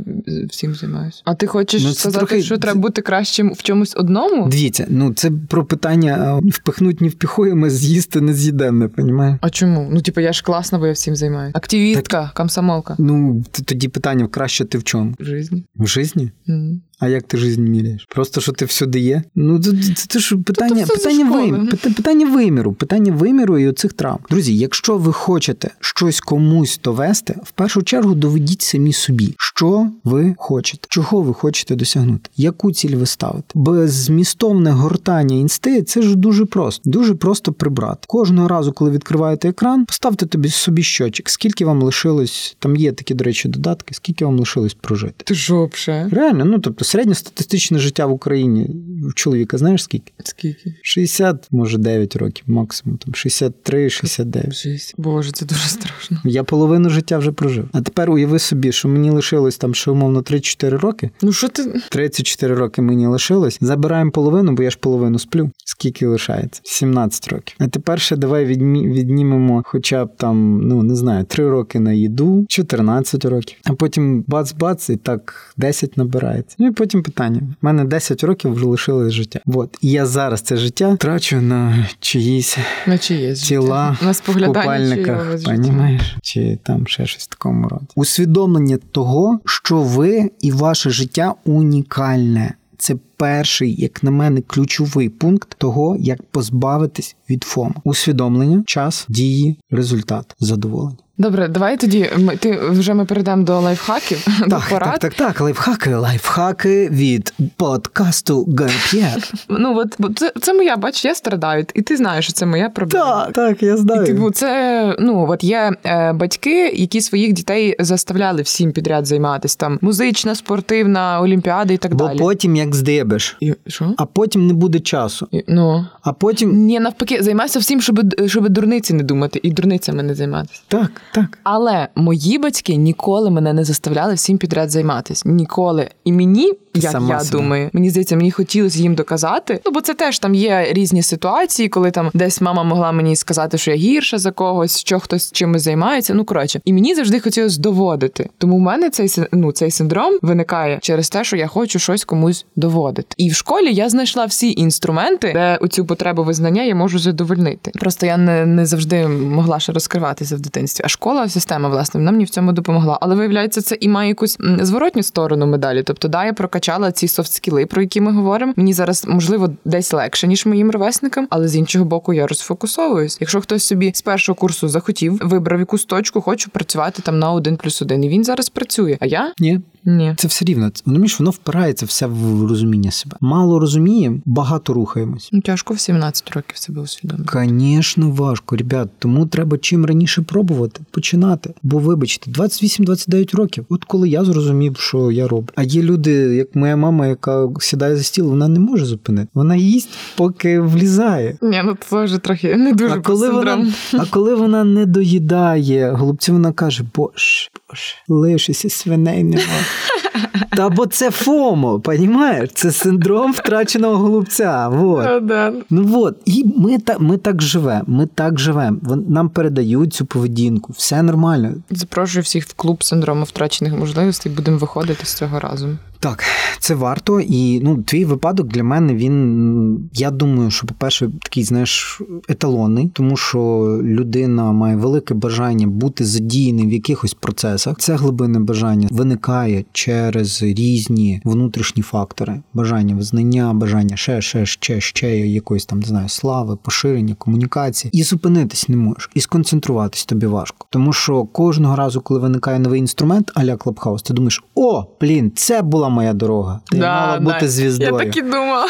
всім 0.49 0.75
займаюся. 0.75 1.21
А 1.25 1.35
ти 1.35 1.47
хочеш 1.47 1.83
ну, 1.83 1.93
сказати, 1.93 2.25
трохи... 2.25 2.43
що 2.43 2.57
треба 2.57 2.79
бути 2.79 3.01
кращим 3.01 3.53
в 3.53 3.61
чомусь 3.61 3.93
одному? 3.97 4.47
Дивіться, 4.47 4.85
ну 4.89 5.13
це 5.13 5.31
про 5.49 5.65
питання 5.65 6.39
впихнуть, 6.45 7.01
не 7.01 7.07
впихуємо, 7.07 7.69
з'їсти 7.69 8.21
не 8.21 8.33
з'їденне, 8.33 8.87
понімає? 8.87 9.39
А 9.41 9.49
чому? 9.49 9.87
Ну 9.91 10.01
типу, 10.01 10.21
я 10.21 10.33
ж 10.33 10.43
класна, 10.43 10.79
бо 10.79 10.87
я 10.87 10.93
всім 10.93 11.15
займаюся. 11.15 11.57
Активістка, 11.57 12.21
так... 12.21 12.33
комсомолка. 12.33 12.95
Ну 12.99 13.43
тоді 13.65 13.87
питання 13.87 14.27
краще 14.27 14.65
ти 14.65 14.77
в 14.77 14.83
чому? 14.83 15.13
В 15.19 15.23
житті. 15.23 15.63
В 15.75 15.87
житті? 15.87 16.31
Mm. 16.47 16.79
А 16.99 17.07
як 17.07 17.23
ти 17.23 17.37
жизнь 17.37 17.63
міряєш? 17.63 18.07
Просто 18.09 18.41
що 18.41 18.51
ти 18.51 18.65
всюди 18.65 18.99
є? 18.99 19.23
Ну 19.35 19.59
це, 19.59 19.71
це, 19.71 20.05
це 20.07 20.19
ж 20.19 20.37
питання 20.37 20.85
питання, 20.85 21.31
вим, 21.31 21.67
питання 21.67 22.25
виміру, 22.25 22.73
питання 22.73 23.11
виміру 23.11 23.59
і 23.59 23.67
оцих 23.67 23.93
травм. 23.93 24.19
Друзі, 24.29 24.57
якщо 24.57 24.97
ви 24.97 25.13
хочете 25.13 25.69
щось 25.79 26.19
комусь 26.19 26.79
довести, 26.83 27.35
в 27.43 27.51
першу 27.51 27.83
чергу 27.83 28.13
доведіть 28.13 28.61
самі 28.61 28.93
собі, 28.93 29.35
що 29.37 29.91
ви 30.03 30.35
хочете, 30.37 30.87
чого 30.89 31.21
ви 31.21 31.33
хочете 31.33 31.75
досягнути, 31.75 32.29
яку 32.37 32.71
ціль 32.71 32.95
ви 32.95 33.05
ставите. 33.05 33.47
Беззмістовне 33.55 34.71
гортання 34.71 35.35
інсти 35.35 35.83
це 35.83 36.01
ж 36.01 36.15
дуже 36.15 36.45
просто, 36.45 36.89
дуже 36.89 37.15
просто 37.15 37.53
прибрати. 37.53 37.99
Кожного 38.07 38.47
разу, 38.47 38.71
коли 38.71 38.91
відкриваєте 38.91 39.49
екран, 39.49 39.85
поставте 39.85 40.25
тобі 40.25 40.49
собі 40.49 40.83
щочик, 40.83 41.29
скільки 41.29 41.65
вам 41.65 41.81
лишилось. 41.81 42.55
Там 42.59 42.75
є 42.75 42.91
такі, 42.91 43.13
до 43.13 43.23
речі, 43.23 43.49
додатки, 43.49 43.93
скільки 43.93 44.25
вам 44.25 44.39
лишилось 44.39 44.73
прожити. 44.73 45.23
Ти 45.23 45.33
вже? 45.73 46.09
Реально, 46.11 46.45
ну 46.45 46.59
тобто 46.59 46.85
середньостатистичне 46.89 47.79
життя 47.79 48.05
в 48.05 48.11
Україні 48.11 48.69
у 49.09 49.13
чоловіка, 49.13 49.57
знаєш 49.57 49.83
скільки? 49.83 50.13
Скільки? 50.23 50.73
60, 50.81 51.47
може 51.51 51.77
9 51.77 52.15
років, 52.15 52.43
максимум 52.47 52.97
там 52.97 53.13
63-69. 53.13 54.93
Боже, 54.97 55.31
це 55.31 55.45
дуже 55.45 55.61
страшно. 55.61 56.17
Я 56.25 56.43
половину 56.43 56.89
життя 56.89 57.17
вже 57.17 57.31
прожив. 57.31 57.69
А 57.73 57.81
тепер 57.81 58.09
уяви 58.09 58.39
собі, 58.39 58.71
що 58.71 58.87
мені 58.89 59.09
лишилось 59.09 59.57
там 59.57 59.75
ще 59.75 59.91
умовно 59.91 60.21
3-4 60.21 60.69
роки. 60.69 61.09
Ну 61.21 61.33
що 61.33 61.47
ти 61.47 61.81
34 61.89 62.55
роки 62.55 62.81
мені 62.81 63.07
лишилось. 63.07 63.57
Забираємо 63.61 64.11
половину, 64.11 64.51
бо 64.51 64.63
я 64.63 64.69
ж 64.69 64.77
половину 64.77 65.19
сплю. 65.19 65.51
Скільки 65.65 66.07
лишається? 66.07 66.61
17 66.63 67.27
років. 67.27 67.55
А 67.59 67.67
тепер 67.67 68.01
ще 68.01 68.15
давай 68.15 68.45
відмі... 68.45 68.87
віднімемо, 68.87 69.63
хоча 69.65 70.05
б 70.05 70.15
там, 70.17 70.61
ну 70.61 70.83
не 70.83 70.95
знаю, 70.95 71.25
3 71.25 71.49
роки 71.49 71.79
на 71.79 71.93
їду, 71.93 72.45
14 72.49 73.25
років, 73.25 73.57
а 73.63 73.73
потім 73.73 74.23
бац-бац, 74.27 74.93
і 74.93 74.95
так 74.95 75.53
10 75.57 75.97
набирається. 75.97 76.55
Ну 76.59 76.67
і 76.67 76.71
потім 76.79 77.03
питання. 77.03 77.41
У 77.41 77.65
мене 77.65 77.85
10 77.85 78.23
років 78.23 78.53
вже 78.53 78.65
лишилось 78.65 79.13
життя. 79.13 79.39
От. 79.45 79.77
І 79.81 79.91
я 79.91 80.05
зараз 80.05 80.41
це 80.41 80.57
життя 80.57 80.95
трачу 80.95 81.41
на 81.41 81.87
чиїсь 81.99 82.57
на 82.87 82.97
чиїсь 82.97 83.41
тіла 83.41 83.97
на 84.01 84.11
в 84.11 84.45
купальниках, 84.45 85.43
понімаєш? 85.43 86.17
Чи 86.21 86.59
там 86.63 86.87
ще 86.87 87.05
щось 87.05 87.23
в 87.23 87.27
такому 87.27 87.67
роді. 87.67 87.85
Усвідомлення 87.95 88.77
того, 88.91 89.39
що 89.45 89.77
ви 89.77 90.31
і 90.41 90.51
ваше 90.51 90.89
життя 90.89 91.33
унікальне. 91.45 92.53
Це 92.77 92.95
перший, 93.17 93.81
як 93.81 94.03
на 94.03 94.11
мене, 94.11 94.41
ключовий 94.41 95.09
пункт 95.09 95.55
того, 95.57 95.97
як 95.99 96.23
позбавитись 96.23 97.15
від 97.29 97.43
ФОМ. 97.43 97.75
Усвідомлення, 97.83 98.63
час, 98.65 99.05
дії, 99.09 99.59
результат, 99.69 100.35
задоволення. 100.39 100.97
Добре, 101.19 101.47
давай 101.47 101.77
тоді 101.77 102.09
ми 102.17 102.35
ти 102.35 102.59
вже 102.69 102.93
ми 102.93 103.05
перейдемо 103.05 103.43
до 103.43 103.59
лайфхаків. 103.59 104.27
Так, 104.39 104.49
до 104.49 104.61
порад. 104.69 104.99
так, 104.99 104.99
так, 104.99 105.13
так. 105.13 105.41
Лайфхаки, 105.41 105.95
лайфхаки 105.95 106.89
від 106.89 107.33
подкасту 107.55 108.47
Гарп'єр. 108.57 109.31
Ну 109.49 109.77
от 109.77 110.17
це 110.17 110.33
це 110.41 110.53
моя, 110.53 110.77
бач, 110.77 111.05
я 111.05 111.15
страдаю, 111.15 111.65
і 111.73 111.81
ти 111.81 111.97
знаєш, 111.97 112.25
що 112.25 112.33
це 112.33 112.45
моя 112.45 112.69
проблема. 112.69 113.25
Так, 113.25 113.33
так, 113.33 113.63
я 113.63 113.77
знаю. 113.77 114.03
І, 114.03 114.05
типу, 114.05 114.31
це 114.31 114.95
ну 114.99 115.25
от 115.29 115.43
є 115.43 115.71
е, 115.85 116.13
батьки, 116.13 116.69
які 116.69 117.01
своїх 117.01 117.33
дітей 117.33 117.75
заставляли 117.79 118.41
всім 118.41 118.71
підряд 118.71 119.05
займатися 119.05 119.55
там 119.59 119.79
музична, 119.81 120.35
спортивна, 120.35 121.21
олімпіади 121.21 121.73
і 121.73 121.77
так 121.77 121.95
бо 121.95 122.07
далі. 122.07 122.17
Бо 122.17 122.25
потім 122.25 122.55
як 122.55 122.75
здибеш, 122.75 123.37
і, 123.39 123.53
що? 123.67 123.93
а 123.97 124.05
потім 124.05 124.47
не 124.47 124.53
буде 124.53 124.79
часу. 124.79 125.27
І, 125.31 125.43
ну 125.47 125.85
а 126.01 126.13
потім 126.13 126.51
ні, 126.51 126.79
навпаки, 126.79 127.23
займайся 127.23 127.59
всім, 127.59 127.81
щоб 127.81 127.99
щоб 128.27 128.49
дурниці 128.49 128.93
не 128.93 129.03
думати, 129.03 129.39
і 129.43 129.51
дурницями 129.51 130.03
не 130.03 130.15
займатися. 130.15 130.61
Так. 130.67 130.91
Так. 131.11 131.37
Але 131.43 131.87
мої 131.95 132.37
батьки 132.37 132.75
ніколи 132.75 133.29
мене 133.29 133.53
не 133.53 133.63
заставляли 133.63 134.13
всім 134.13 134.37
підряд 134.37 134.69
займатися. 134.69 135.29
Ніколи. 135.29 135.89
І 136.03 136.11
мені, 136.11 136.53
як 136.73 136.91
Сама 136.91 137.13
я 137.13 137.19
себе. 137.19 137.41
думаю, 137.41 137.69
мені 137.73 137.89
здається, 137.89 138.15
мені 138.15 138.31
хотілося 138.31 138.79
їм 138.79 138.95
доказати. 138.95 139.61
Ну, 139.65 139.71
бо 139.71 139.81
це 139.81 139.93
теж 139.93 140.19
там 140.19 140.35
є 140.35 140.67
різні 140.71 141.03
ситуації, 141.03 141.69
коли 141.69 141.91
там 141.91 142.11
десь 142.13 142.41
мама 142.41 142.63
могла 142.63 142.91
мені 142.91 143.15
сказати, 143.15 143.57
що 143.57 143.71
я 143.71 143.77
гірша 143.77 144.17
за 144.17 144.31
когось, 144.31 144.79
що 144.79 144.99
хтось 144.99 145.31
чимось 145.31 145.61
займається. 145.61 146.13
Ну 146.13 146.25
коротше, 146.25 146.61
і 146.65 146.73
мені 146.73 146.95
завжди 146.95 147.19
хотілося 147.19 147.61
доводити. 147.61 148.29
Тому 148.37 148.57
в 148.57 148.59
мене 148.59 148.89
цей 148.89 149.09
ну, 149.31 149.51
цей 149.51 149.71
синдром 149.71 150.19
виникає 150.21 150.79
через 150.81 151.09
те, 151.09 151.23
що 151.23 151.35
я 151.35 151.47
хочу 151.47 151.79
щось 151.79 152.05
комусь 152.05 152.45
доводити. 152.55 153.07
І 153.17 153.29
в 153.29 153.35
школі 153.35 153.73
я 153.73 153.89
знайшла 153.89 154.25
всі 154.25 154.51
інструменти, 154.51 155.31
де 155.33 155.57
оцю 155.61 155.85
потребу 155.85 156.23
визнання 156.23 156.63
я 156.63 156.75
можу 156.75 156.99
задовольнити. 156.99 157.71
Просто 157.71 158.05
я 158.05 158.17
не, 158.17 158.45
не 158.45 158.65
завжди 158.65 159.07
могла 159.07 159.59
ще 159.59 159.71
розкриватися 159.71 160.35
в 160.35 160.39
дитинстві. 160.39 160.83
А 160.85 160.87
школа 160.99 161.29
система, 161.29 161.69
власне, 161.69 161.99
вона 161.99 162.11
мені 162.11 162.23
в 162.23 162.29
цьому 162.29 162.51
допомогла. 162.51 162.97
Але 163.01 163.15
виявляється, 163.15 163.61
це 163.61 163.77
і 163.79 163.89
має 163.89 164.09
якусь 164.09 164.37
зворотню 164.39 165.03
сторону 165.03 165.47
медалі. 165.47 165.83
Тобто, 165.83 166.07
да, 166.07 166.25
я 166.25 166.33
прокачала 166.33 166.91
ці 166.91 167.07
софт-скіли, 167.07 167.65
про 167.65 167.81
які 167.81 168.01
ми 168.01 168.11
говоримо. 168.11 168.53
Мені 168.55 168.73
зараз 168.73 169.05
можливо 169.07 169.49
десь 169.65 169.93
легше 169.93 170.27
ніж 170.27 170.45
моїм 170.45 170.71
ровесникам, 170.71 171.27
але 171.29 171.47
з 171.47 171.55
іншого 171.55 171.85
боку, 171.85 172.13
я 172.13 172.27
розфокусовуюсь. 172.27 173.17
Якщо 173.19 173.41
хтось 173.41 173.63
собі 173.63 173.91
з 173.95 174.01
першого 174.01 174.35
курсу 174.35 174.67
захотів, 174.69 175.19
вибрав 175.21 175.59
якусь 175.59 175.85
точку, 175.85 176.21
хочу 176.21 176.49
працювати 176.49 177.01
там 177.01 177.19
на 177.19 177.31
один 177.31 177.57
плюс 177.57 177.81
один, 177.81 178.03
і 178.03 178.09
він 178.09 178.23
зараз 178.23 178.49
працює. 178.49 178.97
А 178.99 179.05
я 179.05 179.33
ні. 179.39 179.59
Ні. 179.85 180.13
Це 180.17 180.27
все 180.27 180.45
рівно. 180.45 180.71
Розумієш, 180.85 181.19
воно 181.19 181.31
впирається 181.31 181.85
все 181.85 182.05
в 182.05 182.45
розуміння 182.47 182.91
себе. 182.91 183.17
Мало 183.21 183.59
розуміємо, 183.59 184.19
багато 184.25 184.73
рухаємось. 184.73 185.29
Ну, 185.31 185.41
Тяжко 185.41 185.73
в 185.73 185.79
17 185.79 186.31
років 186.31 186.57
себе 186.57 186.81
усвідомити. 186.81 187.49
Звісно, 187.49 188.11
важко, 188.11 188.55
ребят. 188.55 188.89
Тому 188.99 189.25
треба 189.25 189.57
чим 189.57 189.85
раніше 189.85 190.21
пробувати, 190.21 190.81
починати. 190.91 191.53
Бо, 191.63 191.79
вибачте, 191.79 192.31
28-29 192.31 193.35
років. 193.35 193.65
От 193.69 193.83
коли 193.83 194.09
я 194.09 194.25
зрозумів, 194.25 194.77
що 194.77 195.11
я 195.11 195.27
роблю. 195.27 195.49
А 195.55 195.63
є 195.63 195.81
люди, 195.81 196.11
як 196.11 196.55
моя 196.55 196.75
мама, 196.75 197.07
яка 197.07 197.49
сідає 197.59 197.95
за 197.95 198.03
стіл, 198.03 198.29
вона 198.29 198.47
не 198.47 198.59
може 198.59 198.85
зупинити. 198.85 199.29
Вона 199.33 199.55
їсть, 199.55 199.89
поки 200.15 200.59
влізає. 200.59 201.37
Ні, 201.41 201.61
ну 201.65 201.77
це 201.89 202.03
вже 202.03 202.17
трохи 202.17 202.55
не 202.55 202.73
дуже 202.73 202.93
а 202.93 202.99
коли 202.99 203.29
вона, 203.29 203.67
А 203.93 204.05
коли 204.05 204.35
вона 204.35 204.63
не 204.63 204.85
доїдає 204.85 205.91
голубці, 205.91 206.31
вона 206.31 206.51
каже: 206.51 206.83
Боже, 206.95 207.49
боже, 207.69 207.93
лишися 208.07 208.69
свиней 208.69 209.23
нема. 209.23 209.43
Та 210.57 210.69
бо 210.69 210.85
це 210.85 211.11
FOMO, 211.11 211.79
понімаєш? 211.79 212.49
Це 212.53 212.71
синдром 212.71 213.33
втраченого 213.33 213.97
голубця. 213.97 214.67
Вот. 214.67 215.05
Ну, 215.09 215.19
да. 215.19 215.53
Ну 215.69 216.01
от, 216.01 216.17
і 216.25 216.45
ми 216.57 216.79
так 216.79 216.99
ми 216.99 217.17
так 217.17 217.41
живемо. 217.41 217.83
Ми 217.87 218.07
так 218.15 218.39
живемо. 218.39 218.77
Нам 219.09 219.29
передають 219.29 219.93
цю 219.93 220.05
поведінку. 220.05 220.73
Все 220.77 221.03
нормально. 221.03 221.53
Запрошую 221.69 222.23
всіх 222.23 222.45
в 222.47 222.53
клуб 222.53 222.83
синдрому 222.83 223.23
втрачених 223.23 223.73
можливостей. 223.73 224.31
Будемо 224.31 224.57
виходити 224.57 225.05
з 225.05 225.13
цього 225.13 225.39
разом. 225.39 225.77
Так, 225.99 226.23
це 226.59 226.75
варто. 226.75 227.21
І 227.21 227.59
ну, 227.59 227.83
твій 227.83 228.05
випадок 228.05 228.47
для 228.47 228.63
мене 228.63 228.95
він. 228.95 229.89
Я 229.93 230.11
думаю, 230.11 230.51
що, 230.51 230.67
по-перше, 230.67 231.09
такий, 231.21 231.43
знаєш, 231.43 232.01
еталонний, 232.29 232.91
тому 232.93 233.17
що 233.17 233.39
людина 233.83 234.51
має 234.51 234.75
велике 234.75 235.13
бажання 235.13 235.67
бути 235.67 236.05
задіяним 236.05 236.69
в 236.69 236.73
якихось 236.73 237.13
процесах. 237.13 237.77
Це 237.79 237.95
глибинне 237.95 238.39
бажання 238.39 238.87
виникає 238.91 239.65
через 239.71 240.43
різні 240.43 241.21
внутрішні 241.25 241.83
фактори: 241.83 242.41
бажання 242.53 242.95
визнання, 242.95 243.53
бажання 243.53 243.95
ще, 243.95 244.21
ще, 244.21 244.45
ще, 244.45 244.81
ще 244.81 245.17
якоїсь 245.17 245.65
там 245.65 245.79
не 245.79 245.87
знаю, 245.87 246.09
слави, 246.09 246.57
поширення, 246.63 247.15
комунікації. 247.15 247.91
І 247.93 248.03
зупинитись 248.03 248.69
не 248.69 248.75
можеш, 248.75 249.09
і 249.15 249.21
сконцентруватись 249.21 250.05
тобі 250.05 250.25
важко. 250.25 250.67
Тому 250.69 250.93
що 250.93 251.23
кожного 251.23 251.75
разу, 251.75 252.01
коли 252.01 252.19
виникає 252.19 252.59
новий 252.59 252.79
інструмент, 252.79 253.31
аля 253.35 253.55
Клабхаус, 253.55 254.01
ти 254.01 254.13
думаєш, 254.13 254.43
о, 254.55 254.85
блін, 255.01 255.31
це 255.35 255.61
була 255.61 255.88
моя 255.89 256.13
дорога. 256.13 256.59
Ти 256.71 256.77
Да, 256.77 256.99
мала 257.05 257.19
да. 257.19 257.25
бути 257.33 257.49
звіздою. 257.49 257.91
Я 257.91 257.97
так 257.97 258.17
і 258.17 258.21
думала. 258.21 258.65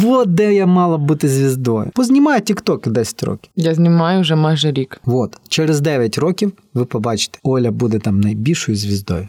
Вот 0.00 0.34
де 0.34 0.54
я 0.54 0.66
мала 0.66 0.98
бути 0.98 1.28
звіздою. 1.28 1.90
Познімаю 1.94 2.40
тіктоки 2.40 2.90
10 2.90 3.22
років. 3.22 3.50
Я 3.56 3.74
знімаю 3.74 4.20
вже 4.20 4.34
майже 4.34 4.72
рік. 4.72 5.00
От 5.06 5.36
через 5.48 5.80
9 5.80 6.18
років 6.18 6.52
ви 6.74 6.84
побачите, 6.84 7.38
Оля 7.42 7.70
буде 7.70 7.98
там 7.98 8.20
найбільшою 8.20 8.76
звіздою. 8.78 9.26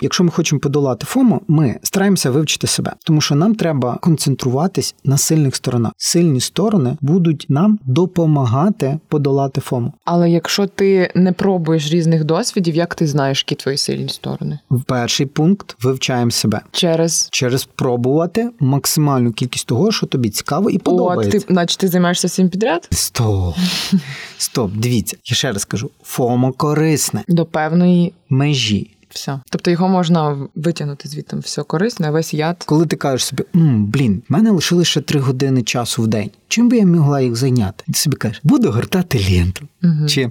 Якщо 0.00 0.24
ми 0.24 0.30
хочемо 0.30 0.60
подолати 0.60 1.06
FOMO, 1.06 1.40
ми 1.48 1.76
стараємося 1.82 2.30
вивчити 2.30 2.66
себе, 2.66 2.92
тому 3.04 3.20
що 3.20 3.34
нам 3.34 3.54
треба 3.54 3.98
концентруватись 4.00 4.94
на 5.04 5.18
сильних 5.18 5.56
сторонах. 5.56 5.92
Сильні 5.96 6.40
сторони 6.40 6.96
будуть 7.00 7.46
нам 7.48 7.78
допомагати 7.84 8.98
подолати 9.08 9.60
FOMO. 9.60 9.92
Але 10.04 10.30
якщо 10.30 10.66
ти 10.66 11.10
не 11.14 11.32
пробуєш 11.32 11.90
різних 11.90 12.24
досвідів, 12.24 12.74
як 12.74 12.94
ти 12.94 13.06
знаєш, 13.06 13.44
які 13.48 13.54
твої 13.54 13.78
сильні 13.78 14.08
сторони? 14.08 14.58
В 14.70 14.82
перший 14.82 15.26
пункт 15.26 15.76
вивчаємо 15.82 16.30
себе 16.30 16.60
Через 16.72 17.28
через 17.32 17.64
пробувати 17.64 18.50
максимальну 18.60 19.32
кількість 19.32 19.66
того, 19.66 19.92
що 19.92 20.06
тобі 20.06 20.30
цікаво 20.30 20.70
і 20.70 20.78
подобається. 20.78 21.40
ти, 21.40 21.54
наче 21.54 21.78
ти 21.78 21.88
займаєшся 21.88 22.28
всім 22.28 22.48
підряд 22.48 22.88
Стоп. 22.90 23.54
Стоп, 24.38 24.72
дивіться, 24.74 25.16
я 25.24 25.36
ще 25.36 25.52
раз 25.52 25.64
кажу: 25.64 25.90
FOMO 26.02 26.52
корисне 26.52 27.24
до 27.28 27.46
певної 27.46 28.12
межі. 28.28 28.97
Все. 29.10 29.40
Тобто 29.50 29.70
його 29.70 29.88
можна 29.88 30.36
витягнути 30.54 31.08
звідти 31.08 31.36
все 31.36 31.62
корисне, 31.62 32.10
весь 32.10 32.34
яд. 32.34 32.62
Коли 32.66 32.86
ти 32.86 32.96
кажеш 32.96 33.24
собі, 33.24 33.44
М, 33.54 33.86
блін, 33.86 34.22
в 34.28 34.32
мене 34.32 34.50
лишилось 34.50 34.88
ще 34.88 35.00
три 35.00 35.20
години 35.20 35.62
часу 35.62 36.02
в 36.02 36.06
день. 36.06 36.30
Чим 36.48 36.68
би 36.68 36.76
я 36.76 36.86
могла 36.86 37.20
їх 37.20 37.36
зайняти? 37.36 37.84
Ти 37.86 37.92
собі 37.92 38.16
кажеш, 38.16 38.40
буду 38.44 38.70
гортати 38.70 39.26
ленту. 39.30 39.68
Угу. 39.84 40.08
Чи 40.08 40.20
е, 40.20 40.30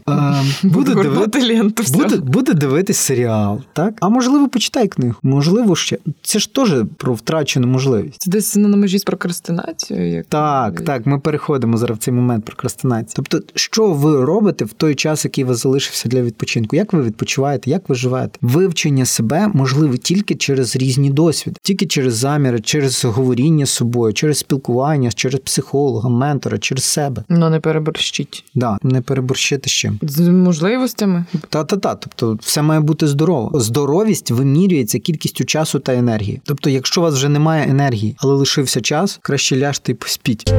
буду, 0.63 0.95
диви... 0.95 1.15
гортати 1.15 1.47
ленту. 1.53 1.83
Все. 1.83 1.97
буду, 1.97 2.17
буду 2.17 2.53
дивитись 2.53 2.97
серіал, 2.97 3.61
так? 3.73 3.93
А 3.99 4.09
можливо, 4.09 4.47
почитай 4.47 4.87
книгу. 4.87 5.15
Можливо, 5.23 5.75
ще. 5.75 5.97
Це 6.21 6.39
ж 6.39 6.53
теж 6.53 6.73
про 6.97 7.13
втрачену 7.13 7.67
можливість. 7.67 8.21
Це 8.21 8.31
десь 8.31 8.55
на 8.55 8.77
межі 8.77 8.99
з 8.99 9.03
прокрастинацією. 9.03 10.13
Як... 10.13 10.25
Так, 10.25 10.81
так, 10.81 11.05
ми 11.05 11.19
переходимо 11.19 11.77
зараз 11.77 11.97
в 11.97 12.01
цей 12.01 12.13
момент 12.13 12.45
прокрастинації. 12.45 13.13
Тобто, 13.15 13.41
що 13.55 13.93
ви 13.93 14.25
робите 14.25 14.65
в 14.65 14.73
той 14.73 14.95
час, 14.95 15.25
який 15.25 15.43
у 15.43 15.47
вас 15.47 15.63
залишився 15.63 16.09
для 16.09 16.21
відпочинку? 16.21 16.75
Як 16.75 16.93
ви 16.93 17.03
відпочиваєте? 17.03 17.69
Як 17.69 17.89
ви 17.89 17.95
живете? 17.95 18.39
Вивчення 18.67 19.05
себе 19.05 19.51
можливе 19.53 19.97
тільки 19.97 20.35
через 20.35 20.75
різні 20.75 21.09
досвіди, 21.09 21.57
тільки 21.63 21.85
через 21.85 22.15
заміри, 22.15 22.59
через 22.59 23.05
говоріння 23.05 23.65
з 23.65 23.69
собою, 23.69 24.13
через 24.13 24.37
спілкування, 24.37 25.11
через 25.11 25.39
психолога, 25.39 26.09
ментора, 26.09 26.57
через 26.57 26.83
себе. 26.83 27.23
Ну 27.29 27.49
не 27.49 27.59
переборщіть. 27.59 28.43
Да, 28.55 28.77
не 28.83 29.01
переборщити 29.01 29.69
з 29.69 29.73
чим. 29.73 29.99
З 30.01 30.27
можливостями. 30.27 31.25
Та-та-та. 31.49 31.95
Тобто, 31.95 32.37
все 32.41 32.61
має 32.61 32.79
бути 32.79 33.07
здорово. 33.07 33.59
Здоровість 33.59 34.31
вимірюється 34.31 34.99
кількістю 34.99 35.45
часу 35.45 35.79
та 35.79 35.93
енергії. 35.93 36.41
Тобто, 36.43 36.69
якщо 36.69 37.01
у 37.01 37.03
вас 37.03 37.13
вже 37.13 37.29
немає 37.29 37.69
енергії, 37.69 38.15
але 38.17 38.33
лишився 38.33 38.81
час, 38.81 39.19
краще 39.21 39.57
ляжте 39.57 39.91
і 39.91 39.95
поспіть. 39.95 40.53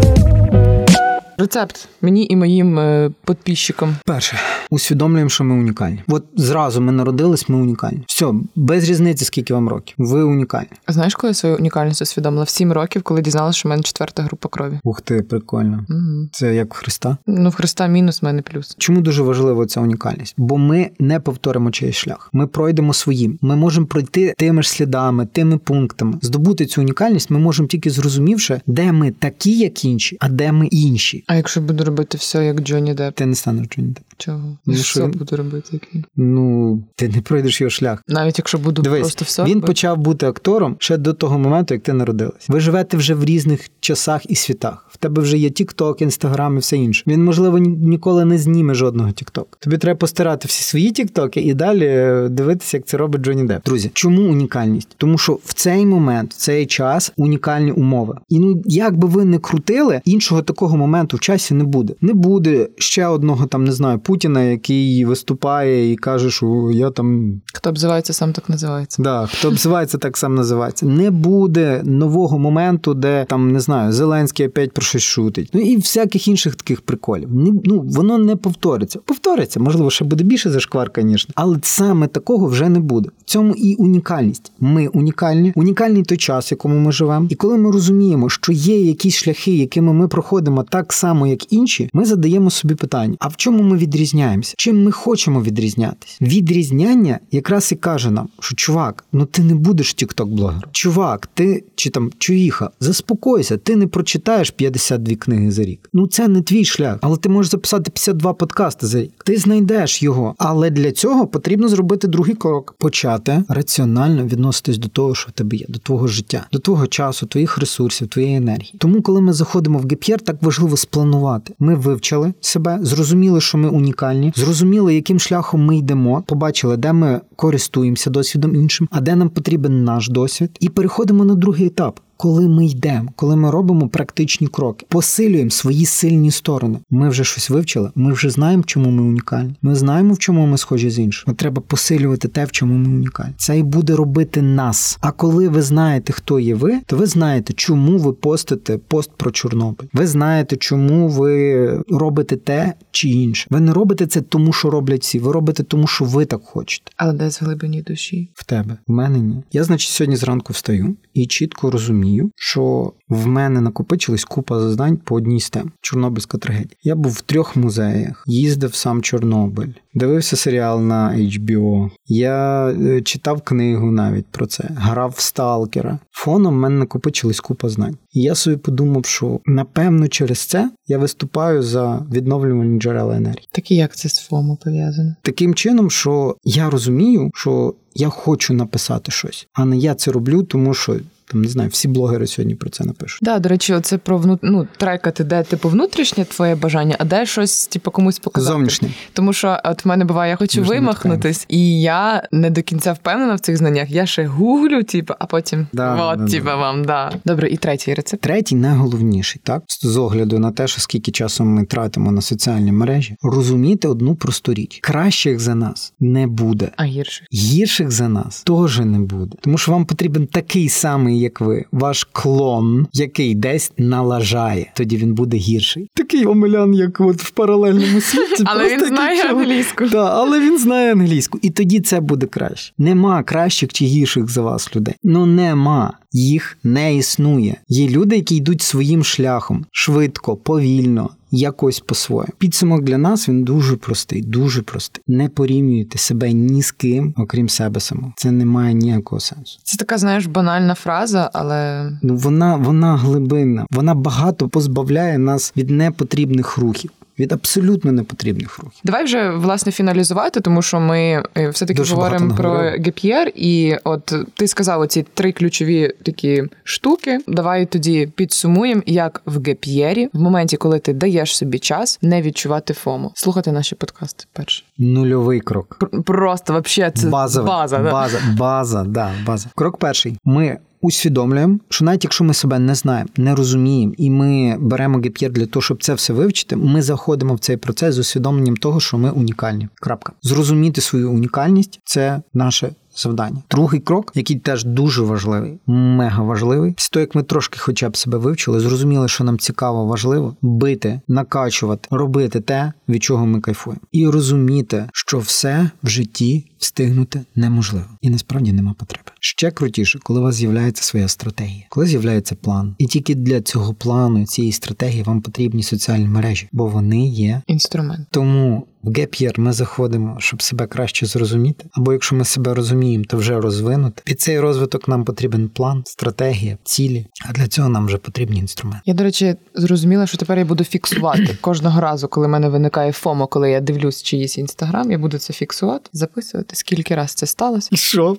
Рецепт 1.40 1.88
мені 2.02 2.26
і 2.30 2.36
моїм 2.36 2.78
е, 2.78 3.10
підписчикам. 3.26 3.96
Перше, 4.04 4.38
усвідомлюємо, 4.70 5.30
що 5.30 5.44
ми 5.44 5.54
унікальні. 5.54 6.02
От 6.08 6.24
зразу 6.36 6.80
ми 6.80 6.92
народились, 6.92 7.48
ми 7.48 7.56
унікальні. 7.58 8.04
Все, 8.06 8.26
без 8.56 8.88
різниці, 8.88 9.24
скільки 9.24 9.54
вам 9.54 9.68
років. 9.68 9.94
Ви 9.98 10.22
унікальні. 10.22 10.68
А 10.86 10.92
Знаєш, 10.92 11.14
коли 11.14 11.30
я 11.30 11.34
свою 11.34 11.56
унікальність 11.56 12.02
усвідомила? 12.02 12.44
В 12.44 12.48
сім 12.48 12.72
років, 12.72 13.02
коли 13.02 13.22
дізналася, 13.22 13.58
що 13.58 13.68
в 13.68 13.70
мене 13.70 13.82
четверта 13.82 14.22
група 14.22 14.48
крові. 14.48 14.80
Ух 14.84 15.00
ти, 15.00 15.22
прикольно. 15.22 15.86
Угу. 15.90 16.28
Це 16.32 16.54
як 16.54 16.74
в 16.74 16.78
Христа. 16.78 17.16
Ну, 17.26 17.50
в 17.50 17.54
Христа 17.54 17.86
мінус, 17.86 18.22
в 18.22 18.24
мене 18.24 18.42
плюс. 18.42 18.74
Чому 18.78 19.00
дуже 19.00 19.22
важлива 19.22 19.66
ця 19.66 19.80
унікальність? 19.80 20.34
Бо 20.36 20.58
ми 20.58 20.90
не 20.98 21.20
повторимо 21.20 21.70
чийсь 21.70 21.96
шлях. 21.96 22.30
Ми 22.32 22.46
пройдемо 22.46 22.94
своїм. 22.94 23.38
Ми 23.42 23.56
можемо 23.56 23.86
пройти 23.86 24.34
тими 24.38 24.62
ж 24.62 24.70
слідами, 24.70 25.26
тими 25.26 25.58
пунктами. 25.58 26.18
Здобути 26.22 26.66
цю 26.66 26.80
унікальність 26.80 27.30
ми 27.30 27.38
можемо 27.38 27.68
тільки 27.68 27.90
зрозумівши, 27.90 28.60
де 28.66 28.92
ми 28.92 29.10
такі, 29.10 29.58
як 29.58 29.84
інші, 29.84 30.16
а 30.20 30.28
де 30.28 30.52
ми 30.52 30.66
інші. 30.66 31.24
А 31.28 31.34
якщо 31.34 31.60
буду 31.60 31.84
робити 31.84 32.18
все 32.18 32.44
як 32.44 32.60
Джонні 32.60 32.94
Депп? 32.94 33.16
Ти 33.16 33.26
не 33.26 33.34
станеш 33.34 33.66
Джонні 33.68 33.88
Деппом. 33.88 34.04
Чого? 34.18 34.56
Ну, 34.66 34.74
що 34.74 35.02
він- 35.04 35.10
буду 35.10 35.36
робити 35.36 35.68
як 35.72 35.82
він. 35.94 36.04
Ну, 36.16 36.82
ти 36.96 37.08
не 37.08 37.20
пройдеш 37.20 37.60
його 37.60 37.70
шлях. 37.70 38.02
Навіть 38.08 38.38
якщо 38.38 38.58
буду 38.58 38.82
Дивись, 38.82 39.00
просто 39.00 39.24
все 39.24 39.42
він 39.44 39.48
робити. 39.54 39.66
почав 39.66 39.96
бути 39.96 40.26
актором 40.26 40.76
ще 40.78 40.96
до 40.96 41.12
того 41.12 41.38
моменту, 41.38 41.74
як 41.74 41.82
ти 41.82 41.92
народилась. 41.92 42.48
Ви 42.48 42.60
живете 42.60 42.96
вже 42.96 43.14
в 43.14 43.24
різних 43.24 43.70
часах 43.80 44.30
і 44.30 44.34
світах. 44.34 44.86
В 44.90 44.96
тебе 44.96 45.22
вже 45.22 45.38
є 45.38 45.48
TikTok, 45.48 46.02
Instagram 46.06 46.54
і 46.56 46.58
все 46.58 46.76
інше. 46.76 47.04
Він, 47.06 47.24
можливо, 47.24 47.58
ніколи 47.58 48.24
не 48.24 48.38
зніме 48.38 48.74
жодного 48.74 49.08
TikTok. 49.08 49.44
Тобі 49.58 49.78
треба 49.78 49.98
постирати 49.98 50.48
всі 50.48 50.62
свої 50.62 50.92
TikTok 50.92 51.38
і 51.38 51.54
далі 51.54 51.84
е, 51.86 52.28
дивитися, 52.28 52.76
як 52.76 52.86
це 52.86 52.96
робить 52.96 53.22
Джонні 53.22 53.44
Депп. 53.44 53.64
Друзі, 53.64 53.90
чому 53.94 54.22
унікальність? 54.22 54.88
Тому 54.96 55.18
що 55.18 55.38
в 55.44 55.54
цей 55.54 55.86
момент, 55.86 56.32
в 56.32 56.36
цей 56.36 56.66
час 56.66 57.12
унікальні 57.16 57.72
умови. 57.72 58.18
І 58.28 58.38
ну 58.38 58.62
як 58.64 58.96
би 58.96 59.08
ви 59.08 59.24
не 59.24 59.38
крутили, 59.38 60.00
іншого 60.04 60.42
такого 60.42 60.76
моменту 60.76 61.17
в 61.18 61.20
часі 61.20 61.54
не 61.54 61.64
буде. 61.64 61.94
Не 62.00 62.12
буде 62.12 62.68
ще 62.76 63.06
одного 63.06 63.46
там, 63.46 63.64
не 63.64 63.72
знаю, 63.72 63.98
Путіна, 63.98 64.42
який 64.42 65.04
виступає 65.04 65.92
і 65.92 65.96
каже, 65.96 66.30
що 66.30 66.70
я 66.72 66.90
там 66.90 67.40
Хто 67.54 67.70
обзивається, 67.70 68.12
сам 68.12 68.32
так 68.32 68.48
називається. 68.48 69.02
Да, 69.02 69.28
хто 69.32 69.48
обзивається, 69.48 69.98
так 69.98 70.16
сам 70.16 70.34
називається. 70.34 70.86
Не 70.86 71.10
буде 71.10 71.82
нового 71.84 72.38
моменту, 72.38 72.94
де 72.94 73.24
там 73.28 73.52
не 73.52 73.60
знаю, 73.60 73.92
Зеленський 73.92 74.46
опять 74.46 74.72
про 74.72 74.82
щось 74.82 75.02
шутить. 75.02 75.50
Ну 75.52 75.60
і 75.60 75.76
всяких 75.76 76.28
інших 76.28 76.54
таких 76.54 76.80
приколів. 76.80 77.34
Не, 77.34 77.52
ну 77.64 77.80
воно 77.80 78.18
не 78.18 78.36
повториться. 78.36 78.98
Повториться, 79.04 79.60
можливо, 79.60 79.90
ще 79.90 80.04
буде 80.04 80.24
більше 80.24 80.50
зашквар, 80.50 80.90
звісно, 80.96 81.32
але 81.36 81.58
саме 81.62 82.06
такого 82.06 82.46
вже 82.46 82.68
не 82.68 82.80
буде. 82.80 83.08
В 83.20 83.24
цьому 83.24 83.54
і 83.54 83.74
унікальність. 83.74 84.52
Ми 84.60 84.86
унікальні, 84.86 85.52
унікальний 85.56 86.02
той 86.02 86.18
час, 86.18 86.50
в 86.50 86.52
якому 86.52 86.78
ми 86.78 86.92
живемо. 86.92 87.26
І 87.30 87.34
коли 87.34 87.58
ми 87.58 87.70
розуміємо, 87.70 88.28
що 88.28 88.52
є 88.52 88.80
якісь 88.80 89.14
шляхи, 89.14 89.56
якими 89.56 89.92
ми 89.92 90.08
проходимо 90.08 90.62
так 90.62 90.92
само, 90.92 91.07
як 91.26 91.52
інші, 91.52 91.90
ми 91.92 92.04
задаємо 92.04 92.50
собі 92.50 92.74
питання: 92.74 93.16
а 93.18 93.28
в 93.28 93.36
чому 93.36 93.62
ми 93.62 93.76
відрізняємося? 93.76 94.54
Чим 94.56 94.84
ми 94.84 94.92
хочемо 94.92 95.42
відрізнятися? 95.42 96.16
Відрізняння 96.20 97.18
якраз 97.30 97.72
і 97.72 97.74
каже 97.74 98.10
нам, 98.10 98.28
що 98.40 98.54
чувак, 98.54 99.04
ну 99.12 99.26
ти 99.26 99.42
не 99.42 99.54
будеш 99.54 99.94
тікток-блогером. 99.94 100.68
Чувак, 100.72 101.28
ти 101.34 101.64
чи 101.74 101.90
там 101.90 102.10
чуїха, 102.18 102.70
заспокойся, 102.80 103.56
ти 103.56 103.76
не 103.76 103.86
прочитаєш 103.86 104.50
52 104.50 105.16
книги 105.16 105.50
за 105.50 105.64
рік. 105.64 105.88
Ну 105.92 106.06
це 106.06 106.28
не 106.28 106.42
твій 106.42 106.64
шлях, 106.64 106.98
але 107.00 107.16
ти 107.16 107.28
можеш 107.28 107.50
записати 107.50 107.90
52 107.90 108.32
подкасти 108.32 108.86
за 108.86 109.00
рік. 109.00 109.12
Ти 109.24 109.36
знайдеш 109.36 110.02
його. 110.02 110.34
Але 110.38 110.70
для 110.70 110.92
цього 110.92 111.26
потрібно 111.26 111.68
зробити 111.68 112.08
другий 112.08 112.34
крок: 112.34 112.74
почати 112.78 113.42
раціонально 113.48 114.24
відноситись 114.24 114.78
до 114.78 114.88
того, 114.88 115.14
що 115.14 115.28
в 115.28 115.32
тебе 115.32 115.56
є, 115.56 115.66
до 115.68 115.78
твого 115.78 116.06
життя, 116.06 116.46
до 116.52 116.58
твого 116.58 116.86
часу, 116.86 117.26
твоїх 117.26 117.58
ресурсів, 117.58 118.08
твоєї 118.08 118.36
енергії. 118.36 118.74
Тому, 118.78 119.02
коли 119.02 119.20
ми 119.20 119.32
заходимо 119.32 119.78
в 119.78 119.88
геп'єр, 119.88 120.20
так 120.20 120.42
важливо 120.42 120.76
спланувати. 120.98 121.54
Ми 121.58 121.74
вивчили 121.74 122.32
себе, 122.40 122.78
зрозуміли, 122.82 123.40
що 123.40 123.58
ми 123.58 123.68
унікальні, 123.68 124.32
зрозуміли, 124.36 124.94
яким 124.94 125.18
шляхом 125.18 125.64
ми 125.64 125.76
йдемо, 125.76 126.24
побачили, 126.26 126.76
де 126.76 126.92
ми 126.92 127.20
користуємося 127.36 128.10
досвідом 128.10 128.54
іншим, 128.54 128.88
а 128.92 129.00
де 129.00 129.16
нам 129.16 129.28
потрібен 129.28 129.84
наш 129.84 130.08
досвід, 130.08 130.50
і 130.60 130.68
переходимо 130.68 131.24
на 131.24 131.34
другий 131.34 131.66
етап. 131.66 132.00
Коли 132.18 132.48
ми 132.48 132.66
йдемо, 132.66 133.08
коли 133.16 133.36
ми 133.36 133.50
робимо 133.50 133.88
практичні 133.88 134.46
кроки, 134.46 134.86
посилюємо 134.88 135.50
свої 135.50 135.86
сильні 135.86 136.30
сторони. 136.30 136.78
Ми 136.90 137.08
вже 137.08 137.24
щось 137.24 137.50
вивчили. 137.50 137.90
Ми 137.94 138.12
вже 138.12 138.30
знаємо, 138.30 138.62
чому 138.66 138.90
ми 138.90 139.02
унікальні. 139.02 139.54
Ми 139.62 139.74
знаємо, 139.74 140.14
в 140.14 140.18
чому 140.18 140.46
ми 140.46 140.58
схожі 140.58 140.90
з 140.90 140.98
іншими. 140.98 141.34
Треба 141.34 141.62
посилювати 141.62 142.28
те, 142.28 142.44
в 142.44 142.50
чому 142.50 142.74
ми 142.74 142.88
унікальні. 142.88 143.34
Це 143.36 143.58
і 143.58 143.62
буде 143.62 143.96
робити 143.96 144.42
нас. 144.42 144.98
А 145.00 145.10
коли 145.10 145.48
ви 145.48 145.62
знаєте, 145.62 146.12
хто 146.12 146.40
є 146.40 146.54
ви, 146.54 146.80
то 146.86 146.96
ви 146.96 147.06
знаєте, 147.06 147.52
чому 147.52 147.98
ви 147.98 148.12
постите 148.12 148.78
пост 148.78 149.10
про 149.16 149.30
Чорнобиль. 149.30 149.86
Ви 149.92 150.06
знаєте, 150.06 150.56
чому 150.56 151.08
ви 151.08 151.68
робите 151.88 152.36
те 152.36 152.74
чи 152.90 153.08
інше. 153.08 153.46
Ви 153.50 153.60
не 153.60 153.72
робите 153.72 154.06
це 154.06 154.20
тому, 154.20 154.52
що 154.52 154.70
роблять 154.70 155.02
всі. 155.02 155.18
Ви 155.18 155.32
робите 155.32 155.62
тому, 155.62 155.86
що 155.86 156.04
ви 156.04 156.24
так 156.24 156.40
хочете. 156.44 156.92
Але 156.96 157.12
десь 157.12 157.40
в 157.40 157.44
глибині 157.44 157.82
душі. 157.82 158.30
В 158.34 158.44
тебе 158.44 158.76
в 158.86 158.92
мене 158.92 159.18
ні. 159.18 159.42
Я, 159.52 159.64
значить, 159.64 159.90
сьогодні 159.90 160.16
зранку 160.16 160.52
встаю 160.52 160.96
і 161.14 161.26
чітко 161.26 161.70
розумію, 161.70 162.07
що 162.36 162.92
в 163.08 163.26
мене 163.26 163.60
накопичилась 163.60 164.24
купа 164.24 164.60
знань 164.60 164.96
по 164.96 165.14
одній 165.14 165.40
з 165.40 165.50
тем 165.50 165.72
Чорнобильська 165.80 166.38
трагедія. 166.38 166.76
Я 166.82 166.94
був 166.94 167.12
в 167.12 167.20
трьох 167.20 167.56
музеях, 167.56 168.24
їздив 168.26 168.74
сам 168.74 169.02
Чорнобиль, 169.02 169.72
дивився 169.94 170.36
серіал 170.36 170.82
на 170.82 171.14
HBO. 171.14 171.90
Я 172.06 172.68
е, 172.68 173.02
читав 173.02 173.40
книгу 173.42 173.90
навіть 173.90 174.26
про 174.26 174.46
це, 174.46 174.64
грав 174.76 175.14
в 175.16 175.20
сталкера. 175.20 175.98
Фоном 176.10 176.54
в 176.54 176.58
мене 176.58 176.78
накопичилась 176.78 177.40
купа 177.40 177.68
знань. 177.68 177.96
І 178.12 178.22
я 178.22 178.34
собі 178.34 178.56
подумав, 178.56 179.06
що 179.06 179.40
напевно 179.46 180.08
через 180.08 180.38
це 180.38 180.70
я 180.86 180.98
виступаю 180.98 181.62
за 181.62 182.06
відновлювальні 182.12 182.80
джерела 182.80 183.16
енергії. 183.16 183.48
Так 183.52 183.70
і 183.70 183.76
як 183.76 183.96
це 183.96 184.08
з 184.08 184.18
FOMO 184.18 184.56
пов'язано? 184.64 185.14
Таким 185.22 185.54
чином, 185.54 185.90
що 185.90 186.36
я 186.44 186.70
розумію, 186.70 187.30
що 187.34 187.74
я 187.94 188.08
хочу 188.08 188.54
написати 188.54 189.12
щось, 189.12 189.48
а 189.52 189.64
не 189.64 189.76
я 189.76 189.94
це 189.94 190.12
роблю, 190.12 190.42
тому 190.42 190.74
що 190.74 190.96
там 191.30 191.42
не 191.42 191.48
знаю, 191.48 191.68
всі 191.68 191.88
блогери 191.88 192.26
сьогодні 192.26 192.54
про 192.54 192.70
це 192.70 192.84
напишуть. 192.84 193.18
Да, 193.22 193.38
до 193.38 193.48
речі, 193.48 193.80
це 193.82 193.98
про 193.98 194.18
вну... 194.18 194.38
ну, 194.42 194.68
трекати, 194.76 195.24
де 195.24 195.42
типу 195.42 195.68
внутрішнє 195.68 196.24
твоє 196.24 196.54
бажання, 196.54 196.96
а 196.98 197.04
де 197.04 197.26
щось 197.26 197.66
типу 197.66 197.90
комусь 197.90 198.18
показати. 198.18 198.52
Зовнішнє. 198.52 198.90
Тому 199.12 199.32
що 199.32 199.58
от 199.64 199.84
в 199.84 199.88
мене 199.88 200.04
буває, 200.04 200.30
я 200.30 200.36
хочу 200.36 200.60
Можна 200.60 200.74
вимахнутись, 200.74 201.46
і 201.48 201.80
я 201.80 202.28
не 202.32 202.50
до 202.50 202.62
кінця 202.62 202.92
впевнена 202.92 203.34
в 203.34 203.40
цих 203.40 203.56
знаннях. 203.56 203.90
Я 203.90 204.06
ще 204.06 204.26
гуглю, 204.26 204.82
типу, 204.82 205.14
а 205.18 205.26
потім 205.26 205.66
да, 205.72 206.12
от, 206.12 206.18
да, 206.18 206.26
типу, 206.26 206.44
да. 206.44 206.56
вам 206.56 206.84
да. 206.84 207.12
Добре, 207.24 207.50
і 207.50 207.56
третій 207.56 207.94
рецепт. 207.94 208.22
Третій 208.22 208.54
найголовніший, 208.54 209.40
так 209.44 209.62
з 209.82 209.96
огляду 209.96 210.38
на 210.38 210.52
те, 210.52 210.68
що 210.68 210.80
скільки 210.80 211.10
часу 211.10 211.44
ми 211.44 211.64
тратимо 211.64 212.12
на 212.12 212.20
соціальні 212.20 212.72
мережі, 212.72 213.16
розуміти 213.22 213.88
одну 213.88 214.14
просту 214.14 214.54
річ: 214.54 214.78
кращих 214.82 215.40
за 215.40 215.54
нас 215.54 215.92
не 216.00 216.26
буде, 216.26 216.70
а 216.76 216.84
гірших 216.84 217.26
гірших 217.34 217.90
за 217.90 218.08
нас 218.08 218.42
теж 218.42 218.78
не 218.78 218.98
буде, 218.98 219.36
тому 219.40 219.58
що 219.58 219.72
вам 219.72 219.84
потрібен 219.84 220.26
такий 220.26 220.68
самий 220.68 221.17
як 221.18 221.40
ви, 221.40 221.64
ваш 221.72 222.08
клон, 222.12 222.86
який 222.92 223.34
десь 223.34 223.72
налажає, 223.78 224.72
тоді 224.74 224.96
він 224.96 225.14
буде 225.14 225.36
гірший. 225.36 225.90
Такий 225.94 226.26
омелян, 226.26 226.74
як 226.74 227.00
от 227.00 227.22
в 227.22 227.30
паралельному 227.30 228.00
світі. 228.00 228.44
Але 228.46 228.68
він 228.68 228.84
знає 228.86 229.22
англійську. 229.30 229.84
Так, 229.84 230.10
але 230.12 230.40
він 230.40 230.58
знає 230.58 230.92
англійську. 230.92 231.38
І 231.42 231.50
тоді 231.50 231.80
це 231.80 232.00
буде 232.00 232.26
краще. 232.26 232.72
Нема 232.78 233.22
кращих 233.22 233.72
чи 233.72 233.84
гірших 233.84 234.28
за 234.30 234.42
вас 234.42 234.76
людей. 234.76 234.94
Ну 235.02 235.26
нема. 235.26 235.92
Їх 236.12 236.58
не 236.64 236.96
існує. 236.96 237.60
Є 237.68 237.88
люди, 237.88 238.16
які 238.16 238.36
йдуть 238.36 238.62
своїм 238.62 239.04
шляхом 239.04 239.66
швидко, 239.72 240.36
повільно, 240.36 241.10
якось 241.30 241.80
по-своєму. 241.80 242.32
Підсумок 242.38 242.82
для 242.82 242.98
нас 242.98 243.28
він 243.28 243.44
дуже 243.44 243.76
простий, 243.76 244.22
дуже 244.22 244.62
простий. 244.62 245.02
Не 245.06 245.28
порівнюйте 245.28 245.98
себе 245.98 246.32
ні 246.32 246.62
з 246.62 246.72
ким, 246.72 247.14
окрім 247.16 247.48
себе 247.48 247.80
самого. 247.80 248.12
Це 248.16 248.30
не 248.30 248.44
має 248.44 248.74
ніякого 248.74 249.20
сенсу. 249.20 249.58
Це 249.64 249.76
така, 249.76 249.98
знаєш, 249.98 250.26
банальна 250.26 250.74
фраза, 250.74 251.30
але 251.34 251.90
ну 252.02 252.16
вона 252.16 252.56
вона 252.56 252.96
глибинна, 252.96 253.66
вона 253.70 253.94
багато 253.94 254.48
позбавляє 254.48 255.18
нас 255.18 255.52
від 255.56 255.70
непотрібних 255.70 256.58
рухів 256.58 256.90
від 257.18 257.32
абсолютно 257.32 257.92
непотрібних 257.92 258.58
рухів. 258.58 258.80
Давай 258.84 259.04
вже 259.04 259.30
власне 259.30 259.72
фіналізувати, 259.72 260.40
тому 260.40 260.62
що 260.62 260.80
ми 260.80 261.22
е, 261.36 261.48
все 261.48 261.66
таки 261.66 261.82
говоримо 261.82 262.34
про 262.34 262.52
gap 262.58 262.86
year, 262.86 263.32
і 263.34 263.76
от 263.84 264.14
ти 264.34 264.48
сказав 264.48 264.80
оці 264.80 265.06
три 265.14 265.32
ключові 265.32 265.92
такі 266.02 266.44
штуки. 266.64 267.18
Давай 267.28 267.66
тоді 267.66 268.12
підсумуємо, 268.16 268.82
як 268.86 269.22
в 269.26 269.42
gap 269.46 269.67
year 269.67 269.94
і, 269.94 270.08
в 270.12 270.20
моменті, 270.20 270.56
коли 270.56 270.78
ти 270.78 270.92
даєш 270.92 271.36
собі 271.36 271.58
час, 271.58 271.98
не 272.02 272.22
відчувати 272.22 272.74
FOMO. 272.74 273.12
Слухати 273.14 273.52
наші 273.52 273.74
подкасти. 273.74 274.24
Перше 274.32 274.64
нульовий 274.78 275.40
крок. 275.40 275.78
Просто 276.04 276.52
вообще 276.52 276.90
це 276.94 277.08
Базовий. 277.08 277.48
база. 277.52 277.78
База, 277.78 278.18
база, 278.38 278.84
да, 278.84 279.12
база. 279.26 279.48
Крок 279.54 279.76
перший. 279.78 280.16
Ми 280.24 280.58
усвідомлюємо, 280.80 281.58
що 281.68 281.84
навіть 281.84 282.04
якщо 282.04 282.24
ми 282.24 282.34
себе 282.34 282.58
не 282.58 282.74
знаємо, 282.74 283.10
не 283.16 283.34
розуміємо, 283.34 283.92
і 283.96 284.10
ми 284.10 284.56
беремо 284.60 284.98
gap 284.98 285.13
year 285.13 285.32
для 285.32 285.46
того, 285.46 285.62
щоб 285.62 285.82
це 285.82 285.94
все 285.94 286.12
вивчити, 286.12 286.56
ми 286.56 286.82
заходимо 286.82 287.34
в 287.34 287.38
цей 287.38 287.56
процес 287.56 287.94
з 287.94 287.98
усвідомленням 287.98 288.56
того, 288.56 288.80
що 288.80 288.98
ми 288.98 289.10
унікальні. 289.10 289.68
Крапка. 289.74 290.12
Зрозуміти 290.22 290.80
свою 290.80 291.12
унікальність 291.12 291.80
це 291.84 292.22
наше 292.34 292.70
завдання. 292.98 293.42
Другий 293.50 293.80
крок, 293.80 294.12
який 294.14 294.36
теж 294.36 294.64
дуже 294.64 295.02
важливий, 295.02 295.58
мега 295.66 296.22
важливий, 296.22 296.72
після 296.72 296.92
того, 296.92 297.00
як 297.00 297.14
ми 297.14 297.22
трошки, 297.22 297.58
хоча 297.58 297.88
б 297.88 297.96
себе 297.96 298.18
вивчили, 298.18 298.60
зрозуміли, 298.60 299.08
що 299.08 299.24
нам 299.24 299.38
цікаво, 299.38 299.86
важливо 299.86 300.36
бити, 300.42 301.00
накачувати, 301.08 301.88
робити 301.90 302.40
те, 302.40 302.72
від 302.88 303.02
чого 303.02 303.26
ми 303.26 303.40
кайфуємо, 303.40 303.80
і 303.92 304.06
розуміти, 304.06 304.88
що 304.92 305.18
все 305.18 305.70
в 305.82 305.88
житті 305.88 306.46
встигнути 306.58 307.20
неможливо, 307.34 307.86
і 308.00 308.10
насправді 308.10 308.52
нема 308.52 308.74
потреби. 308.78 309.04
Ще 309.20 309.50
крутіше, 309.50 309.98
коли 310.02 310.20
у 310.20 310.22
вас 310.22 310.34
з'являється 310.34 310.82
своя 310.82 311.08
стратегія, 311.08 311.64
коли 311.68 311.86
з'являється 311.86 312.34
план, 312.34 312.74
і 312.78 312.86
тільки 312.86 313.14
для 313.14 313.40
цього 313.40 313.74
плану 313.74 314.26
цієї 314.26 314.52
стратегії 314.52 315.02
вам 315.02 315.20
потрібні 315.20 315.62
соціальні 315.62 316.08
мережі, 316.08 316.48
бо 316.52 316.66
вони 316.66 317.08
є 317.08 317.42
інструмент. 317.46 318.08
Тому 318.10 318.66
в 318.82 318.92
геп'єр 318.92 319.40
ми 319.40 319.52
заходимо, 319.52 320.16
щоб 320.18 320.42
себе 320.42 320.66
краще 320.66 321.06
зрозуміти. 321.06 321.64
Або 321.72 321.92
якщо 321.92 322.16
ми 322.16 322.24
себе 322.24 322.54
розуміємо, 322.54 323.04
то 323.08 323.16
вже 323.16 323.40
розвинути. 323.40 324.02
Під 324.04 324.20
цей 324.20 324.40
розвиток 324.40 324.88
нам 324.88 325.04
потрібен 325.04 325.48
план, 325.48 325.82
стратегія, 325.86 326.58
цілі. 326.64 327.06
А 327.28 327.32
для 327.32 327.48
цього 327.48 327.68
нам 327.68 327.86
вже 327.86 327.98
потрібні 327.98 328.38
інструменти. 328.38 328.82
Я, 328.86 328.94
до 328.94 329.04
речі, 329.04 329.36
зрозуміла, 329.54 330.06
що 330.06 330.18
тепер 330.18 330.38
я 330.38 330.44
буду 330.44 330.64
фіксувати 330.64 331.28
кожного 331.40 331.80
разу, 331.80 332.08
коли 332.08 332.26
в 332.26 332.30
мене 332.30 332.48
виникає 332.48 332.92
FOMO, 332.92 333.26
коли 333.26 333.50
я 333.50 333.60
дивлюсь 333.60 334.02
чиїсь 334.02 334.38
інстаграм, 334.38 334.90
я 334.90 334.98
буду 334.98 335.18
це 335.18 335.32
фіксувати, 335.32 335.90
записувати, 335.92 336.56
скільки 336.56 336.94
раз 336.94 337.14
це 337.14 337.26
сталося. 337.26 337.68
І 337.72 337.76
що? 337.76 338.16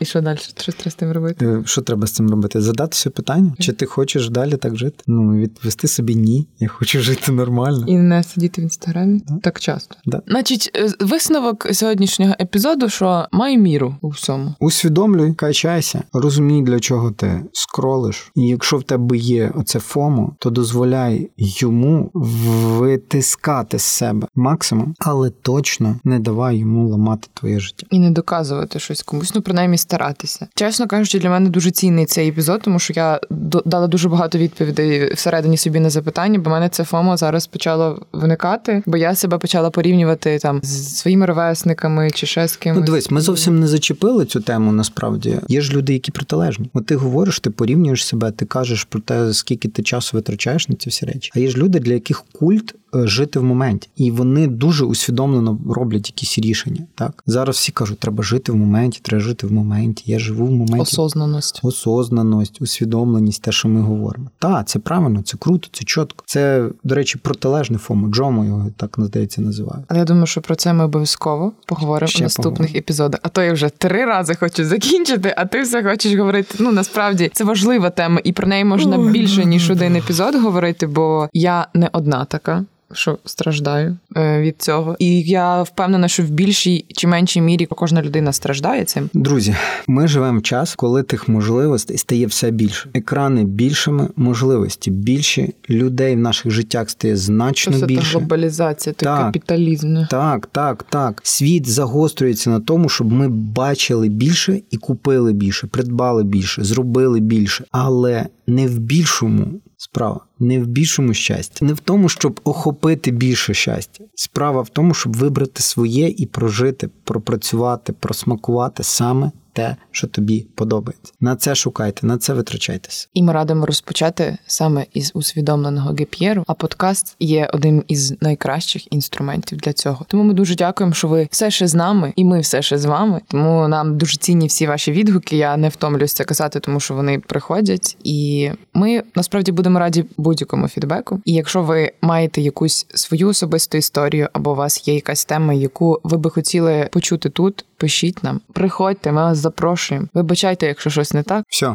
І 0.00 0.04
що 0.04 0.20
далі? 0.20 0.38
Що 0.56 0.72
треба 0.72 0.90
з 0.90 0.94
цим 0.94 1.12
робити? 1.12 1.46
Е, 1.46 1.62
що 1.66 1.82
треба 1.82 2.06
з 2.06 2.12
цим 2.12 2.30
робити? 2.30 2.60
Задати 2.60 2.96
собі 2.96 3.14
питання? 3.14 3.54
Чи 3.58 3.72
ти 3.72 3.86
хочеш 3.86 4.28
далі 4.28 4.56
так 4.56 4.76
жити? 4.76 5.04
Ну 5.06 5.36
відповісти 5.36 5.88
собі 5.88 6.14
ні. 6.14 6.46
Я 6.58 6.68
хочу 6.68 7.00
жити 7.00 7.32
нормально 7.32 7.84
і 7.88 7.96
не 7.96 8.22
сидіти 8.22 8.60
в 8.60 8.64
інстаграмі 8.64 9.22
да. 9.28 9.38
так 9.42 9.60
часто. 9.74 9.96
Да. 10.06 10.22
Значить, 10.26 10.70
е, 10.76 10.88
висновок 11.00 11.66
сьогоднішнього 11.72 12.34
епізоду, 12.40 12.88
що 12.88 13.26
май 13.32 13.58
міру 13.58 13.96
у 14.00 14.08
всьому. 14.08 14.54
Усвідомлюй, 14.60 15.34
качайся, 15.34 16.02
розумій, 16.12 16.62
для 16.62 16.80
чого 16.80 17.10
ти 17.10 17.42
скролиш. 17.52 18.30
І 18.34 18.42
якщо 18.42 18.76
в 18.76 18.82
тебе 18.82 19.16
є 19.16 19.52
оце 19.54 19.78
FOMO, 19.78 20.36
то 20.38 20.50
дозволяй 20.50 21.30
йому 21.36 22.10
витискати 22.14 23.78
з 23.78 23.82
себе 23.82 24.26
максимум, 24.34 24.94
але 24.98 25.30
точно 25.30 25.96
не 26.04 26.18
давай 26.18 26.56
йому 26.56 26.88
ламати 26.88 27.28
твоє 27.34 27.60
життя 27.60 27.86
і 27.90 27.98
не 27.98 28.10
доказувати 28.10 28.78
щось 28.78 29.02
комусь. 29.02 29.34
Ну 29.34 29.42
принаймні 29.42 29.78
старатися. 29.78 30.46
Чесно 30.54 30.86
кажучи, 30.86 31.18
для 31.18 31.30
мене 31.30 31.50
дуже 31.50 31.70
цінний 31.70 32.06
цей 32.06 32.28
епізод, 32.28 32.60
тому 32.64 32.78
що 32.78 32.92
я 32.96 33.20
дала 33.64 33.86
дуже 33.86 34.08
багато 34.08 34.38
відповідей 34.38 35.14
всередині 35.14 35.56
собі 35.56 35.80
на 35.80 35.90
запитання, 35.90 36.38
бо 36.38 36.50
в 36.50 36.52
мене 36.52 36.68
це 36.68 36.84
FOMO 36.84 37.16
зараз 37.16 37.46
почало 37.46 38.06
виникати, 38.12 38.82
бо 38.86 38.96
я 38.96 39.14
себе 39.14 39.38
почала 39.38 39.63
порівнювати 39.70 40.38
там 40.38 40.60
з 40.62 40.96
своїми 40.96 41.26
ровесниками 41.26 42.10
чи 42.10 42.26
ще 42.26 42.48
з 42.48 42.56
кимось. 42.56 42.80
Ну, 42.80 42.86
дивись, 42.86 43.10
ми 43.10 43.20
зовсім 43.20 43.60
не 43.60 43.66
зачепили 43.66 44.24
цю 44.24 44.40
тему. 44.40 44.72
Насправді 44.72 45.38
є 45.48 45.60
ж 45.60 45.72
люди, 45.72 45.92
які 45.92 46.12
протилежні. 46.12 46.70
От 46.72 46.86
ти 46.86 46.96
говориш, 46.96 47.40
ти 47.40 47.50
порівнюєш 47.50 48.06
себе, 48.06 48.30
ти 48.30 48.44
кажеш 48.44 48.84
про 48.84 49.00
те, 49.00 49.32
скільки 49.32 49.68
ти 49.68 49.82
часу 49.82 50.16
витрачаєш 50.16 50.68
на 50.68 50.74
ці 50.74 50.90
всі 50.90 51.06
речі. 51.06 51.30
А 51.34 51.38
є 51.38 51.50
ж 51.50 51.56
люди, 51.56 51.80
для 51.80 51.92
яких 51.92 52.24
культ 52.32 52.74
жити 52.94 53.38
в 53.38 53.44
моменті, 53.44 53.88
і 53.96 54.10
вони 54.10 54.46
дуже 54.46 54.84
усвідомлено 54.84 55.58
роблять 55.70 56.08
якісь 56.08 56.38
рішення. 56.38 56.80
Так 56.94 57.22
зараз 57.26 57.56
всі 57.56 57.72
кажуть, 57.72 57.98
треба 57.98 58.22
жити 58.22 58.52
в 58.52 58.56
моменті, 58.56 59.00
треба 59.02 59.20
жити 59.24 59.46
в 59.46 59.52
моменті. 59.52 60.02
Я 60.06 60.18
живу 60.18 60.46
в 60.46 60.50
моменті. 60.50 60.80
Осознаність. 60.80 61.60
осознаність, 61.62 62.62
усвідомленість, 62.62 63.42
те, 63.42 63.52
що 63.52 63.68
ми 63.68 63.80
говоримо. 63.80 64.30
Так, 64.38 64.68
це 64.68 64.78
правильно, 64.78 65.22
це 65.22 65.36
круто, 65.36 65.68
це 65.72 65.84
чітко. 65.84 66.24
Це, 66.26 66.68
до 66.84 66.94
речі, 66.94 67.18
протилежне 67.18 67.78
FOMO. 67.78 68.08
Джомо 68.08 68.44
його 68.44 68.70
так 68.76 68.96
здається 68.98 69.42
називають. 69.42 69.84
Але 69.88 69.98
я 69.98 70.04
думаю, 70.04 70.26
що 70.26 70.40
про 70.40 70.54
це 70.56 70.72
ми 70.72 70.84
обов'язково 70.84 71.52
поговоримо 71.66 72.08
Ще 72.08 72.18
у 72.18 72.22
наступних 72.22 72.56
поговоримо. 72.56 72.78
епізодах. 72.78 73.20
А 73.22 73.28
то 73.28 73.42
я 73.42 73.52
вже 73.52 73.68
три 73.68 74.04
рази 74.04 74.34
хочу 74.34 74.64
закінчити, 74.64 75.34
а 75.36 75.44
ти 75.44 75.62
все 75.62 75.82
хочеш 75.82 76.14
говорити. 76.14 76.54
Ну 76.58 76.72
насправді 76.72 77.30
це 77.34 77.44
важлива 77.44 77.90
тема, 77.90 78.20
і 78.24 78.32
про 78.32 78.46
неї 78.46 78.64
можна 78.64 78.98
більше 78.98 79.44
ніж 79.44 79.70
один 79.70 79.96
епізод 79.96 80.34
говорити, 80.34 80.86
бо 80.86 81.28
я 81.32 81.66
не 81.74 81.90
одна 81.92 82.24
така 82.24 82.64
що 82.94 83.18
страждаю 83.24 83.96
е, 84.16 84.40
від 84.40 84.62
цього, 84.62 84.96
і 84.98 85.20
я 85.20 85.62
впевнена, 85.62 86.08
що 86.08 86.22
в 86.22 86.30
більшій 86.30 86.84
чи 86.96 87.06
меншій 87.06 87.40
мірі 87.40 87.66
кожна 87.66 88.02
людина 88.02 88.32
страждає 88.32 88.84
цим. 88.84 89.10
Друзі, 89.14 89.56
ми 89.86 90.08
живемо 90.08 90.38
в 90.38 90.42
час, 90.42 90.74
коли 90.74 91.02
тих 91.02 91.28
можливостей 91.28 91.98
стає 91.98 92.26
все 92.26 92.50
більше. 92.50 92.88
Екрани 92.94 93.44
більшими, 93.44 94.08
можливості 94.16 94.90
більші 94.90 95.54
людей 95.70 96.14
в 96.14 96.18
наших 96.18 96.52
життях 96.52 96.90
стає 96.90 97.16
значно 97.16 97.78
Це 97.78 97.86
більше. 97.86 98.12
Та 98.12 98.18
глобалізація, 98.18 98.92
той 98.92 99.04
так, 99.04 99.18
капіталізм. 99.18 99.96
Так, 100.10 100.46
так, 100.46 100.82
так. 100.82 101.20
Світ 101.24 101.68
загострюється 101.68 102.50
на 102.50 102.60
тому, 102.60 102.88
щоб 102.88 103.12
ми 103.12 103.28
бачили 103.28 104.08
більше 104.08 104.60
і 104.70 104.76
купили 104.76 105.32
більше, 105.32 105.66
придбали 105.66 106.24
більше, 106.24 106.64
зробили 106.64 107.20
більше, 107.20 107.64
але 107.70 108.26
не 108.46 108.66
в 108.66 108.78
більшому 108.78 109.60
справа, 109.76 110.20
не 110.38 110.60
в 110.60 110.66
більшому 110.66 111.14
щасті, 111.14 111.64
не 111.64 111.72
в 111.72 111.80
тому, 111.80 112.08
щоб 112.08 112.40
охопити 112.44 113.10
більше 113.10 113.54
щастя. 113.54 114.04
Справа 114.14 114.62
в 114.62 114.68
тому, 114.68 114.94
щоб 114.94 115.16
вибрати 115.16 115.62
своє 115.62 116.08
і 116.08 116.26
прожити, 116.26 116.88
пропрацювати, 117.04 117.92
просмакувати 117.92 118.82
саме 118.82 119.32
те, 119.54 119.76
що 119.90 120.06
тобі 120.06 120.46
подобається. 120.54 121.12
На 121.20 121.36
це 121.36 121.54
шукайте, 121.54 122.06
на 122.06 122.18
це 122.18 122.34
витрачайтеся. 122.34 123.08
І 123.14 123.22
ми 123.22 123.32
радимо 123.32 123.66
розпочати 123.66 124.38
саме 124.46 124.86
із 124.92 125.10
усвідомленого 125.14 125.94
геп'єру. 125.98 126.44
А 126.46 126.54
подкаст 126.54 127.16
є 127.20 127.50
одним 127.52 127.84
із 127.88 128.22
найкращих 128.22 128.92
інструментів 128.92 129.58
для 129.58 129.72
цього. 129.72 130.06
Тому 130.08 130.22
ми 130.22 130.34
дуже 130.34 130.54
дякуємо, 130.54 130.94
що 130.94 131.08
ви 131.08 131.28
все 131.30 131.50
ще 131.50 131.66
з 131.66 131.74
нами, 131.74 132.12
і 132.16 132.24
ми 132.24 132.40
все 132.40 132.62
ще 132.62 132.78
з 132.78 132.84
вами. 132.84 133.20
Тому 133.28 133.68
нам 133.68 133.98
дуже 133.98 134.16
цінні 134.16 134.46
всі 134.46 134.66
ваші 134.66 134.92
відгуки. 134.92 135.36
Я 135.36 135.56
не 135.56 135.68
втомлююсь 135.68 136.12
це 136.12 136.24
казати, 136.24 136.60
тому 136.60 136.80
що 136.80 136.94
вони 136.94 137.18
приходять, 137.18 137.96
і 138.04 138.50
ми 138.74 139.02
насправді 139.14 139.52
будемо 139.52 139.78
раді 139.78 140.04
будь-якому 140.16 140.68
фідбеку. 140.68 141.20
І 141.24 141.32
якщо 141.32 141.62
ви 141.62 141.92
маєте 142.02 142.40
якусь 142.40 142.86
свою 142.94 143.28
особисту 143.28 143.78
історію, 143.78 144.28
або 144.32 144.52
у 144.52 144.54
вас 144.54 144.88
є 144.88 144.94
якась 144.94 145.24
тема, 145.24 145.52
яку 145.52 146.00
ви 146.04 146.16
би 146.18 146.30
хотіли 146.30 146.88
почути 146.92 147.28
тут, 147.28 147.64
пишіть 147.84 148.24
нам, 148.24 148.40
приходьте, 148.52 149.12
ми 149.12 149.22
вас 149.22 149.38
запрошуємо. 149.38 150.06
Вибачайте, 150.14 150.66
якщо 150.66 150.90
щось 150.90 151.14
не 151.14 151.22
так. 151.22 151.44
Все. 151.48 151.74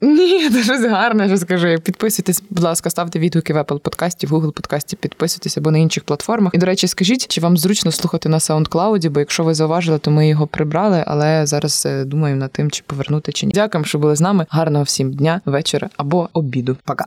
Ні, 0.00 0.50
це 0.52 0.62
щось 0.62 0.84
гарне, 0.84 1.28
що 1.28 1.36
скажу. 1.36 1.66
Підписуйтесь, 1.84 2.42
будь 2.50 2.64
ласка, 2.64 2.90
ставте 2.90 3.18
відгуки 3.18 3.54
в 3.54 3.56
Apple 3.56 3.78
подкасті, 3.78 4.26
в 4.26 4.32
Google 4.32 4.52
подкасті, 4.52 4.96
підписуйтесь 4.96 5.58
або 5.58 5.70
на 5.70 5.78
інших 5.78 6.04
платформах. 6.04 6.54
І, 6.54 6.58
до 6.58 6.66
речі, 6.66 6.86
скажіть, 6.86 7.28
чи 7.28 7.40
вам 7.40 7.56
зручно 7.56 7.92
слухати 7.92 8.28
на 8.28 8.38
SoundCloud, 8.38 9.10
бо 9.10 9.20
якщо 9.20 9.44
ви 9.44 9.54
зауважили, 9.54 9.98
то 9.98 10.10
ми 10.10 10.28
його 10.28 10.46
прибрали, 10.46 11.04
але 11.06 11.46
зараз 11.46 11.86
е, 11.86 12.04
думаємо 12.04 12.40
над 12.40 12.52
тим, 12.52 12.70
чи 12.70 12.82
повернути 12.86 13.32
чи 13.32 13.46
ні. 13.46 13.52
Дякуємо, 13.52 13.84
що 13.84 13.98
були 13.98 14.16
з 14.16 14.20
нами. 14.20 14.46
Гарного 14.50 14.84
всім 14.84 15.12
дня, 15.12 15.40
вечора 15.44 15.90
або 15.96 16.28
обіду. 16.32 16.76
Пока. 16.84 17.06